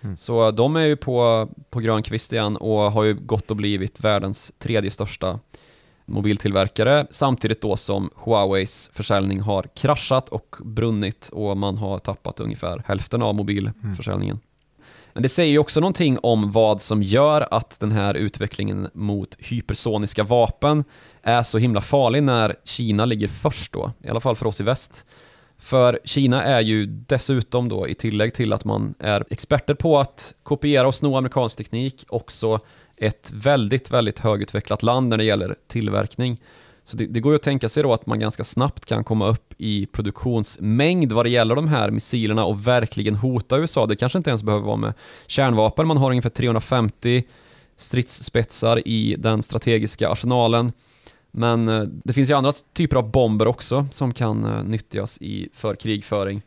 Mm. 0.01 0.17
Så 0.17 0.51
de 0.51 0.77
är 0.77 0.85
ju 0.85 0.97
på, 0.97 1.49
på 1.71 1.81
grön 1.81 2.03
kvist 2.03 2.33
igen 2.33 2.57
och 2.57 2.93
har 2.93 3.05
ju 3.05 3.15
gått 3.15 3.51
och 3.51 3.57
blivit 3.57 4.01
världens 4.01 4.53
tredje 4.59 4.91
största 4.91 5.41
mobiltillverkare 6.09 7.07
samtidigt 7.11 7.61
då 7.61 7.77
som 7.77 8.11
Huaweis 8.25 8.91
försäljning 8.95 9.41
har 9.41 9.67
kraschat 9.75 10.29
och 10.29 10.57
brunnit 10.65 11.29
och 11.33 11.57
man 11.57 11.79
har 11.79 11.99
tappat 11.99 12.41
ungefär 12.41 12.83
hälften 12.87 13.23
av 13.23 13.35
mobilförsäljningen. 13.35 14.41
Men 15.13 15.23
det 15.23 15.29
säger 15.29 15.51
ju 15.51 15.59
också 15.59 15.81
någonting 15.81 16.19
om 16.23 16.53
vad 16.53 16.83
som 16.83 17.03
gör 17.03 17.49
att 17.51 17.81
den 17.81 17.91
här 17.91 18.15
utvecklingen 18.15 18.89
mot 18.93 19.37
hypersoniska 19.39 20.25
vapen 20.25 20.85
är 21.23 21.43
så 21.43 21.59
himla 21.59 21.81
farlig 21.81 22.23
när 22.23 22.55
Kina 22.65 23.05
ligger 23.05 23.29
först 23.29 23.73
då, 23.73 23.93
i 24.03 24.09
alla 24.09 24.21
fall 24.21 24.37
för 24.37 24.47
oss 24.47 24.61
i 24.61 24.65
väst. 24.65 25.05
För 25.59 25.99
Kina 26.05 26.45
är 26.45 26.61
ju 26.61 26.87
dessutom 26.87 27.69
då 27.69 27.89
i 27.89 27.95
tillägg 27.95 28.35
till 28.35 28.53
att 28.53 28.65
man 28.65 28.95
är 28.99 29.25
experter 29.31 29.75
på 29.75 29.99
att 29.99 30.35
kopiera 30.43 30.89
och 30.89 30.95
sno 30.95 31.17
amerikansk 31.17 31.57
teknik 31.57 32.05
också 32.09 32.61
ett 33.01 33.31
väldigt, 33.35 33.91
väldigt 33.91 34.19
högutvecklat 34.19 34.83
land 34.83 35.09
när 35.09 35.17
det 35.17 35.25
gäller 35.25 35.55
tillverkning. 35.69 36.41
Så 36.85 36.97
det, 36.97 37.07
det 37.07 37.21
går 37.21 37.33
ju 37.33 37.37
att 37.37 37.43
tänka 37.43 37.69
sig 37.69 37.83
då 37.83 37.93
att 37.93 38.07
man 38.07 38.21
ganska 38.21 38.45
snabbt 38.45 38.87
kan 38.87 39.05
komma 39.05 39.29
upp 39.29 39.55
i 39.59 39.87
produktionsmängd 39.87 41.13
vad 41.13 41.27
det 41.27 41.31
gäller 41.31 41.55
de 41.55 41.69
här 41.69 41.91
missilerna 41.91 42.45
och 42.45 42.67
verkligen 42.67 43.15
hota 43.15 43.59
USA. 43.59 43.87
Det 43.87 43.97
kanske 43.97 44.19
inte 44.19 44.31
ens 44.31 44.43
behöver 44.43 44.67
vara 44.67 44.77
med 44.77 44.93
kärnvapen, 45.27 45.87
man 45.87 45.97
har 45.97 46.11
ungefär 46.11 46.31
350 46.31 47.25
stridsspetsar 47.77 48.89
i 48.89 49.17
den 49.19 49.43
strategiska 49.43 50.09
arsenalen. 50.09 50.73
Men 51.31 51.69
eh, 51.69 51.83
det 51.83 52.13
finns 52.13 52.31
ju 52.31 52.35
andra 52.35 52.53
typer 52.73 52.97
av 52.97 53.11
bomber 53.11 53.47
också 53.47 53.87
som 53.91 54.15
kan 54.15 54.45
eh, 54.45 54.65
nyttjas 54.65 55.19
i, 55.21 55.49
för 55.55 55.75
krigföring. 55.75 56.43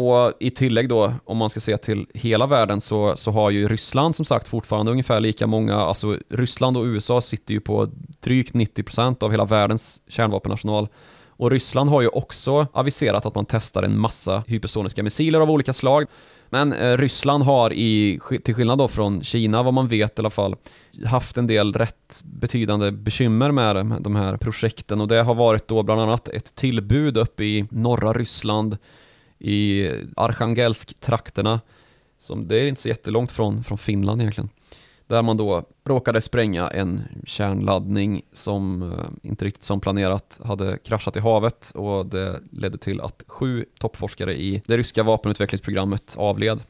Och 0.00 0.32
i 0.40 0.50
tillägg 0.50 0.88
då, 0.88 1.12
om 1.24 1.36
man 1.36 1.50
ska 1.50 1.60
se 1.60 1.76
till 1.76 2.06
hela 2.14 2.46
världen 2.46 2.80
så, 2.80 3.16
så 3.16 3.30
har 3.30 3.50
ju 3.50 3.68
Ryssland 3.68 4.16
som 4.16 4.24
sagt 4.24 4.48
fortfarande 4.48 4.92
ungefär 4.92 5.20
lika 5.20 5.46
många, 5.46 5.76
alltså 5.76 6.18
Ryssland 6.28 6.76
och 6.76 6.84
USA 6.84 7.20
sitter 7.20 7.54
ju 7.54 7.60
på 7.60 7.88
drygt 8.20 8.54
90% 8.54 9.24
av 9.24 9.30
hela 9.30 9.44
världens 9.44 10.02
kärnvapenarsenal. 10.08 10.88
Och 11.28 11.50
Ryssland 11.50 11.90
har 11.90 12.00
ju 12.00 12.08
också 12.08 12.66
aviserat 12.72 13.26
att 13.26 13.34
man 13.34 13.46
testar 13.48 13.82
en 13.82 13.98
massa 13.98 14.42
hypersoniska 14.46 15.02
missiler 15.02 15.40
av 15.40 15.50
olika 15.50 15.72
slag. 15.72 16.06
Men 16.48 16.72
eh, 16.72 16.96
Ryssland 16.98 17.44
har 17.44 17.72
i, 17.72 18.20
till 18.44 18.54
skillnad 18.54 18.78
då 18.78 18.88
från 18.88 19.22
Kina, 19.22 19.62
vad 19.62 19.74
man 19.74 19.88
vet 19.88 20.18
i 20.18 20.22
alla 20.22 20.30
fall, 20.30 20.56
haft 21.06 21.38
en 21.38 21.46
del 21.46 21.72
rätt 21.72 22.22
betydande 22.24 22.90
bekymmer 22.90 23.50
med 23.50 23.96
de 24.00 24.16
här 24.16 24.36
projekten 24.36 25.00
och 25.00 25.08
det 25.08 25.22
har 25.22 25.34
varit 25.34 25.68
då 25.68 25.82
bland 25.82 26.00
annat 26.00 26.28
ett 26.28 26.54
tillbud 26.54 27.16
uppe 27.16 27.44
i 27.44 27.66
norra 27.70 28.12
Ryssland 28.12 28.76
i 29.40 29.90
Arkhangelsk-trakterna. 30.16 31.60
Som, 32.18 32.48
det 32.48 32.56
är 32.56 32.66
inte 32.66 32.80
så 32.80 32.88
jättelångt 32.88 33.32
från, 33.32 33.64
från 33.64 33.78
Finland 33.78 34.20
egentligen. 34.20 34.50
Där 35.06 35.22
man 35.22 35.36
då 35.36 35.64
råkade 35.84 36.20
spränga 36.20 36.68
en 36.68 37.02
kärnladdning 37.24 38.22
som 38.32 38.82
eh, 38.82 39.28
inte 39.30 39.44
riktigt 39.44 39.62
som 39.62 39.80
planerat 39.80 40.40
hade 40.44 40.78
kraschat 40.78 41.16
i 41.16 41.20
havet 41.20 41.72
och 41.74 42.06
det 42.06 42.40
ledde 42.52 42.78
till 42.78 43.00
att 43.00 43.24
sju 43.26 43.64
toppforskare 43.78 44.34
i 44.34 44.62
det 44.66 44.76
ryska 44.76 45.02
vapenutvecklingsprogrammet 45.02 46.14
avled. 46.18 46.62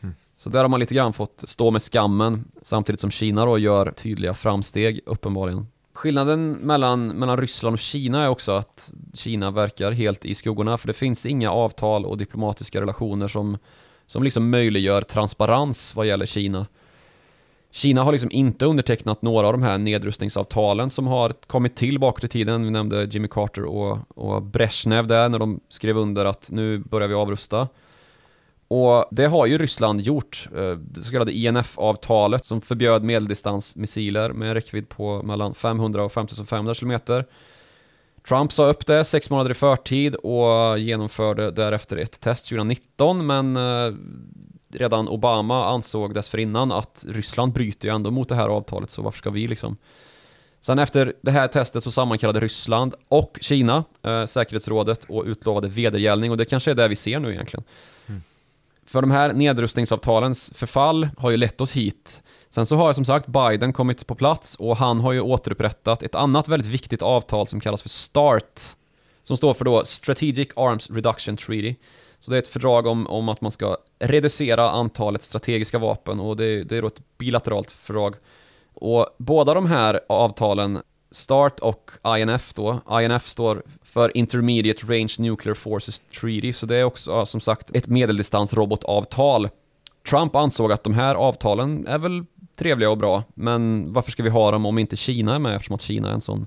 Mm. 0.00 0.14
Så 0.36 0.50
där 0.50 0.60
har 0.60 0.68
man 0.68 0.80
lite 0.80 0.94
grann 0.94 1.12
fått 1.12 1.44
stå 1.44 1.70
med 1.70 1.82
skammen 1.82 2.44
samtidigt 2.62 3.00
som 3.00 3.10
Kina 3.10 3.44
då 3.44 3.58
gör 3.58 3.90
tydliga 3.90 4.34
framsteg 4.34 5.00
uppenbarligen. 5.06 5.66
Skillnaden 5.92 6.52
mellan, 6.52 7.08
mellan 7.08 7.36
Ryssland 7.36 7.74
och 7.74 7.80
Kina 7.80 8.24
är 8.24 8.28
också 8.28 8.52
att 8.52 8.92
Kina 9.14 9.50
verkar 9.50 9.92
helt 9.92 10.24
i 10.24 10.34
skuggorna 10.34 10.78
för 10.78 10.86
det 10.86 10.92
finns 10.92 11.26
inga 11.26 11.50
avtal 11.50 12.06
och 12.06 12.18
diplomatiska 12.18 12.80
relationer 12.80 13.28
som, 13.28 13.58
som 14.06 14.22
liksom 14.22 14.50
möjliggör 14.50 15.02
transparens 15.02 15.94
vad 15.94 16.06
gäller 16.06 16.26
Kina. 16.26 16.66
Kina 17.72 18.02
har 18.02 18.12
liksom 18.12 18.30
inte 18.32 18.66
undertecknat 18.66 19.22
några 19.22 19.46
av 19.46 19.52
de 19.52 19.62
här 19.62 19.78
nedrustningsavtalen 19.78 20.90
som 20.90 21.06
har 21.06 21.32
kommit 21.46 21.76
till 21.76 21.98
bakåt 21.98 22.24
i 22.24 22.28
tiden. 22.28 22.64
Vi 22.64 22.70
nämnde 22.70 23.04
Jimmy 23.04 23.28
Carter 23.28 23.64
och, 23.64 23.98
och 24.14 24.42
Brezhnev 24.42 25.06
där 25.06 25.28
när 25.28 25.38
de 25.38 25.60
skrev 25.68 25.98
under 25.98 26.24
att 26.24 26.48
nu 26.52 26.78
börjar 26.78 27.08
vi 27.08 27.14
avrusta. 27.14 27.68
Och 28.70 29.04
det 29.10 29.26
har 29.26 29.46
ju 29.46 29.58
Ryssland 29.58 30.00
gjort, 30.00 30.48
eh, 30.56 30.72
det 30.72 31.02
så 31.02 31.12
kallade 31.12 31.32
INF-avtalet 31.32 32.44
som 32.44 32.60
förbjöd 32.60 33.04
medeldistansmissiler 33.04 34.32
med 34.32 34.48
en 34.48 34.54
räckvidd 34.54 34.88
på 34.88 35.22
mellan 35.22 35.54
500 35.54 36.04
och 36.04 36.12
5500 36.12 36.74
km. 36.74 37.24
Trump 38.28 38.52
sa 38.52 38.66
upp 38.66 38.86
det 38.86 39.04
sex 39.04 39.30
månader 39.30 39.50
i 39.50 39.54
förtid 39.54 40.14
och 40.14 40.78
genomförde 40.78 41.50
därefter 41.50 41.96
ett 41.96 42.20
test 42.20 42.48
2019 42.48 43.26
men 43.26 43.56
eh, 43.56 43.92
redan 44.72 45.08
Obama 45.08 45.64
ansåg 45.64 46.14
dessförinnan 46.14 46.72
att 46.72 47.04
Ryssland 47.08 47.52
bryter 47.52 47.88
ju 47.88 47.94
ändå 47.94 48.10
mot 48.10 48.28
det 48.28 48.34
här 48.34 48.48
avtalet 48.48 48.90
så 48.90 49.02
varför 49.02 49.18
ska 49.18 49.30
vi 49.30 49.48
liksom 49.48 49.76
Sen 50.60 50.78
efter 50.78 51.12
det 51.22 51.30
här 51.30 51.48
testet 51.48 51.82
så 51.82 51.90
sammankallade 51.90 52.40
Ryssland 52.40 52.94
och 53.08 53.38
Kina 53.40 53.84
eh, 54.02 54.26
säkerhetsrådet 54.26 55.04
och 55.04 55.24
utlovade 55.24 55.68
vedergällning 55.68 56.30
och 56.30 56.36
det 56.36 56.44
kanske 56.44 56.70
är 56.70 56.74
det 56.74 56.88
vi 56.88 56.96
ser 56.96 57.20
nu 57.20 57.32
egentligen. 57.32 57.64
För 58.90 59.00
de 59.00 59.10
här 59.10 59.32
nedrustningsavtalens 59.32 60.52
förfall 60.54 61.08
har 61.18 61.30
ju 61.30 61.36
lett 61.36 61.60
oss 61.60 61.72
hit. 61.72 62.22
Sen 62.48 62.66
så 62.66 62.76
har 62.76 62.92
som 62.92 63.04
sagt 63.04 63.26
Biden 63.26 63.72
kommit 63.72 64.06
på 64.06 64.14
plats 64.14 64.54
och 64.54 64.76
han 64.76 65.00
har 65.00 65.12
ju 65.12 65.20
återupprättat 65.20 66.02
ett 66.02 66.14
annat 66.14 66.48
väldigt 66.48 66.68
viktigt 66.68 67.02
avtal 67.02 67.46
som 67.46 67.60
kallas 67.60 67.82
för 67.82 67.88
START. 67.88 68.76
Som 69.22 69.36
står 69.36 69.54
för 69.54 69.64
då 69.64 69.84
Strategic 69.84 70.48
Arms 70.56 70.90
Reduction 70.90 71.36
Treaty. 71.36 71.74
Så 72.20 72.30
det 72.30 72.36
är 72.36 72.38
ett 72.38 72.48
fördrag 72.48 72.86
om, 72.86 73.06
om 73.06 73.28
att 73.28 73.40
man 73.40 73.50
ska 73.50 73.76
reducera 73.98 74.70
antalet 74.70 75.22
strategiska 75.22 75.78
vapen 75.78 76.20
och 76.20 76.36
det, 76.36 76.64
det 76.64 76.76
är 76.76 76.82
då 76.82 76.88
ett 76.88 77.18
bilateralt 77.18 77.70
fördrag. 77.70 78.14
Och 78.74 79.06
båda 79.18 79.54
de 79.54 79.66
här 79.66 80.00
avtalen, 80.08 80.82
START 81.10 81.60
och 81.60 81.90
INF 82.18 82.54
då, 82.54 82.80
INF 83.02 83.28
står 83.28 83.62
för 83.82 84.16
Intermediate 84.16 84.86
Range 84.86 85.14
Nuclear 85.18 85.54
Forces 85.54 86.02
Treaty, 86.20 86.52
så 86.52 86.66
det 86.66 86.76
är 86.76 86.84
också 86.84 87.26
som 87.26 87.40
sagt 87.40 87.76
ett 87.76 87.88
medeldistansrobotavtal. 87.88 89.48
Trump 90.10 90.36
ansåg 90.36 90.72
att 90.72 90.84
de 90.84 90.94
här 90.94 91.14
avtalen 91.14 91.86
är 91.86 91.98
väl 91.98 92.24
trevliga 92.56 92.90
och 92.90 92.98
bra, 92.98 93.22
men 93.34 93.92
varför 93.92 94.10
ska 94.10 94.22
vi 94.22 94.30
ha 94.30 94.50
dem 94.50 94.66
om 94.66 94.78
inte 94.78 94.96
Kina 94.96 95.34
är 95.34 95.38
med 95.38 95.56
eftersom 95.56 95.74
att 95.74 95.80
Kina 95.80 96.08
är 96.08 96.14
en 96.14 96.20
sån 96.20 96.46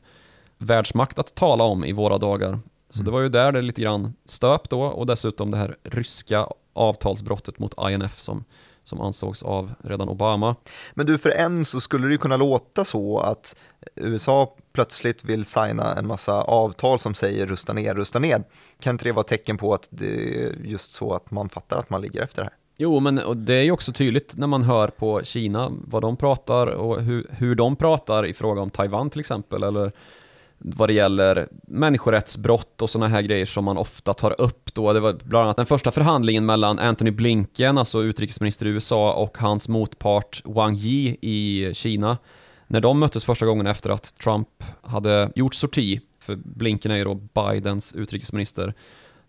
världsmakt 0.57 1.20
att 1.20 1.36
tala 1.36 1.64
om 1.64 1.86
i 1.86 1.91
våra 1.91 2.18
dagar. 2.18 2.59
Så 2.89 2.99
mm. 2.99 3.05
det 3.05 3.11
var 3.11 3.22
ju 3.22 3.30
där 3.30 3.51
det 3.51 3.61
lite 3.61 3.82
grann 3.82 4.14
stöp 4.26 4.70
då 4.70 4.82
och 4.82 5.05
dessutom 5.05 5.51
det 5.51 5.57
här 5.57 5.76
ryska 5.84 6.47
avtalsbrottet 6.74 7.59
mot 7.59 7.74
INF 7.89 8.20
som, 8.20 8.43
som 8.84 9.02
ansågs 9.02 9.44
av 9.44 9.72
redan 9.84 10.10
Obama. 10.10 10.56
Men 10.94 11.06
du, 11.06 11.18
för 11.18 11.30
en 11.30 11.66
så 11.66 11.82
skulle 11.82 12.08
det 12.08 12.12
ju 12.12 12.18
kunna 12.18 12.38
låta 12.38 12.86
så 12.86 13.20
att 13.20 13.56
USA 13.96 14.56
plötsligt 14.74 15.24
vill 15.24 15.46
signa 15.46 15.96
en 15.96 16.08
massa 16.08 16.42
avtal 16.42 17.00
som 17.00 17.14
säger 17.14 17.48
rusta 17.48 17.74
ner, 17.74 17.96
rusta 17.96 18.20
ner. 18.20 18.44
Kan 18.80 18.96
inte 18.96 19.06
det 19.06 19.12
vara 19.12 19.24
tecken 19.24 19.58
på 19.58 19.74
att 19.74 19.88
det 19.90 20.46
är 20.46 20.56
just 20.64 20.92
så 20.92 21.14
att 21.14 21.32
man 21.32 21.50
fattar 21.50 21.78
att 21.78 21.90
man 21.90 22.02
ligger 22.02 22.22
efter 22.22 22.42
det 22.42 22.46
här? 22.46 22.54
Jo, 22.78 23.00
men 23.00 23.20
och 23.20 23.38
det 23.38 23.54
är 23.54 23.64
ju 23.64 23.72
också 23.72 23.92
tydligt 23.92 24.38
när 24.38 24.48
man 24.48 24.64
hör 24.64 24.88
på 24.88 25.22
Kina 25.24 25.72
vad 25.72 26.02
de 26.02 26.18
pratar 26.18 26.68
och 26.68 27.02
hur, 27.02 27.28
hur 27.30 27.56
de 27.56 27.76
pratar 27.76 28.26
i 28.26 28.34
fråga 28.34 28.62
om 28.62 28.70
Taiwan 28.70 29.10
till 29.10 29.20
exempel, 29.20 29.64
eller 29.64 29.92
vad 30.64 30.89
det 30.89 30.93
gäller 30.93 31.47
människorättsbrott 31.68 32.82
och 32.82 32.89
sådana 32.89 33.07
här 33.07 33.22
grejer 33.22 33.45
som 33.45 33.66
man 33.66 33.78
ofta 33.78 34.14
tar 34.14 34.41
upp 34.41 34.74
då. 34.74 34.93
Det 34.93 34.99
var 34.99 35.14
bland 35.24 35.43
annat 35.43 35.57
den 35.57 35.66
första 35.66 35.91
förhandlingen 35.91 36.45
mellan 36.45 36.80
Anthony 36.80 37.11
Blinken, 37.11 37.78
alltså 37.78 38.03
utrikesminister 38.03 38.66
i 38.66 38.70
USA, 38.70 39.14
och 39.14 39.38
hans 39.38 39.68
motpart 39.68 40.41
Wang 40.45 40.76
Yi 40.76 41.18
i 41.22 41.74
Kina. 41.74 42.18
När 42.68 42.82
de 42.82 42.99
möttes 42.99 43.26
första 43.26 43.45
gången 43.45 43.68
efter 43.68 43.89
att 43.89 44.18
Trump 44.18 44.47
hade 44.82 45.32
gjort 45.36 45.55
sorti, 45.55 46.01
för 46.20 46.36
Blinken 46.36 46.91
är 46.91 46.95
ju 46.95 47.03
då 47.03 47.16
Bidens 47.16 47.93
utrikesminister, 47.93 48.74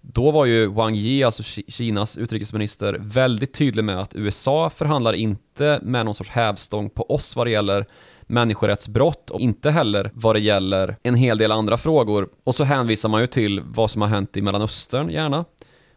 då 0.01 0.31
var 0.31 0.45
ju 0.45 0.67
Wang 0.67 0.95
Yi, 0.95 1.25
alltså 1.25 1.43
Kinas 1.69 2.17
utrikesminister, 2.17 2.97
väldigt 3.01 3.55
tydlig 3.55 3.85
med 3.85 4.01
att 4.01 4.15
USA 4.15 4.71
förhandlar 4.71 5.13
inte 5.13 5.81
med 5.83 6.05
någon 6.05 6.15
sorts 6.15 6.31
hävstång 6.31 6.91
på 6.91 7.11
oss 7.11 7.37
vad 7.37 7.47
det 7.47 7.51
gäller 7.51 7.87
människorättsbrott 8.27 9.31
och 9.31 9.41
inte 9.41 9.71
heller 9.71 10.11
vad 10.15 10.35
det 10.35 10.41
gäller 10.41 10.97
en 11.03 11.15
hel 11.15 11.39
del 11.39 11.53
andra 11.53 11.77
frågor. 11.77 12.29
Och 12.45 12.55
så 12.55 12.65
hänvisar 12.65 13.09
man 13.09 13.21
ju 13.21 13.27
till 13.27 13.61
vad 13.65 13.91
som 13.91 14.03
har 14.03 14.09
hänt 14.09 14.37
i 14.37 14.43
Mellanöstern 14.43 15.11
gärna. 15.11 15.45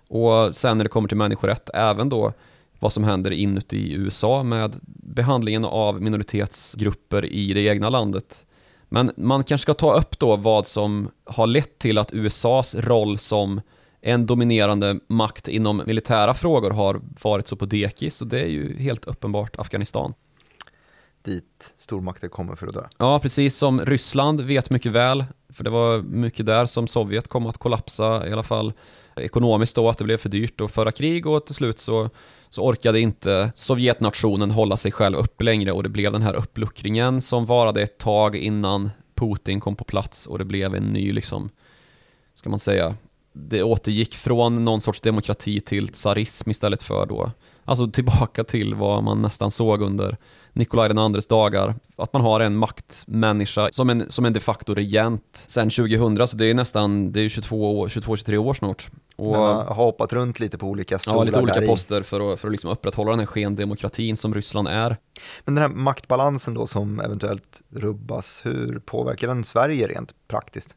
Och 0.09 0.55
sen 0.55 0.78
när 0.78 0.86
det 0.86 0.89
kommer 0.89 1.07
till 1.07 1.17
människorätt, 1.17 1.69
även 1.73 2.09
då 2.09 2.34
vad 2.80 2.93
som 2.93 3.03
händer 3.03 3.32
inuti 3.32 3.93
USA 3.93 4.43
med 4.43 4.75
behandlingen 4.86 5.65
av 5.65 6.01
minoritetsgrupper 6.01 7.25
i 7.25 7.53
det 7.53 7.61
egna 7.61 7.89
landet. 7.89 8.45
Men 8.89 9.11
man 9.17 9.43
kanske 9.43 9.63
ska 9.63 9.73
ta 9.73 9.93
upp 9.93 10.19
då 10.19 10.36
vad 10.36 10.67
som 10.67 11.09
har 11.25 11.47
lett 11.47 11.80
till 11.80 11.97
att 11.97 12.13
USAs 12.13 12.75
roll 12.75 13.17
som 13.17 13.61
en 14.01 14.25
dominerande 14.25 14.99
makt 15.07 15.47
inom 15.47 15.84
militära 15.86 16.34
frågor 16.34 16.71
har 16.71 17.01
varit 17.21 17.47
så 17.47 17.55
på 17.55 17.65
dekis 17.65 18.21
och 18.21 18.28
det 18.28 18.41
är 18.41 18.47
ju 18.47 18.78
helt 18.78 19.05
uppenbart 19.05 19.59
Afghanistan 19.59 20.13
dit 21.28 21.73
stormakter 21.78 22.28
kommer 22.28 22.55
för 22.55 22.67
att 22.67 22.73
dö. 22.73 22.84
Ja, 22.97 23.19
precis 23.19 23.57
som 23.57 23.86
Ryssland 23.86 24.41
vet 24.41 24.69
mycket 24.69 24.91
väl, 24.91 25.25
för 25.49 25.63
det 25.63 25.69
var 25.69 26.01
mycket 26.01 26.45
där 26.45 26.65
som 26.65 26.88
Sovjet 26.88 27.28
kom 27.28 27.45
att 27.45 27.57
kollapsa, 27.57 28.28
i 28.28 28.34
alla 28.34 28.43
fall 28.43 28.73
ekonomiskt 29.15 29.75
då, 29.75 29.89
att 29.89 29.97
det 29.97 30.03
blev 30.03 30.17
för 30.17 30.30
dyrt 30.30 30.61
att 30.61 30.71
föra 30.71 30.91
krig 30.91 31.28
och 31.28 31.45
till 31.45 31.55
slut 31.55 31.80
så, 31.80 32.09
så 32.49 32.63
orkade 32.63 32.99
inte 32.99 33.51
Sovjetnationen 33.55 34.51
hålla 34.51 34.78
sig 34.78 34.91
själv 34.91 35.17
upp 35.17 35.41
längre 35.41 35.71
och 35.71 35.84
det 35.84 35.89
blev 35.89 36.11
den 36.11 36.21
här 36.21 36.34
uppluckringen 36.34 37.21
som 37.21 37.45
varade 37.45 37.82
ett 37.82 37.97
tag 37.97 38.36
innan 38.36 38.89
Putin 39.15 39.59
kom 39.59 39.75
på 39.75 39.84
plats 39.84 40.28
och 40.28 40.38
det 40.38 40.45
blev 40.45 40.75
en 40.75 40.84
ny, 40.84 41.13
liksom, 41.13 41.49
ska 42.34 42.49
man 42.49 42.59
säga, 42.59 42.95
det 43.34 43.63
återgick 43.63 44.15
från 44.15 44.65
någon 44.65 44.82
sorts 44.82 45.01
demokrati 45.01 45.59
till 45.59 45.88
tsarism 45.88 46.49
istället 46.49 46.84
för 46.84 47.05
då, 47.05 47.32
alltså 47.65 47.88
tillbaka 47.88 48.43
till 48.43 48.75
vad 48.75 49.03
man 49.03 49.21
nästan 49.21 49.51
såg 49.51 49.82
under 49.82 50.17
Nikolaj 50.58 50.88
den 50.88 50.97
andres 50.97 51.28
dagar. 51.28 51.76
Att 51.95 52.14
man 52.14 52.22
har 52.22 52.39
en 52.39 52.55
maktmänniska 52.55 53.70
som 53.72 53.89
en, 53.89 54.12
som 54.12 54.26
en 54.26 54.34
de 54.34 54.39
facto 54.39 54.74
regent 54.74 55.45
sen 55.47 55.70
2000, 55.70 56.28
så 56.28 56.38
det 56.38 56.45
är 56.45 56.53
nästan, 56.53 57.12
det 57.12 57.20
är 57.20 57.30
22, 57.30 57.88
22-23 57.88 58.38
år 58.38 58.53
snart. 58.53 58.89
Och, 59.16 59.32
Men 59.32 59.41
har 59.41 59.76
hoppat 59.76 60.14
runt 60.14 60.39
lite 60.39 60.58
på 60.58 60.68
olika 60.68 60.99
stolar 60.99 61.18
Ja, 61.18 61.24
lite 61.24 61.39
olika 61.39 61.62
poster 61.62 62.01
för 62.01 62.34
att, 62.34 62.39
för 62.39 62.47
att 62.47 62.51
liksom 62.51 62.70
upprätthålla 62.70 63.12
den 63.12 63.20
här 63.20 63.26
skendemokratin 63.26 64.18
som 64.18 64.34
Ryssland 64.34 64.68
är. 64.68 64.97
Men 65.45 65.55
den 65.55 65.62
här 65.62 65.70
maktbalansen 65.70 66.53
då 66.53 66.68
som 66.68 66.99
eventuellt 66.99 67.62
rubbas, 67.70 68.41
hur 68.43 68.82
påverkar 68.86 69.28
den 69.28 69.43
Sverige 69.43 69.88
rent 69.88 70.14
praktiskt? 70.28 70.76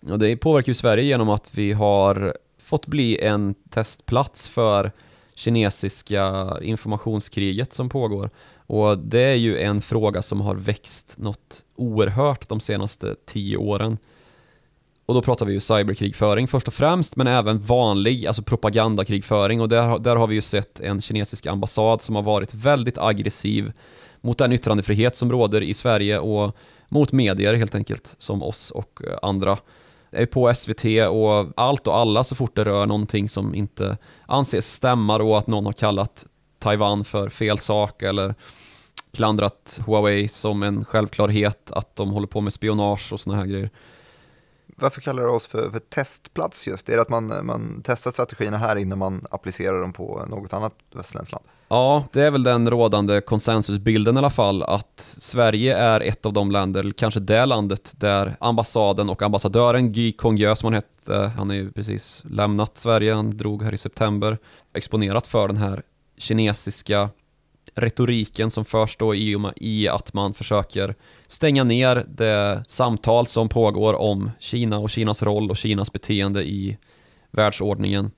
Ja, 0.00 0.16
det 0.16 0.36
påverkar 0.36 0.70
ju 0.70 0.74
Sverige 0.74 1.04
genom 1.04 1.28
att 1.28 1.54
vi 1.54 1.72
har 1.72 2.36
fått 2.62 2.86
bli 2.86 3.18
en 3.18 3.54
testplats 3.70 4.48
för 4.48 4.92
kinesiska 5.34 6.56
informationskriget 6.62 7.72
som 7.72 7.88
pågår. 7.88 8.30
Och 8.72 8.98
det 8.98 9.20
är 9.20 9.34
ju 9.34 9.58
en 9.58 9.80
fråga 9.80 10.22
som 10.22 10.40
har 10.40 10.54
växt 10.54 11.14
något 11.18 11.64
oerhört 11.76 12.48
de 12.48 12.60
senaste 12.60 13.16
tio 13.26 13.56
åren. 13.56 13.98
Och 15.06 15.14
då 15.14 15.22
pratar 15.22 15.46
vi 15.46 15.52
ju 15.52 15.60
cyberkrigföring 15.60 16.48
först 16.48 16.68
och 16.68 16.74
främst, 16.74 17.16
men 17.16 17.26
även 17.26 17.60
vanlig, 17.60 18.26
alltså 18.26 18.42
propagandakrigföring. 18.42 19.60
Och 19.60 19.68
där, 19.68 19.98
där 19.98 20.16
har 20.16 20.26
vi 20.26 20.34
ju 20.34 20.40
sett 20.40 20.80
en 20.80 21.00
kinesisk 21.00 21.46
ambassad 21.46 22.02
som 22.02 22.14
har 22.14 22.22
varit 22.22 22.54
väldigt 22.54 22.98
aggressiv 22.98 23.72
mot 24.20 24.38
den 24.38 24.52
yttrandefrihet 24.52 25.16
som 25.16 25.32
råder 25.32 25.60
i 25.60 25.74
Sverige 25.74 26.18
och 26.18 26.56
mot 26.88 27.12
medier 27.12 27.54
helt 27.54 27.74
enkelt, 27.74 28.14
som 28.18 28.42
oss 28.42 28.70
och 28.70 29.00
eh, 29.04 29.18
andra. 29.22 29.58
Är 30.10 30.26
på 30.26 30.54
SVT 30.54 30.84
och 31.10 31.52
allt 31.56 31.86
och 31.86 31.96
alla 31.96 32.24
så 32.24 32.34
fort 32.34 32.56
det 32.56 32.64
rör 32.64 32.86
någonting 32.86 33.28
som 33.28 33.54
inte 33.54 33.98
anses 34.26 34.74
stämma 34.74 35.18
då 35.18 35.36
att 35.36 35.46
någon 35.46 35.66
har 35.66 35.72
kallat 35.72 36.26
Taiwan 36.62 37.04
för 37.04 37.28
fel 37.28 37.58
sak 37.58 38.02
eller 38.02 38.34
klandrat 39.12 39.80
Huawei 39.86 40.28
som 40.28 40.62
en 40.62 40.84
självklarhet 40.84 41.72
att 41.72 41.96
de 41.96 42.10
håller 42.10 42.26
på 42.26 42.40
med 42.40 42.52
spionage 42.52 43.12
och 43.12 43.20
såna 43.20 43.36
här 43.36 43.46
grejer. 43.46 43.70
Varför 44.76 45.00
kallar 45.00 45.22
du 45.22 45.28
oss 45.28 45.46
för, 45.46 45.70
för 45.70 45.78
testplats 45.78 46.66
just? 46.66 46.88
Är 46.88 46.96
det 46.96 47.02
att 47.02 47.08
man, 47.08 47.46
man 47.46 47.82
testar 47.84 48.10
strategierna 48.10 48.56
här 48.56 48.76
innan 48.76 48.98
man 48.98 49.26
applicerar 49.30 49.80
dem 49.80 49.92
på 49.92 50.24
något 50.28 50.52
annat 50.52 50.74
västerländskt 50.94 51.32
land? 51.32 51.44
Ja, 51.68 52.04
det 52.12 52.22
är 52.22 52.30
väl 52.30 52.42
den 52.42 52.70
rådande 52.70 53.20
konsensusbilden 53.20 54.16
i 54.16 54.18
alla 54.18 54.30
fall 54.30 54.62
att 54.62 55.00
Sverige 55.00 55.76
är 55.76 56.00
ett 56.00 56.26
av 56.26 56.32
de 56.32 56.50
länder, 56.50 56.92
kanske 56.96 57.20
det 57.20 57.46
landet 57.46 57.92
där 57.96 58.36
ambassaden 58.40 59.10
och 59.10 59.22
ambassadören 59.22 59.92
Guy 59.92 60.12
Congieux 60.12 60.60
som 60.60 60.66
han 60.66 60.74
hette, 60.74 61.32
han 61.36 61.50
är 61.50 61.54
ju 61.54 61.72
precis 61.72 62.22
lämnat 62.30 62.78
Sverige, 62.78 63.14
han 63.14 63.30
drog 63.30 63.62
här 63.62 63.74
i 63.74 63.78
september, 63.78 64.38
exponerat 64.74 65.26
för 65.26 65.48
den 65.48 65.56
här 65.56 65.82
kinesiska 66.18 67.10
retoriken 67.74 68.50
som 68.50 68.64
förs 68.64 68.96
då 68.96 69.14
i, 69.14 69.36
i 69.56 69.88
att 69.88 70.12
man 70.12 70.34
försöker 70.34 70.94
stänga 71.26 71.64
ner 71.64 72.06
det 72.08 72.64
samtal 72.68 73.26
som 73.26 73.48
pågår 73.48 73.94
om 73.94 74.30
Kina 74.38 74.78
och 74.78 74.90
Kinas 74.90 75.22
roll 75.22 75.50
och 75.50 75.56
Kinas 75.56 75.92
beteende 75.92 76.42
i 76.42 76.76
världsordningen. 77.30 78.10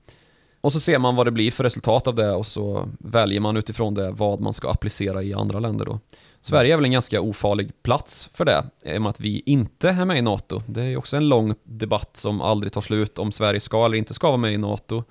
Och 0.61 0.73
så 0.73 0.79
ser 0.79 0.99
man 0.99 1.15
vad 1.15 1.27
det 1.27 1.31
blir 1.31 1.51
för 1.51 1.63
resultat 1.63 2.07
av 2.07 2.15
det 2.15 2.31
och 2.31 2.47
så 2.47 2.89
väljer 2.99 3.39
man 3.39 3.57
utifrån 3.57 3.93
det 3.93 4.11
vad 4.11 4.41
man 4.41 4.53
ska 4.53 4.69
applicera 4.69 5.23
i 5.23 5.33
andra 5.33 5.59
länder 5.59 5.85
då. 5.85 5.99
Sverige 6.41 6.73
är 6.73 6.77
väl 6.77 6.85
en 6.85 6.91
ganska 6.91 7.21
ofarlig 7.21 7.83
plats 7.83 8.29
för 8.33 8.45
det, 8.45 8.63
i 8.85 8.97
och 8.97 9.01
med 9.01 9.09
att 9.09 9.19
vi 9.19 9.43
inte 9.45 9.89
är 9.89 10.05
med 10.05 10.17
i 10.17 10.21
NATO. 10.21 10.61
Det 10.65 10.81
är 10.81 10.85
ju 10.85 10.97
också 10.97 11.17
en 11.17 11.29
lång 11.29 11.55
debatt 11.63 12.17
som 12.17 12.41
aldrig 12.41 12.73
tar 12.73 12.81
slut 12.81 13.19
om 13.19 13.31
Sverige 13.31 13.59
ska 13.59 13.85
eller 13.85 13.97
inte 13.97 14.13
ska 14.13 14.27
vara 14.27 14.37
med 14.37 14.53
i 14.53 14.57
NATO. 14.57 15.03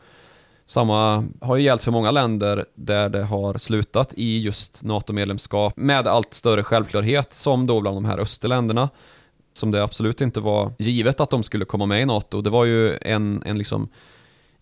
Samma 0.67 1.27
har 1.41 1.57
ju 1.57 1.63
gällt 1.63 1.83
för 1.83 1.93
många 1.93 2.11
länder 2.11 2.65
där 2.75 3.09
det 3.09 3.25
har 3.25 3.59
slutat 3.59 4.15
i 4.17 4.39
just 4.39 4.83
NATO-medlemskap 4.83 5.77
med 5.77 6.07
allt 6.07 6.35
större 6.35 6.63
självklarhet, 6.63 7.33
som 7.33 7.67
då 7.67 7.81
bland 7.81 7.97
de 7.97 8.05
här 8.05 8.19
österländerna, 8.19 8.89
som 9.53 9.71
det 9.71 9.83
absolut 9.83 10.21
inte 10.21 10.41
var 10.41 10.73
givet 10.79 11.21
att 11.21 11.31
de 11.31 11.43
skulle 11.43 11.65
komma 11.65 11.87
med 11.87 12.03
i 12.03 12.07
NATO. 12.07 12.41
Det 12.41 12.51
var 12.51 12.65
ju 12.65 12.99
en, 13.01 13.43
en 13.47 13.59
liksom 13.59 13.89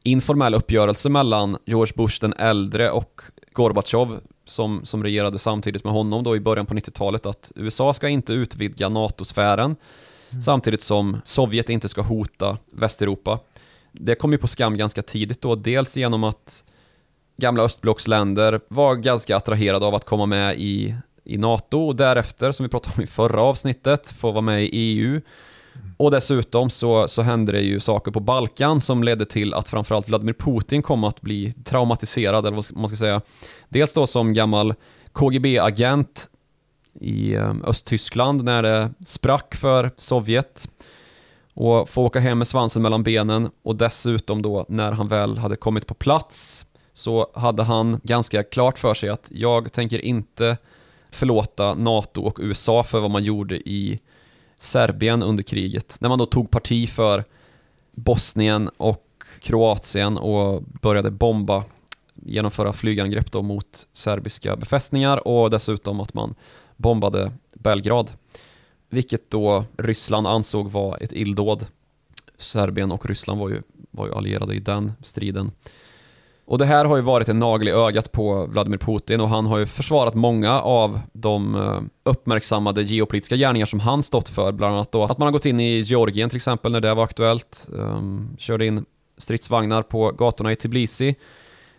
informell 0.02 0.54
uppgörelse 0.54 1.08
mellan 1.08 1.56
George 1.64 1.92
Bush 1.96 2.20
den 2.20 2.32
äldre 2.32 2.90
och 2.90 3.20
Gorbatjov 3.52 4.20
som, 4.44 4.84
som 4.84 5.04
regerade 5.04 5.38
samtidigt 5.38 5.84
med 5.84 5.92
honom 5.92 6.24
då 6.24 6.36
i 6.36 6.40
början 6.40 6.66
på 6.66 6.74
90-talet 6.74 7.26
att 7.26 7.52
USA 7.56 7.92
ska 7.92 8.08
inte 8.08 8.32
utvidga 8.32 8.88
NATO-sfären 8.88 9.76
mm. 10.30 10.42
samtidigt 10.42 10.82
som 10.82 11.20
Sovjet 11.24 11.70
inte 11.70 11.88
ska 11.88 12.02
hota 12.02 12.58
Västeuropa 12.72 13.38
det 13.92 14.14
kom 14.14 14.32
ju 14.32 14.38
på 14.38 14.48
skam 14.48 14.76
ganska 14.76 15.02
tidigt 15.02 15.42
då, 15.42 15.54
dels 15.54 15.96
genom 15.96 16.24
att 16.24 16.64
gamla 17.36 17.62
östblocksländer 17.62 18.60
var 18.68 18.94
ganska 18.94 19.36
attraherade 19.36 19.86
av 19.86 19.94
att 19.94 20.04
komma 20.04 20.26
med 20.26 20.60
i, 20.60 20.94
i 21.24 21.38
NATO 21.38 21.86
och 21.86 21.96
därefter, 21.96 22.52
som 22.52 22.64
vi 22.64 22.70
pratade 22.70 22.96
om 22.96 23.02
i 23.02 23.06
förra 23.06 23.42
avsnittet, 23.42 24.14
få 24.18 24.30
vara 24.30 24.42
med 24.42 24.64
i 24.64 24.68
EU. 24.72 25.20
Och 25.96 26.10
dessutom 26.10 26.70
så, 26.70 27.08
så 27.08 27.22
hände 27.22 27.52
det 27.52 27.60
ju 27.60 27.80
saker 27.80 28.10
på 28.10 28.20
Balkan 28.20 28.80
som 28.80 29.04
ledde 29.04 29.24
till 29.24 29.54
att 29.54 29.68
framförallt 29.68 30.08
Vladimir 30.08 30.32
Putin 30.32 30.82
kom 30.82 31.04
att 31.04 31.20
bli 31.20 31.52
traumatiserad, 31.64 32.46
eller 32.46 32.56
vad 32.56 32.76
man 32.76 32.88
ska 32.88 32.96
säga. 32.96 33.20
Dels 33.68 33.92
då 33.92 34.06
som 34.06 34.34
gammal 34.34 34.74
KGB-agent 35.12 36.28
i 37.00 37.34
eh, 37.34 37.54
Östtyskland 37.64 38.44
när 38.44 38.62
det 38.62 38.90
sprack 39.04 39.54
för 39.54 39.90
Sovjet 39.96 40.68
och 41.54 41.88
få 41.88 42.02
åka 42.02 42.20
hem 42.20 42.38
med 42.38 42.48
svansen 42.48 42.82
mellan 42.82 43.02
benen 43.02 43.50
och 43.62 43.76
dessutom 43.76 44.42
då 44.42 44.64
när 44.68 44.92
han 44.92 45.08
väl 45.08 45.38
hade 45.38 45.56
kommit 45.56 45.86
på 45.86 45.94
plats 45.94 46.66
så 46.92 47.30
hade 47.34 47.62
han 47.62 48.00
ganska 48.02 48.42
klart 48.42 48.78
för 48.78 48.94
sig 48.94 49.08
att 49.08 49.26
jag 49.30 49.72
tänker 49.72 49.98
inte 49.98 50.56
förlåta 51.10 51.74
NATO 51.74 52.22
och 52.22 52.38
USA 52.40 52.82
för 52.82 53.00
vad 53.00 53.10
man 53.10 53.24
gjorde 53.24 53.56
i 53.68 54.00
Serbien 54.58 55.22
under 55.22 55.42
kriget. 55.42 55.96
När 56.00 56.08
man 56.08 56.18
då 56.18 56.26
tog 56.26 56.50
parti 56.50 56.88
för 56.88 57.24
Bosnien 57.92 58.70
och 58.76 59.08
Kroatien 59.40 60.18
och 60.18 60.62
började 60.62 61.10
bomba, 61.10 61.64
genomföra 62.14 62.72
flygangrepp 62.72 63.32
då 63.32 63.42
mot 63.42 63.88
serbiska 63.92 64.56
befästningar 64.56 65.28
och 65.28 65.50
dessutom 65.50 66.00
att 66.00 66.14
man 66.14 66.34
bombade 66.76 67.32
Belgrad. 67.54 68.10
Vilket 68.92 69.30
då 69.30 69.64
Ryssland 69.76 70.26
ansåg 70.26 70.70
var 70.70 70.98
ett 71.02 71.12
illdåd. 71.12 71.66
Serbien 72.38 72.92
och 72.92 73.06
Ryssland 73.06 73.40
var 73.40 73.48
ju, 73.48 73.62
var 73.90 74.06
ju 74.06 74.14
allierade 74.14 74.54
i 74.54 74.58
den 74.60 74.92
striden. 75.02 75.50
Och 76.44 76.58
det 76.58 76.64
här 76.64 76.84
har 76.84 76.96
ju 76.96 77.02
varit 77.02 77.28
en 77.28 77.38
nagel 77.38 77.68
i 77.68 77.70
ögat 77.70 78.12
på 78.12 78.46
Vladimir 78.46 78.78
Putin 78.78 79.20
och 79.20 79.28
han 79.28 79.46
har 79.46 79.58
ju 79.58 79.66
försvarat 79.66 80.14
många 80.14 80.60
av 80.60 81.00
de 81.12 81.54
eh, 81.54 81.80
uppmärksammade 82.04 82.82
geopolitiska 82.82 83.36
gärningar 83.36 83.66
som 83.66 83.80
han 83.80 84.02
stått 84.02 84.28
för. 84.28 84.52
Bland 84.52 84.74
annat 84.74 84.92
då 84.92 85.04
att 85.04 85.18
man 85.18 85.26
har 85.26 85.32
gått 85.32 85.46
in 85.46 85.60
i 85.60 85.80
Georgien 85.80 86.30
till 86.30 86.36
exempel 86.36 86.72
när 86.72 86.80
det 86.80 86.94
var 86.94 87.04
aktuellt. 87.04 87.68
Um, 87.72 88.36
körde 88.38 88.66
in 88.66 88.84
stridsvagnar 89.18 89.82
på 89.82 90.10
gatorna 90.10 90.52
i 90.52 90.56
Tbilisi. 90.56 91.14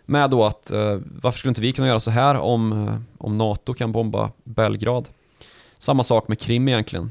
Med 0.06 0.30
då 0.30 0.44
att 0.44 0.70
uh, 0.74 0.98
varför 1.22 1.38
skulle 1.38 1.50
inte 1.50 1.60
vi 1.60 1.72
kunna 1.72 1.88
göra 1.88 2.00
så 2.00 2.10
här 2.10 2.34
om, 2.34 2.72
eh, 2.72 2.94
om 3.18 3.38
NATO 3.38 3.74
kan 3.74 3.92
bomba 3.92 4.30
Belgrad? 4.44 5.08
Samma 5.84 6.02
sak 6.02 6.28
med 6.28 6.38
Krim 6.38 6.68
egentligen. 6.68 7.10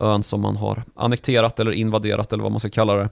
Ön 0.00 0.22
som 0.22 0.40
man 0.40 0.56
har 0.56 0.84
annekterat 0.94 1.60
eller 1.60 1.72
invaderat 1.72 2.32
eller 2.32 2.42
vad 2.42 2.52
man 2.52 2.60
ska 2.60 2.70
kalla 2.70 2.94
det. 2.94 3.08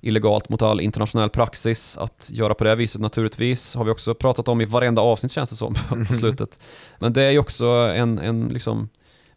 Illegalt 0.00 0.48
mot 0.48 0.62
all 0.62 0.80
internationell 0.80 1.30
praxis. 1.30 1.98
Att 1.98 2.30
göra 2.32 2.54
på 2.54 2.64
det 2.64 2.74
viset 2.74 3.00
naturligtvis 3.00 3.74
har 3.74 3.84
vi 3.84 3.90
också 3.90 4.14
pratat 4.14 4.48
om 4.48 4.60
i 4.60 4.64
varenda 4.64 5.02
avsnitt 5.02 5.32
känns 5.32 5.50
det 5.50 5.56
som 5.56 5.74
på 6.08 6.14
slutet. 6.14 6.58
Men 6.98 7.12
det 7.12 7.22
är 7.22 7.30
ju 7.30 7.38
också 7.38 7.66
en, 7.66 8.18
en 8.18 8.48
liksom 8.48 8.88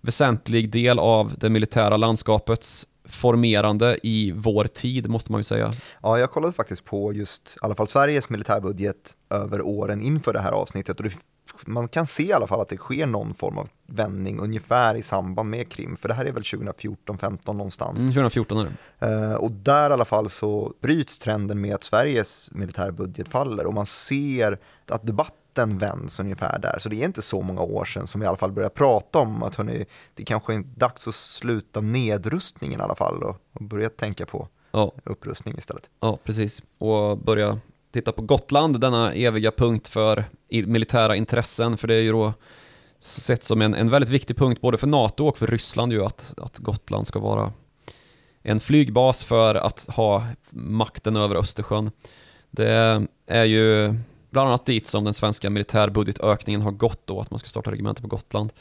väsentlig 0.02 0.72
del 0.72 1.00
av 1.00 1.34
det 1.38 1.50
militära 1.50 1.98
landskapets 1.98 2.88
formerande 3.06 4.00
i 4.04 4.32
vår 4.36 4.64
tid 4.64 5.10
måste 5.10 5.32
man 5.32 5.40
ju 5.40 5.44
säga. 5.44 5.74
Ja, 6.02 6.20
jag 6.20 6.32
kollade 6.32 6.54
faktiskt 6.54 6.86
på 6.86 7.14
just 7.14 7.56
i 7.56 7.60
alla 7.62 7.76
fall 7.76 7.88
Sveriges 7.88 8.30
militärbudget 8.30 9.16
över 9.30 9.62
åren 9.62 10.02
inför 10.02 10.34
det 10.34 10.40
här 10.40 10.52
avsnittet 10.52 10.98
och 10.98 11.04
det 11.04 11.14
man 11.66 11.88
kan 11.88 12.08
se 12.08 12.24
i 12.24 12.34
alla 12.34 12.48
fall 12.48 12.62
att 12.62 12.70
det 12.70 12.78
sker 12.78 13.06
någon 13.06 13.34
form 13.34 13.58
av 13.58 13.70
vändning 13.88 14.40
ungefär 14.40 14.96
i 14.96 15.02
samband 15.02 15.50
med 15.50 15.72
Krim, 15.72 15.98
för 15.98 16.08
det 16.08 16.14
här 16.14 16.26
är 16.26 16.32
väl 16.32 16.44
2014-15 16.44 17.54
någonstans. 17.54 18.00
Mm, 18.00 18.12
2014 18.12 18.60
är 18.60 18.72
det. 19.00 19.08
Uh, 19.08 19.34
och 19.34 19.52
där 19.52 19.90
i 19.90 19.94
alla 19.94 20.06
fall 20.06 20.30
så 20.30 20.74
bryts 20.82 21.18
trenden 21.18 21.62
med 21.62 21.76
att 21.76 21.84
Sveriges 21.84 22.50
militärbudget 22.52 23.28
faller 23.28 23.66
och 23.66 23.74
man 23.74 23.86
ser 23.86 24.60
att 24.88 25.08
debatten 25.08 25.78
vänds 25.78 26.20
ungefär 26.20 26.60
där. 26.60 26.80
Så 26.80 26.90
det 26.90 26.96
är 26.96 27.06
inte 27.06 27.22
så 27.22 27.42
många 27.42 27.62
år 27.62 27.86
sedan 27.86 28.08
som 28.08 28.22
vi 28.22 28.26
i 28.26 28.28
alla 28.28 28.38
fall 28.38 28.52
började 28.52 28.76
prata 28.76 29.20
om 29.20 29.44
att 29.44 29.56
hörni, 29.56 29.86
det 30.14 30.24
kanske 30.24 30.56
är 30.56 30.64
dags 30.76 31.08
att 31.08 31.16
sluta 31.16 31.82
nedrustningen 31.82 32.80
i 32.80 32.84
alla 32.84 32.96
fall 32.96 33.24
och, 33.24 33.36
och 33.54 33.64
börja 33.64 33.90
tänka 33.90 34.26
på 34.26 34.48
ja. 34.72 34.92
upprustning 35.04 35.56
istället. 35.58 35.90
Ja, 36.00 36.20
precis. 36.24 36.64
Och 36.78 37.18
börja 37.18 37.60
titta 37.94 38.12
på 38.12 38.22
Gotland, 38.22 38.80
denna 38.80 39.14
eviga 39.14 39.52
punkt 39.52 39.88
för 39.88 40.26
militära 40.50 41.16
intressen, 41.16 41.78
för 41.78 41.88
det 41.88 41.96
är 41.96 42.02
ju 42.02 42.12
då 42.12 42.34
sett 43.00 43.44
som 43.44 43.62
en, 43.62 43.74
en 43.74 43.90
väldigt 43.90 44.10
viktig 44.10 44.38
punkt 44.38 44.62
både 44.62 44.78
för 44.78 44.88
NATO 44.88 45.28
och 45.28 45.38
för 45.38 45.48
Ryssland 45.48 45.94
ju 45.94 46.06
att, 46.06 46.34
att 46.38 46.58
Gotland 46.58 47.08
ska 47.08 47.20
vara 47.20 47.52
en 48.42 48.60
flygbas 48.60 49.24
för 49.24 49.56
att 49.56 49.88
ha 49.90 50.28
makten 50.50 51.16
över 51.16 51.36
Östersjön. 51.36 51.92
Det 52.52 53.06
är 53.28 53.44
ju 53.44 53.96
bland 54.30 54.48
annat 54.48 54.66
dit 54.66 54.88
som 54.88 55.04
den 55.04 55.14
svenska 55.14 55.50
militärbudgetökningen 55.50 56.62
har 56.62 56.72
gått 56.72 57.08
då, 57.08 57.22
att 57.22 57.32
man 57.32 57.40
ska 57.40 57.50
starta 57.50 57.72
regemente 57.72 58.02
på 58.02 58.08
Gotland. 58.08 58.54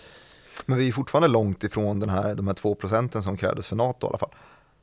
Men 0.66 0.78
vi 0.78 0.88
är 0.88 0.92
fortfarande 0.92 1.28
långt 1.28 1.64
ifrån 1.64 2.00
den 2.00 2.08
här, 2.10 2.34
de 2.34 2.46
här 2.46 2.54
två 2.54 2.74
procenten 2.74 3.22
som 3.22 3.36
krävdes 3.36 3.68
för 3.68 3.76
NATO 3.76 4.06
i 4.06 4.08
alla 4.08 4.18
fall. 4.18 4.32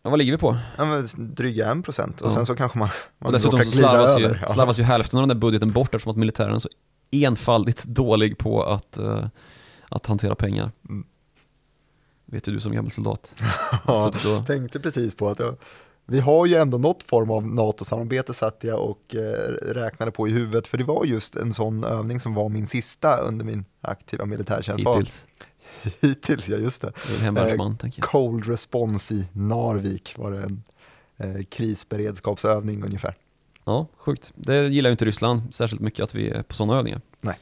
Ja, 0.03 0.09
vad 0.09 0.19
ligger 0.19 0.31
vi 0.31 0.37
på? 0.37 0.57
Ja, 0.77 0.85
men 0.85 1.07
dryga 1.35 1.71
en 1.71 1.83
procent 1.83 2.21
och 2.21 2.27
ja. 2.27 2.35
sen 2.35 2.45
så 2.45 2.55
kanske 2.55 2.77
man, 2.77 2.89
man 3.17 3.27
och 3.27 3.33
dessutom 3.33 3.59
glida 3.59 3.71
slarvas 3.71 4.09
över. 4.09 4.45
Ju, 4.47 4.53
slarvas 4.53 4.79
ju 4.79 4.83
hälften 4.83 5.19
av 5.19 5.27
den 5.27 5.37
där 5.37 5.41
budgeten 5.41 5.71
bort 5.73 5.95
eftersom 5.95 6.11
att 6.11 6.17
militären 6.17 6.55
är 6.55 6.59
så 6.59 6.69
enfaldigt 7.11 7.83
dålig 7.83 8.37
på 8.37 8.63
att, 8.63 8.99
uh, 8.99 9.25
att 9.89 10.05
hantera 10.05 10.35
pengar. 10.35 10.71
Mm. 10.89 11.05
Vet 12.25 12.47
ju 12.47 12.51
du 12.51 12.59
som 12.59 12.71
gammal 12.71 12.91
soldat. 12.91 13.35
ja, 13.87 14.07
och... 14.07 14.47
tänkte 14.47 14.79
precis 14.79 15.15
på 15.15 15.27
att 15.27 15.39
jag, 15.39 15.55
vi 16.05 16.19
har 16.19 16.45
ju 16.45 16.55
ändå 16.55 16.77
något 16.77 17.03
form 17.03 17.31
av 17.31 17.47
NATO-samarbete 17.47 18.33
satt 18.33 18.63
jag 18.63 18.79
och 18.79 19.15
eh, 19.15 19.51
räknade 19.73 20.11
på 20.11 20.27
i 20.27 20.31
huvudet, 20.31 20.67
för 20.67 20.77
det 20.77 20.83
var 20.83 21.05
just 21.05 21.35
en 21.35 21.53
sån 21.53 21.83
övning 21.83 22.19
som 22.19 22.33
var 22.33 22.49
min 22.49 22.67
sista 22.67 23.17
under 23.17 23.45
min 23.45 23.65
aktiva 23.81 24.25
militärtjänst. 24.25 24.87
Hittills. 24.87 25.25
Hittills, 26.01 26.49
ja 26.49 26.57
just 26.57 26.81
det. 26.81 26.93
Hemvärnsman, 27.21 27.77
eh, 27.83 27.89
Cold 27.99 28.47
Response 28.47 29.13
i 29.13 29.27
Narvik 29.33 30.17
var 30.17 30.31
det 30.31 30.43
en 30.43 30.63
eh, 31.17 31.43
krisberedskapsövning 31.43 32.83
ungefär. 32.83 33.15
Ja, 33.65 33.87
sjukt. 33.97 34.33
Det 34.35 34.67
gillar 34.67 34.89
ju 34.89 34.91
inte 34.91 35.05
Ryssland 35.05 35.41
särskilt 35.51 35.81
mycket 35.81 36.03
att 36.03 36.15
vi 36.15 36.29
är 36.29 36.43
på 36.43 36.55
sådana 36.55 36.77
övningar. 36.77 37.01
Nej. 37.21 37.39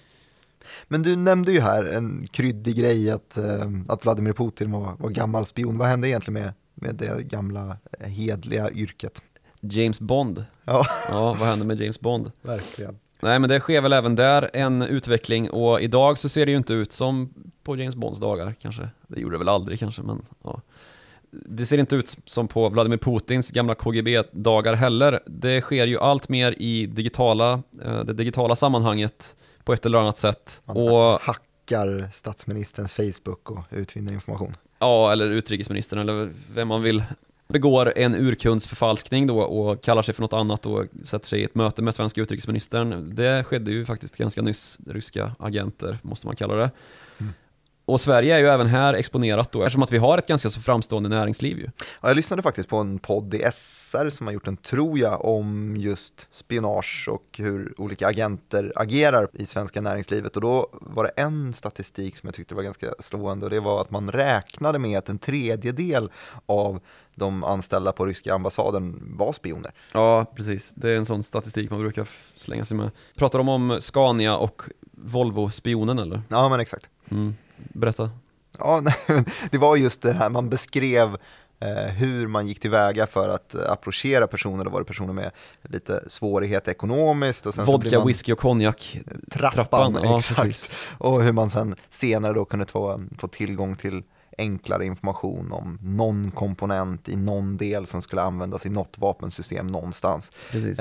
Men 0.87 1.03
du 1.03 1.15
nämnde 1.15 1.51
ju 1.51 1.59
här 1.59 1.85
en 1.85 2.27
kryddig 2.31 2.77
grej 2.77 3.11
att, 3.11 3.37
eh, 3.37 3.71
att 3.87 4.05
Vladimir 4.05 4.33
Putin 4.33 4.71
var, 4.71 4.95
var 4.99 5.09
gammal 5.09 5.45
spion. 5.45 5.77
Vad 5.77 5.87
hände 5.87 6.09
egentligen 6.09 6.43
med, 6.43 6.53
med 6.75 6.95
det 6.95 7.23
gamla 7.23 7.77
eh, 7.99 8.09
hedliga 8.09 8.71
yrket? 8.71 9.21
James 9.61 9.99
Bond. 9.99 10.45
Ja. 10.63 10.85
ja, 11.09 11.35
vad 11.39 11.49
hände 11.49 11.65
med 11.65 11.81
James 11.81 11.99
Bond? 11.99 12.31
Verkligen. 12.41 12.99
Nej 13.21 13.39
men 13.39 13.49
det 13.49 13.59
sker 13.59 13.81
väl 13.81 13.93
även 13.93 14.15
där 14.15 14.49
en 14.53 14.81
utveckling 14.81 15.49
och 15.49 15.81
idag 15.81 16.17
så 16.17 16.29
ser 16.29 16.45
det 16.45 16.51
ju 16.51 16.57
inte 16.57 16.73
ut 16.73 16.91
som 16.91 17.33
på 17.67 17.75
James 17.77 17.95
Bonds 17.95 18.19
dagar 18.19 18.55
kanske. 18.61 18.89
Det 19.07 19.19
gjorde 19.19 19.33
det 19.33 19.37
väl 19.37 19.49
aldrig 19.49 19.79
kanske 19.79 20.01
men 20.01 20.25
ja. 20.43 20.61
Det 21.31 21.65
ser 21.65 21.77
inte 21.77 21.95
ut 21.95 22.17
som 22.25 22.47
på 22.47 22.69
Vladimir 22.69 22.97
Putins 22.97 23.51
gamla 23.51 23.75
KGB-dagar 23.75 24.73
heller. 24.73 25.19
Det 25.25 25.61
sker 25.61 25.87
ju 25.87 25.99
allt 25.99 26.29
mer 26.29 26.55
i 26.57 26.85
digitala, 26.85 27.63
eh, 27.83 27.99
det 27.99 28.13
digitala 28.13 28.55
sammanhanget 28.55 29.35
på 29.63 29.73
ett 29.73 29.85
eller 29.85 29.97
annat 29.97 30.17
sätt. 30.17 30.61
Man 30.65 30.77
och 30.77 31.21
hackar 31.21 32.09
statsministerns 32.13 32.93
Facebook 32.93 33.51
och 33.51 33.63
utvinner 33.71 34.13
information. 34.13 34.53
Ja, 34.79 35.11
eller 35.11 35.29
utrikesministern 35.29 35.99
eller 35.99 36.29
vem 36.53 36.67
man 36.67 36.81
vill 36.81 37.03
begår 37.47 37.97
en 37.97 38.15
urkundsförfalskning 38.15 39.27
då 39.27 39.39
och 39.39 39.83
kallar 39.83 40.01
sig 40.01 40.13
för 40.13 40.21
något 40.21 40.33
annat 40.33 40.65
och 40.65 40.85
sätter 41.03 41.27
sig 41.27 41.39
i 41.39 41.43
ett 41.43 41.55
möte 41.55 41.81
med 41.81 41.95
svenska 41.95 42.21
utrikesministern. 42.21 43.15
Det 43.15 43.43
skedde 43.43 43.71
ju 43.71 43.85
faktiskt 43.85 44.17
ganska 44.17 44.41
nyss, 44.41 44.79
ryska 44.87 45.31
agenter 45.39 45.97
måste 46.01 46.27
man 46.27 46.35
kalla 46.35 46.55
det. 46.55 46.71
Och 47.87 48.01
Sverige 48.01 48.35
är 48.35 48.39
ju 48.39 48.47
även 48.47 48.67
här 48.67 48.93
exponerat 48.93 49.51
då, 49.51 49.61
eftersom 49.61 49.83
att 49.83 49.91
vi 49.91 49.97
har 49.97 50.17
ett 50.17 50.27
ganska 50.27 50.49
så 50.49 50.59
framstående 50.61 51.09
näringsliv 51.09 51.57
ju. 51.57 51.69
Ja, 52.01 52.07
jag 52.07 52.15
lyssnade 52.15 52.41
faktiskt 52.41 52.69
på 52.69 52.77
en 52.77 52.99
podd 52.99 53.33
i 53.33 53.43
SR 53.51 54.09
som 54.09 54.27
har 54.27 54.33
gjort 54.33 54.47
en, 54.47 54.57
tror 54.57 54.99
jag, 54.99 55.25
om 55.25 55.75
just 55.77 56.27
spionage 56.29 57.07
och 57.11 57.23
hur 57.37 57.73
olika 57.77 58.07
agenter 58.07 58.73
agerar 58.75 59.29
i 59.33 59.45
svenska 59.45 59.81
näringslivet. 59.81 60.35
Och 60.35 60.41
då 60.41 60.69
var 60.71 61.03
det 61.03 61.09
en 61.09 61.53
statistik 61.53 62.17
som 62.17 62.27
jag 62.27 62.35
tyckte 62.35 62.55
var 62.55 62.63
ganska 62.63 62.93
slående 62.99 63.45
och 63.45 63.49
det 63.49 63.59
var 63.59 63.81
att 63.81 63.91
man 63.91 64.11
räknade 64.11 64.79
med 64.79 64.97
att 64.97 65.09
en 65.09 65.19
tredjedel 65.19 66.09
av 66.45 66.79
de 67.15 67.43
anställda 67.43 67.91
på 67.91 68.05
ryska 68.05 68.33
ambassaden 68.33 69.13
var 69.17 69.31
spioner. 69.31 69.71
Ja, 69.93 70.25
precis. 70.35 70.71
Det 70.75 70.89
är 70.89 70.95
en 70.95 71.05
sån 71.05 71.23
statistik 71.23 71.69
man 71.69 71.79
brukar 71.79 72.07
slänga 72.35 72.65
sig 72.65 72.77
med. 72.77 72.91
Pratar 73.15 73.39
de 73.39 73.49
om 73.49 73.77
Scania 73.79 74.37
och 74.37 74.61
Volvo-spionen 74.91 75.99
eller? 75.99 76.21
Ja, 76.29 76.49
men 76.49 76.59
exakt. 76.59 76.89
Mm. 77.09 77.35
Berätta. 77.57 78.09
Ja, 78.59 78.81
nej, 79.07 79.23
det 79.51 79.57
var 79.57 79.75
just 79.75 80.01
det 80.01 80.13
här, 80.13 80.29
man 80.29 80.49
beskrev 80.49 81.17
eh, 81.59 81.93
hur 81.93 82.27
man 82.27 82.47
gick 82.47 82.59
tillväga 82.59 83.07
för 83.07 83.29
att 83.29 83.55
eh, 83.55 83.71
approchera 83.71 84.27
personer. 84.27 84.63
Då 84.63 84.69
var 84.69 84.79
det 84.79 84.85
personer 84.85 85.13
med 85.13 85.31
lite 85.61 86.03
svårighet 86.07 86.67
ekonomiskt. 86.67 87.45
Och 87.45 87.53
sen 87.53 87.65
Vodka, 87.65 87.97
man, 87.97 88.07
whisky 88.07 88.33
och 88.33 88.39
konjak. 88.39 88.99
Trappan, 89.31 89.51
trappan 89.51 89.99
ja, 90.03 90.17
exakt. 90.17 90.41
Precis. 90.41 90.71
Och 90.97 91.23
hur 91.23 91.33
man 91.33 91.49
sen 91.49 91.75
senare 91.89 92.33
då 92.33 92.45
kunde 92.45 92.65
få, 92.65 93.03
få 93.17 93.27
tillgång 93.27 93.75
till 93.75 94.03
enklare 94.37 94.85
information 94.85 95.51
om 95.51 95.79
någon 95.81 96.31
komponent 96.31 97.09
i 97.09 97.15
någon 97.15 97.57
del 97.57 97.87
som 97.87 98.01
skulle 98.01 98.21
användas 98.21 98.65
i 98.65 98.69
något 98.69 98.97
vapensystem 98.97 99.67
någonstans. 99.67 100.31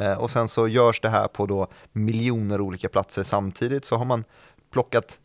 Eh, 0.04 0.12
och 0.12 0.30
sen 0.30 0.48
så 0.48 0.68
görs 0.68 1.00
det 1.00 1.08
här 1.08 1.28
på 1.28 1.46
då 1.46 1.66
miljoner 1.92 2.60
olika 2.60 2.88
platser 2.88 3.22
samtidigt 3.22 3.84
så 3.84 3.96
har 3.96 4.04
man 4.04 4.24
plockat 4.76 5.18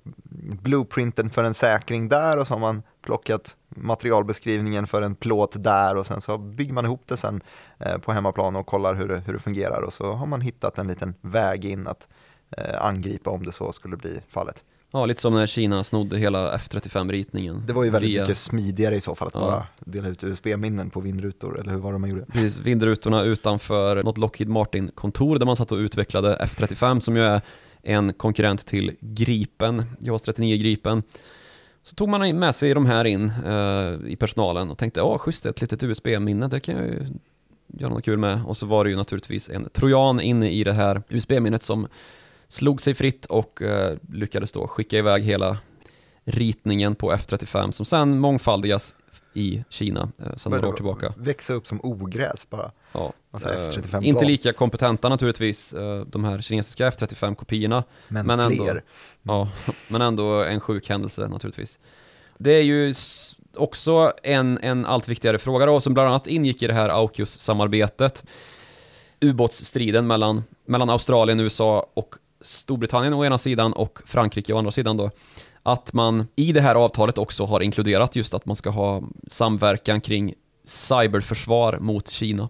blueprinten 0.61 1.29
för 1.29 1.43
en 1.43 1.53
säkring 1.53 2.09
där 2.09 2.37
och 2.37 2.47
så 2.47 2.53
har 2.53 2.59
man 2.59 2.83
plockat 3.01 3.55
materialbeskrivningen 3.75 4.87
för 4.87 5.01
en 5.01 5.15
plåt 5.15 5.63
där 5.63 5.95
och 5.97 6.05
sen 6.07 6.21
så 6.21 6.37
bygger 6.37 6.73
man 6.73 6.85
ihop 6.85 7.01
det 7.05 7.17
sen 7.17 7.41
eh, 7.79 7.97
på 7.97 8.11
hemmaplan 8.11 8.55
och 8.55 8.65
kollar 8.65 8.95
hur 8.95 9.07
det, 9.07 9.19
hur 9.25 9.33
det 9.33 9.39
fungerar 9.39 9.81
och 9.81 9.93
så 9.93 10.13
har 10.13 10.25
man 10.25 10.41
hittat 10.41 10.77
en 10.77 10.87
liten 10.87 11.13
väg 11.21 11.65
in 11.65 11.87
att 11.87 12.07
eh, 12.57 12.83
angripa 12.85 13.29
om 13.29 13.45
det 13.45 13.51
så 13.51 13.71
skulle 13.71 13.97
bli 13.97 14.19
fallet. 14.29 14.63
Ja, 14.93 15.05
lite 15.05 15.21
som 15.21 15.33
när 15.33 15.45
Kina 15.47 15.83
snodde 15.83 16.17
hela 16.17 16.57
F35-ritningen. 16.57 17.63
Det 17.67 17.73
var 17.73 17.83
ju 17.83 17.89
väldigt 17.89 18.11
via- 18.11 18.21
mycket 18.21 18.37
smidigare 18.37 18.95
i 18.95 19.01
så 19.01 19.15
fall 19.15 19.27
att 19.27 19.33
Ja. 19.33 19.39
bara 19.39 19.67
dela 19.79 20.07
ut 20.07 20.23
USB-minnen 20.23 20.89
på 20.89 20.99
vindrutor 20.99 21.59
eller 21.59 21.71
hur 21.71 21.79
var 21.79 21.93
det 21.93 21.99
man 21.99 22.09
gjorde? 22.09 22.25
Precis, 22.25 22.59
vindrutorna 22.59 23.21
utanför 23.23 24.03
något 24.03 24.17
Lockheed 24.17 24.49
Martin-kontor 24.49 25.39
där 25.39 25.45
man 25.45 25.55
satt 25.55 25.71
och 25.71 25.77
utvecklade 25.77 26.37
F35 26.41 26.99
som 26.99 27.15
ju 27.15 27.23
är 27.23 27.41
en 27.83 28.13
konkurrent 28.13 28.65
till 28.65 28.95
Gripen, 28.99 29.83
JAS 29.99 30.21
39 30.21 30.57
Gripen. 30.57 31.03
Så 31.83 31.95
tog 31.95 32.09
man 32.09 32.39
med 32.39 32.55
sig 32.55 32.73
de 32.73 32.85
här 32.85 33.05
in 33.05 33.31
eh, 33.45 34.11
i 34.11 34.15
personalen 34.19 34.69
och 34.69 34.77
tänkte, 34.77 34.99
ja 34.99 35.17
schysst, 35.17 35.45
ett 35.45 35.61
litet 35.61 35.83
USB-minne, 35.83 36.47
det 36.47 36.59
kan 36.59 36.75
jag 36.75 36.85
ju 36.85 37.05
göra 37.67 37.93
något 37.93 38.05
kul 38.05 38.17
med. 38.17 38.41
Och 38.45 38.57
så 38.57 38.65
var 38.65 38.83
det 38.83 38.89
ju 38.89 38.95
naturligtvis 38.95 39.49
en 39.49 39.69
trojan 39.69 40.19
inne 40.19 40.49
i 40.49 40.63
det 40.63 40.73
här 40.73 41.03
USB-minnet 41.09 41.63
som 41.63 41.87
slog 42.47 42.81
sig 42.81 42.93
fritt 42.93 43.25
och 43.25 43.61
eh, 43.61 43.97
lyckades 44.13 44.51
då 44.51 44.67
skicka 44.67 44.97
iväg 44.97 45.23
hela 45.23 45.57
ritningen 46.23 46.95
på 46.95 47.13
F35 47.13 47.71
som 47.71 47.85
sen 47.85 48.19
mångfaldigas 48.19 48.95
i 49.33 49.63
Kina 49.69 50.11
eh, 50.19 50.35
sedan 50.35 50.51
några 50.51 50.67
år 50.67 50.73
tillbaka. 50.73 51.13
Växa 51.17 51.53
upp 51.53 51.67
som 51.67 51.79
ogräs 51.83 52.49
bara. 52.49 52.71
Ja, 52.91 53.13
eh, 53.33 53.37
F35 53.37 54.03
inte 54.03 54.25
lika 54.25 54.53
kompetenta 54.53 55.09
naturligtvis, 55.09 55.73
eh, 55.73 56.05
de 56.05 56.23
här 56.23 56.41
kinesiska 56.41 56.89
F35-kopiorna. 56.89 57.83
Men, 58.07 58.25
Men 58.25 58.39
ändå. 58.39 58.63
fler. 58.63 58.83
Ja, 59.21 59.49
men 59.87 60.01
ändå 60.01 60.43
en 60.43 60.59
sjuk 60.59 60.89
händelse 60.89 61.27
naturligtvis. 61.27 61.79
Det 62.37 62.51
är 62.51 62.63
ju 62.63 62.93
också 63.55 64.13
en, 64.23 64.59
en 64.61 64.85
allt 64.85 65.07
viktigare 65.07 65.39
fråga 65.39 65.65
då, 65.65 65.81
som 65.81 65.93
bland 65.93 66.09
annat 66.09 66.27
ingick 66.27 66.63
i 66.63 66.67
det 66.67 66.73
här 66.73 66.89
AUKUS-samarbetet. 66.89 68.25
Ubåtsstriden 69.19 70.07
mellan, 70.07 70.43
mellan 70.65 70.89
Australien, 70.89 71.39
USA 71.39 71.87
och 71.93 72.15
Storbritannien 72.41 73.13
å 73.13 73.25
ena 73.25 73.37
sidan 73.37 73.73
och 73.73 73.99
Frankrike 74.05 74.53
å 74.53 74.57
andra 74.57 74.71
sidan 74.71 74.97
då. 74.97 75.11
Att 75.63 75.93
man 75.93 76.27
i 76.35 76.51
det 76.51 76.61
här 76.61 76.75
avtalet 76.75 77.17
också 77.17 77.45
har 77.45 77.61
inkluderat 77.61 78.15
just 78.15 78.33
att 78.33 78.45
man 78.45 78.55
ska 78.55 78.69
ha 78.69 79.01
samverkan 79.27 80.01
kring 80.01 80.33
cyberförsvar 80.65 81.79
mot 81.79 82.09
Kina. 82.09 82.49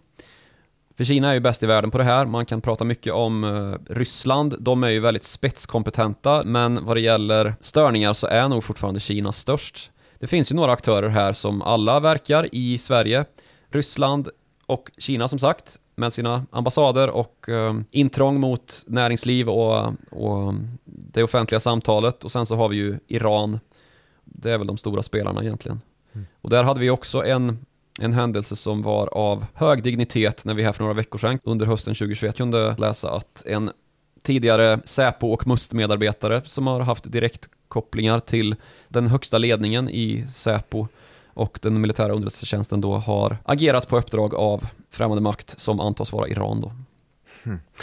För 0.97 1.03
Kina 1.03 1.30
är 1.30 1.34
ju 1.34 1.39
bäst 1.39 1.64
i 1.64 1.66
världen 1.66 1.91
på 1.91 1.97
det 1.97 2.03
här. 2.03 2.26
Man 2.26 2.45
kan 2.45 2.62
prata 2.62 2.84
mycket 2.84 3.14
om 3.14 3.43
eh, 3.43 3.93
Ryssland. 3.93 4.55
De 4.59 4.84
är 4.84 4.89
ju 4.89 4.99
väldigt 4.99 5.24
spetskompetenta, 5.24 6.43
men 6.45 6.86
vad 6.86 6.97
det 6.97 7.01
gäller 7.01 7.55
störningar 7.62 8.14
så 8.14 8.28
är 8.28 8.49
nog 8.49 8.64
fortfarande 8.64 8.99
Kina 8.99 9.32
störst. 9.32 9.91
Det 10.20 10.28
finns 10.28 10.51
ju 10.51 10.55
några 10.55 10.72
aktörer 10.72 11.09
här 11.09 11.34
som 11.34 11.62
alla 11.62 11.99
verkar 11.99 12.47
i 12.51 12.78
Sverige. 12.78 13.26
Ryssland 13.70 14.30
och 14.66 14.91
Kina 14.97 15.28
som 15.28 15.39
sagt, 15.39 15.78
med 16.01 16.13
sina 16.13 16.45
ambassader 16.51 17.09
och 17.09 17.49
eh, 17.49 17.75
intrång 17.91 18.39
mot 18.39 18.83
näringsliv 18.87 19.49
och, 19.49 19.93
och 20.11 20.53
det 20.85 21.23
offentliga 21.23 21.59
samtalet. 21.59 22.23
Och 22.23 22.31
sen 22.31 22.45
så 22.45 22.55
har 22.55 22.69
vi 22.69 22.75
ju 22.75 22.99
Iran. 23.07 23.59
Det 24.23 24.51
är 24.51 24.57
väl 24.57 24.67
de 24.67 24.77
stora 24.77 25.03
spelarna 25.03 25.43
egentligen. 25.43 25.81
Och 26.41 26.49
där 26.49 26.63
hade 26.63 26.79
vi 26.79 26.89
också 26.89 27.25
en 27.25 27.65
en 27.99 28.13
händelse 28.13 28.55
som 28.55 28.81
var 28.81 29.07
av 29.07 29.45
hög 29.53 29.83
dignitet 29.83 30.45
när 30.45 30.53
vi 30.53 30.63
här 30.63 30.71
för 30.71 30.83
några 30.83 30.93
veckor 30.93 31.19
sedan 31.19 31.39
under 31.43 31.65
hösten 31.65 31.95
2021 31.95 32.37
kunde 32.37 32.75
läsa 32.77 33.11
att 33.11 33.43
en 33.45 33.71
tidigare 34.23 34.79
Säpo 34.85 35.27
och 35.27 35.47
MUST-medarbetare 35.47 36.41
som 36.45 36.67
har 36.67 36.79
haft 36.79 37.11
direktkopplingar 37.11 38.19
till 38.19 38.55
den 38.87 39.07
högsta 39.07 39.37
ledningen 39.37 39.89
i 39.89 40.25
Säpo 40.33 40.87
och 41.34 41.59
den 41.61 41.82
militära 41.82 42.13
underrättelsetjänsten 42.13 42.82
då 42.82 42.93
har 42.93 43.38
agerat 43.45 43.88
på 43.88 43.97
uppdrag 43.97 44.36
av 44.36 44.67
främmande 44.89 45.21
makt 45.21 45.59
som 45.59 45.79
antas 45.79 46.11
vara 46.11 46.27
Iran 46.27 46.61
då. 46.61 46.71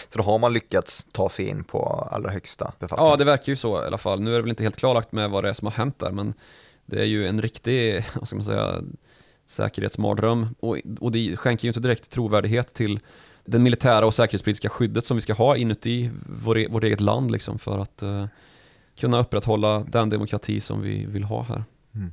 Så 0.08 0.18
då 0.18 0.22
har 0.22 0.38
man 0.38 0.52
lyckats 0.52 1.06
ta 1.12 1.28
sig 1.28 1.48
in 1.48 1.64
på 1.64 2.08
allra 2.10 2.30
högsta 2.30 2.72
befattning. 2.78 3.06
Ja, 3.06 3.16
det 3.16 3.24
verkar 3.24 3.52
ju 3.52 3.56
så 3.56 3.82
i 3.82 3.86
alla 3.86 3.98
fall. 3.98 4.20
Nu 4.20 4.30
är 4.30 4.34
det 4.34 4.42
väl 4.42 4.50
inte 4.50 4.62
helt 4.62 4.76
klarlagt 4.76 5.12
med 5.12 5.30
vad 5.30 5.44
det 5.44 5.50
är 5.50 5.52
som 5.52 5.66
har 5.66 5.72
hänt 5.72 5.98
där, 5.98 6.10
men 6.10 6.34
det 6.86 7.00
är 7.00 7.04
ju 7.04 7.26
en 7.26 7.42
riktig, 7.42 8.04
vad 8.14 8.28
ska 8.28 8.36
man 8.36 8.44
säga, 8.44 8.82
säkerhetsmardröm 9.46 10.54
och, 10.60 10.78
och 11.00 11.12
det 11.12 11.36
skänker 11.36 11.64
ju 11.64 11.68
inte 11.68 11.80
direkt 11.80 12.10
trovärdighet 12.10 12.74
till 12.74 13.00
den 13.44 13.62
militära 13.62 14.06
och 14.06 14.14
säkerhetspolitiska 14.14 14.68
skyddet 14.68 15.06
som 15.06 15.16
vi 15.16 15.20
ska 15.20 15.32
ha 15.32 15.56
inuti 15.56 16.10
vår, 16.26 16.58
e- 16.58 16.68
vårt 16.70 16.84
eget 16.84 17.00
land 17.00 17.30
liksom 17.30 17.58
för 17.58 17.78
att 17.78 18.02
eh, 18.02 18.26
kunna 18.98 19.20
upprätthålla 19.20 19.84
den 19.88 20.10
demokrati 20.10 20.60
som 20.60 20.82
vi 20.82 21.06
vill 21.06 21.24
ha 21.24 21.42
här. 21.42 21.64
Mm. 21.94 22.12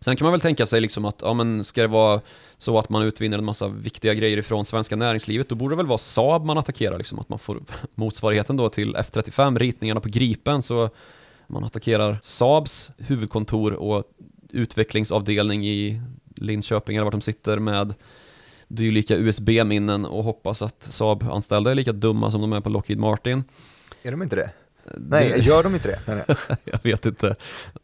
Sen 0.00 0.16
kan 0.16 0.24
man 0.24 0.32
väl 0.32 0.40
tänka 0.40 0.66
sig 0.66 0.80
liksom 0.80 1.04
att, 1.04 1.20
ja 1.22 1.34
men 1.34 1.64
ska 1.64 1.82
det 1.82 1.88
vara 1.88 2.20
så 2.58 2.78
att 2.78 2.88
man 2.88 3.02
utvinner 3.02 3.38
en 3.38 3.44
massa 3.44 3.68
viktiga 3.68 4.14
grejer 4.14 4.36
ifrån 4.36 4.64
svenska 4.64 4.96
näringslivet, 4.96 5.48
då 5.48 5.54
borde 5.54 5.72
det 5.72 5.76
väl 5.76 5.86
vara 5.86 5.98
Saab 5.98 6.44
man 6.44 6.58
attackerar 6.58 6.98
liksom, 6.98 7.18
att 7.18 7.28
man 7.28 7.38
får 7.38 7.62
motsvarigheten 7.94 8.56
då 8.56 8.68
till 8.68 8.96
F35, 8.96 9.58
ritningarna 9.58 10.00
på 10.00 10.08
Gripen, 10.08 10.62
så 10.62 10.90
man 11.46 11.64
attackerar 11.64 12.18
Saabs 12.22 12.90
huvudkontor 12.98 13.72
och 13.72 14.04
utvecklingsavdelning 14.48 15.66
i 15.66 16.00
Linköping 16.36 16.96
eller 16.96 17.04
vart 17.04 17.12
de 17.12 17.20
sitter 17.20 17.58
med 17.58 17.94
dylika 18.68 19.16
USB-minnen 19.16 20.04
och 20.04 20.24
hoppas 20.24 20.62
att 20.62 20.82
Saab-anställda 20.82 21.70
är 21.70 21.74
lika 21.74 21.92
dumma 21.92 22.30
som 22.30 22.40
de 22.40 22.52
är 22.52 22.60
på 22.60 22.68
Lockheed 22.68 22.98
Martin. 22.98 23.44
Är 24.02 24.10
de 24.10 24.22
inte 24.22 24.36
det? 24.36 24.50
Nej, 24.96 25.28
Det- 25.36 25.38
gör 25.44 25.62
de 25.62 25.74
inte 25.74 25.88
det? 25.88 26.24
jag? 26.26 26.36
jag 26.64 26.80
vet 26.82 27.06
inte. 27.06 27.28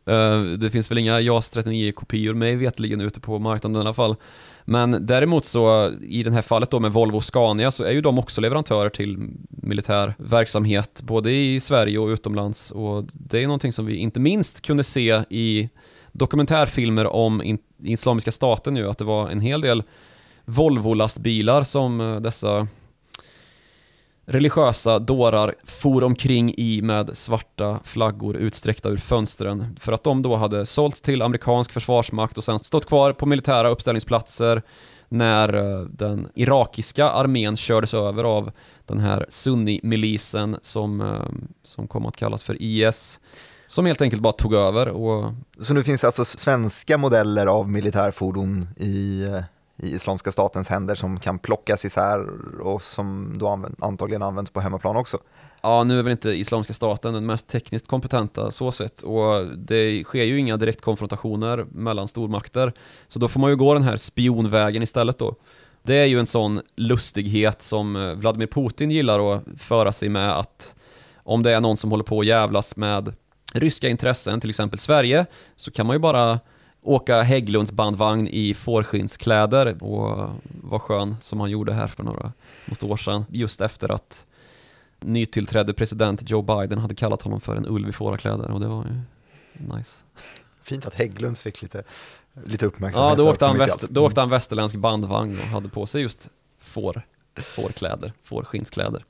Eh, 0.07 0.43
Det 0.43 0.71
finns 0.71 0.91
väl 0.91 0.99
inga 0.99 1.21
JAS 1.21 1.57
39-kopior 1.57 2.35
mig 2.35 2.57
vetligen 2.57 3.01
ute 3.01 3.21
på 3.21 3.39
marknaden 3.39 3.77
i 3.77 3.81
alla 3.81 3.95
fall. 3.95 4.17
Men 4.65 5.07
däremot 5.07 5.45
så, 5.45 5.93
i 6.03 6.23
det 6.23 6.33
här 6.33 6.43
fallet 6.43 6.71
då 6.71 6.81
med 6.81 6.93
Volvo 6.93 7.17
och 7.17 7.25
Scania 7.25 7.71
så 7.71 7.85
är 7.85 7.91
ju 7.91 8.01
de 8.01 8.19
också 8.19 8.41
leverantörer 8.41 8.91
till 8.91 9.19
militär 9.49 10.15
verksamhet, 10.19 11.01
både 11.03 11.33
i 11.33 11.61
Sverige 11.61 11.99
och 11.99 12.09
utomlands. 12.09 12.71
Och 12.71 13.05
det 13.13 13.39
är 13.43 13.47
någonting 13.47 13.73
som 13.73 13.87
vi 13.87 13.97
inte 13.97 14.21
minst 14.21 14.61
kunde 14.61 14.85
se 14.85 15.23
i 15.31 15.69
dokumentärfilmer 16.13 17.07
om 17.07 17.59
Islamiska 17.83 18.33
staten 18.33 18.77
ju, 18.77 18.91
att 18.91 18.99
det 18.99 19.05
var 19.05 19.31
en 19.31 19.41
hel 19.41 19.61
del 19.61 19.83
Volvo-lastbilar 20.45 21.63
som 21.65 22.01
eh, 22.01 22.21
dessa 22.21 22.69
religiösa 24.27 24.99
dårar 24.99 25.55
for 25.65 26.05
omkring 26.05 26.55
i 26.57 26.83
med 26.83 27.17
svarta 27.17 27.81
flaggor 27.85 28.37
utsträckta 28.37 28.89
ur 28.89 28.97
fönstren 28.97 29.77
för 29.81 29.93
att 29.93 30.05
de 30.05 30.23
då 30.23 30.37
hade 30.37 30.67
sålts 30.67 31.01
till 31.01 31.23
amerikansk 31.23 31.73
försvarsmakt 31.73 32.39
och 32.39 32.45
sen 32.45 32.59
stått 32.59 32.87
kvar 32.87 33.13
på 33.13 33.27
militära 33.27 33.69
uppställningsplatser 33.69 34.63
när 35.09 35.55
eh, 35.55 35.81
den 35.81 36.29
irakiska 36.35 37.11
armén 37.11 37.57
kördes 37.57 37.95
över 37.95 38.25
av 38.25 38.53
den 38.87 38.99
här 38.99 39.27
Sunni-milisen 39.29 40.57
som, 40.63 41.01
eh, 41.01 41.47
som 41.63 41.89
kom 41.89 42.07
att 42.07 42.17
kallas 42.17 42.45
för 42.45 42.63
IS 42.63 43.21
som 43.67 43.87
helt 43.87 44.03
enkelt 44.03 44.23
bara 44.23 44.33
tog 44.33 44.55
över 44.55 44.89
och 44.89 45.33
Så 45.61 45.75
nu 45.75 45.83
finns 45.83 46.05
alltså 46.05 46.25
svenska 46.25 46.99
modeller 46.99 47.47
av 47.47 47.71
militärfordon 47.71 48.69
i, 48.77 49.25
eh, 49.25 49.43
i 49.83 49.95
Islamiska 49.95 50.33
statens 50.33 50.69
händer 50.69 50.95
som 50.95 51.21
kan 51.21 51.39
plockas 51.39 51.85
isär 51.85 52.27
och 52.61 52.83
som 52.83 53.39
då 53.39 53.49
använd, 53.49 53.77
antagligen 53.79 54.23
används 54.23 54.51
på 54.51 54.61
hemmaplan 54.61 54.97
också. 54.97 55.19
Ja, 55.61 55.85
nu 55.85 55.99
är 55.99 56.03
väl 56.03 56.13
inte 56.13 56.31
Islamiska 56.31 56.75
staten 56.75 57.15
den 57.15 57.27
mest 57.27 57.49
tekniskt 57.49 57.87
kompetenta 57.87 58.51
så 58.51 58.73
sett 58.73 59.03
och 59.03 59.47
det 59.57 60.05
sker 60.05 60.25
ju 60.25 60.39
inga 60.39 60.57
direktkonfrontationer 60.57 61.67
mellan 61.73 62.09
stormakter. 62.09 62.73
Så 63.09 63.19
då 63.19 63.29
får 63.29 63.41
man 63.41 63.51
ju 63.51 63.57
gå 63.57 63.75
den 63.75 63.83
här 63.83 63.97
spionvägen 63.97 64.83
istället 64.83 65.19
då. 65.19 65.35
Det 65.83 65.95
är 65.95 66.05
ju 66.05 66.19
en 66.19 66.27
sån 66.27 66.61
lustighet 66.77 67.63
som 67.63 67.97
eh, 67.97 68.13
Vladimir 68.13 68.47
Putin 68.47 68.91
gillar 68.91 69.35
att 69.35 69.43
föra 69.59 69.93
sig 69.93 70.09
med 70.09 70.39
att 70.39 70.75
om 71.17 71.43
det 71.43 71.55
är 71.55 71.61
någon 71.61 71.77
som 71.77 71.91
håller 71.91 72.05
på 72.05 72.21
att 72.21 72.27
jävlas 72.27 72.77
med 72.77 73.15
ryska 73.53 73.89
intressen, 73.89 74.41
till 74.41 74.51
exempel 74.51 74.79
Sverige, 74.79 75.27
så 75.57 75.71
kan 75.71 75.87
man 75.87 75.97
ju 75.97 76.01
bara 76.01 76.41
åka 76.87 77.23
Hägglunds 77.23 77.73
bandvagn 77.73 78.29
i 78.29 78.55
fårskinnskläder 78.55 79.83
och 79.83 80.31
vara 80.63 80.81
skön 80.81 81.17
som 81.21 81.41
han 81.41 81.51
gjorde 81.51 81.73
här 81.73 81.87
för 81.87 82.03
några 82.03 82.33
något 82.65 82.83
år 82.83 82.97
sedan, 82.97 83.25
just 83.29 83.61
efter 83.61 83.93
att 83.93 84.27
nytillträdde 85.01 85.75
president 85.75 86.31
Joe 86.31 86.43
Biden 86.43 86.79
hade 86.79 86.95
kallat 86.95 87.23
honom 87.23 87.41
för 87.41 87.57
en 87.57 87.67
ulv 87.69 87.89
i 87.89 87.93
fårakläder 87.93 88.51
och 88.51 88.61
det 88.61 88.67
var 88.67 88.85
ju 88.85 89.01
nice. 89.77 89.99
Fint 90.63 90.87
att 90.87 90.95
Hägglunds 90.95 91.41
fick 91.41 91.63
lite, 91.63 91.83
lite 92.45 92.67
uppmärksamhet. 92.67 93.19
Ja, 93.19 93.25
då 93.25 93.31
åkte, 93.31 93.47
han 93.47 93.59
väst, 93.59 93.87
då 93.91 94.07
åkte 94.07 94.21
han 94.21 94.31
västerländsk 94.31 94.77
bandvagn 94.77 95.39
och 95.39 95.47
hade 95.47 95.69
på 95.69 95.87
sig 95.87 96.03
just 96.03 96.29
får, 96.59 97.03
fårkläder, 97.37 98.13
fårskinnskläder. 98.23 99.05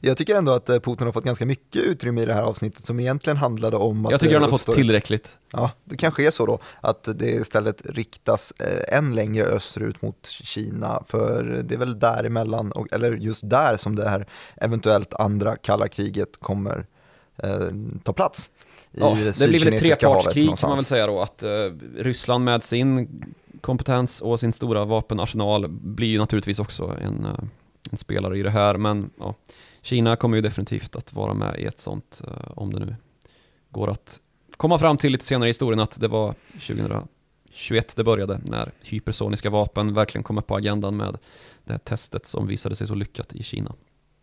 Jag 0.00 0.16
tycker 0.16 0.34
ändå 0.36 0.52
att 0.52 0.68
eh, 0.68 0.78
Putin 0.80 1.06
har 1.06 1.12
fått 1.12 1.24
ganska 1.24 1.46
mycket 1.46 1.82
utrymme 1.82 2.22
i 2.22 2.26
det 2.26 2.34
här 2.34 2.42
avsnittet 2.42 2.86
som 2.86 3.00
egentligen 3.00 3.36
handlade 3.36 3.76
om 3.76 4.06
att 4.06 4.12
Jag 4.12 4.20
tycker 4.20 4.34
han 4.34 4.42
har 4.42 4.48
uppstår 4.54 4.58
fått 4.72 4.78
ett- 4.78 4.82
tillräckligt. 4.82 5.36
Ja, 5.52 5.70
det 5.84 5.96
kanske 5.96 6.26
är 6.26 6.30
så 6.30 6.46
då, 6.46 6.58
att 6.80 7.08
det 7.14 7.30
istället 7.30 7.86
riktas 7.86 8.52
eh, 8.58 8.98
än 8.98 9.14
längre 9.14 9.44
österut 9.44 10.02
mot 10.02 10.26
Kina, 10.26 11.02
för 11.08 11.62
det 11.64 11.74
är 11.74 11.78
väl 11.78 11.98
däremellan, 11.98 12.72
och, 12.72 12.92
eller 12.92 13.12
just 13.12 13.50
där 13.50 13.76
som 13.76 13.96
det 13.96 14.08
här 14.08 14.26
eventuellt 14.56 15.14
andra 15.14 15.56
kalla 15.56 15.88
kriget 15.88 16.28
kommer 16.40 16.86
eh, 17.36 17.68
ta 18.02 18.12
plats. 18.12 18.50
Ja, 18.92 19.16
det 19.38 19.48
blir 19.48 19.64
väl 19.64 19.72
ett 19.74 19.80
trepartskrig 19.80 20.56
kan 20.58 20.68
man 20.70 20.76
väl 20.76 20.84
säga 20.86 21.06
då, 21.06 21.20
att 21.20 21.42
eh, 21.42 21.50
Ryssland 21.96 22.44
med 22.44 22.62
sin 22.62 23.08
kompetens 23.60 24.20
och 24.20 24.40
sin 24.40 24.52
stora 24.52 24.84
vapenarsenal 24.84 25.68
blir 25.68 26.08
ju 26.08 26.18
naturligtvis 26.18 26.58
också 26.58 26.96
en, 27.02 27.24
eh, 27.24 27.34
en 27.90 27.98
spelare 27.98 28.38
i 28.38 28.42
det 28.42 28.50
här, 28.50 28.76
men 28.76 29.10
ja, 29.18 29.34
Kina 29.82 30.16
kommer 30.16 30.36
ju 30.36 30.42
definitivt 30.42 30.96
att 30.96 31.12
vara 31.12 31.34
med 31.34 31.58
i 31.58 31.64
ett 31.64 31.78
sånt, 31.78 32.22
eh, 32.26 32.52
om 32.56 32.72
det 32.72 32.80
nu 32.80 32.96
går 33.70 33.90
att 33.90 34.20
komma 34.56 34.78
fram 34.78 34.96
till 34.96 35.12
lite 35.12 35.24
senare 35.24 35.48
i 35.48 35.50
historien 35.50 35.80
att 35.80 36.00
det 36.00 36.08
var 36.08 36.34
2021 36.52 37.96
det 37.96 38.04
började, 38.04 38.40
när 38.44 38.72
hypersoniska 38.80 39.50
vapen 39.50 39.94
verkligen 39.94 40.22
kom 40.22 40.38
upp 40.38 40.46
på 40.46 40.56
agendan 40.56 40.96
med 40.96 41.18
det 41.64 41.72
här 41.72 41.78
testet 41.78 42.26
som 42.26 42.46
visade 42.46 42.76
sig 42.76 42.86
så 42.86 42.94
lyckat 42.94 43.32
i 43.32 43.42
Kina. 43.42 43.74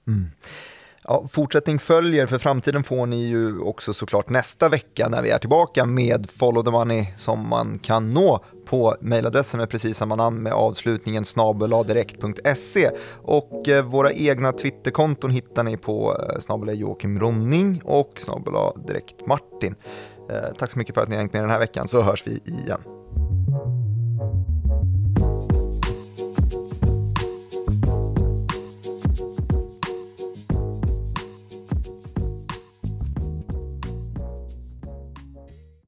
Mm. 0.07 0.27
Ja, 1.09 1.25
fortsättning 1.29 1.79
följer, 1.79 2.27
för 2.27 2.37
framtiden 2.37 2.83
får 2.83 3.05
ni 3.05 3.27
ju 3.27 3.59
också 3.59 3.93
såklart 3.93 4.29
nästa 4.29 4.69
vecka 4.69 5.07
när 5.09 5.21
vi 5.21 5.29
är 5.29 5.37
tillbaka 5.37 5.85
med 5.85 6.29
Follow 6.29 6.63
the 6.63 6.71
Money 6.71 7.05
som 7.15 7.49
man 7.49 7.79
kan 7.79 8.09
nå 8.09 8.43
på 8.65 8.95
mejladressen 9.01 9.59
med 9.59 9.69
precis 9.69 9.97
samma 9.97 10.15
namn 10.15 10.43
med 10.43 10.53
avslutningen 10.53 11.25
snabeladirekt.se 11.25 12.89
och 13.23 13.69
eh, 13.69 13.85
våra 13.85 14.11
egna 14.11 14.51
Twitterkonton 14.51 15.31
hittar 15.31 15.63
ni 15.63 15.77
på 15.77 16.17
eh, 16.19 16.39
snabela 16.39 16.73
Joakim 16.73 17.19
Ronning 17.19 17.81
och 17.85 18.13
snabel 18.15 18.53
direkt 18.87 19.27
Martin. 19.27 19.75
Eh, 20.29 20.53
tack 20.57 20.71
så 20.71 20.79
mycket 20.79 20.95
för 20.95 21.01
att 21.01 21.09
ni 21.09 21.15
har 21.15 21.21
hängt 21.21 21.33
med 21.33 21.43
den 21.43 21.51
här 21.51 21.59
veckan 21.59 21.87
så 21.87 22.01
hörs 22.01 22.27
vi 22.27 22.31
igen. 22.45 22.96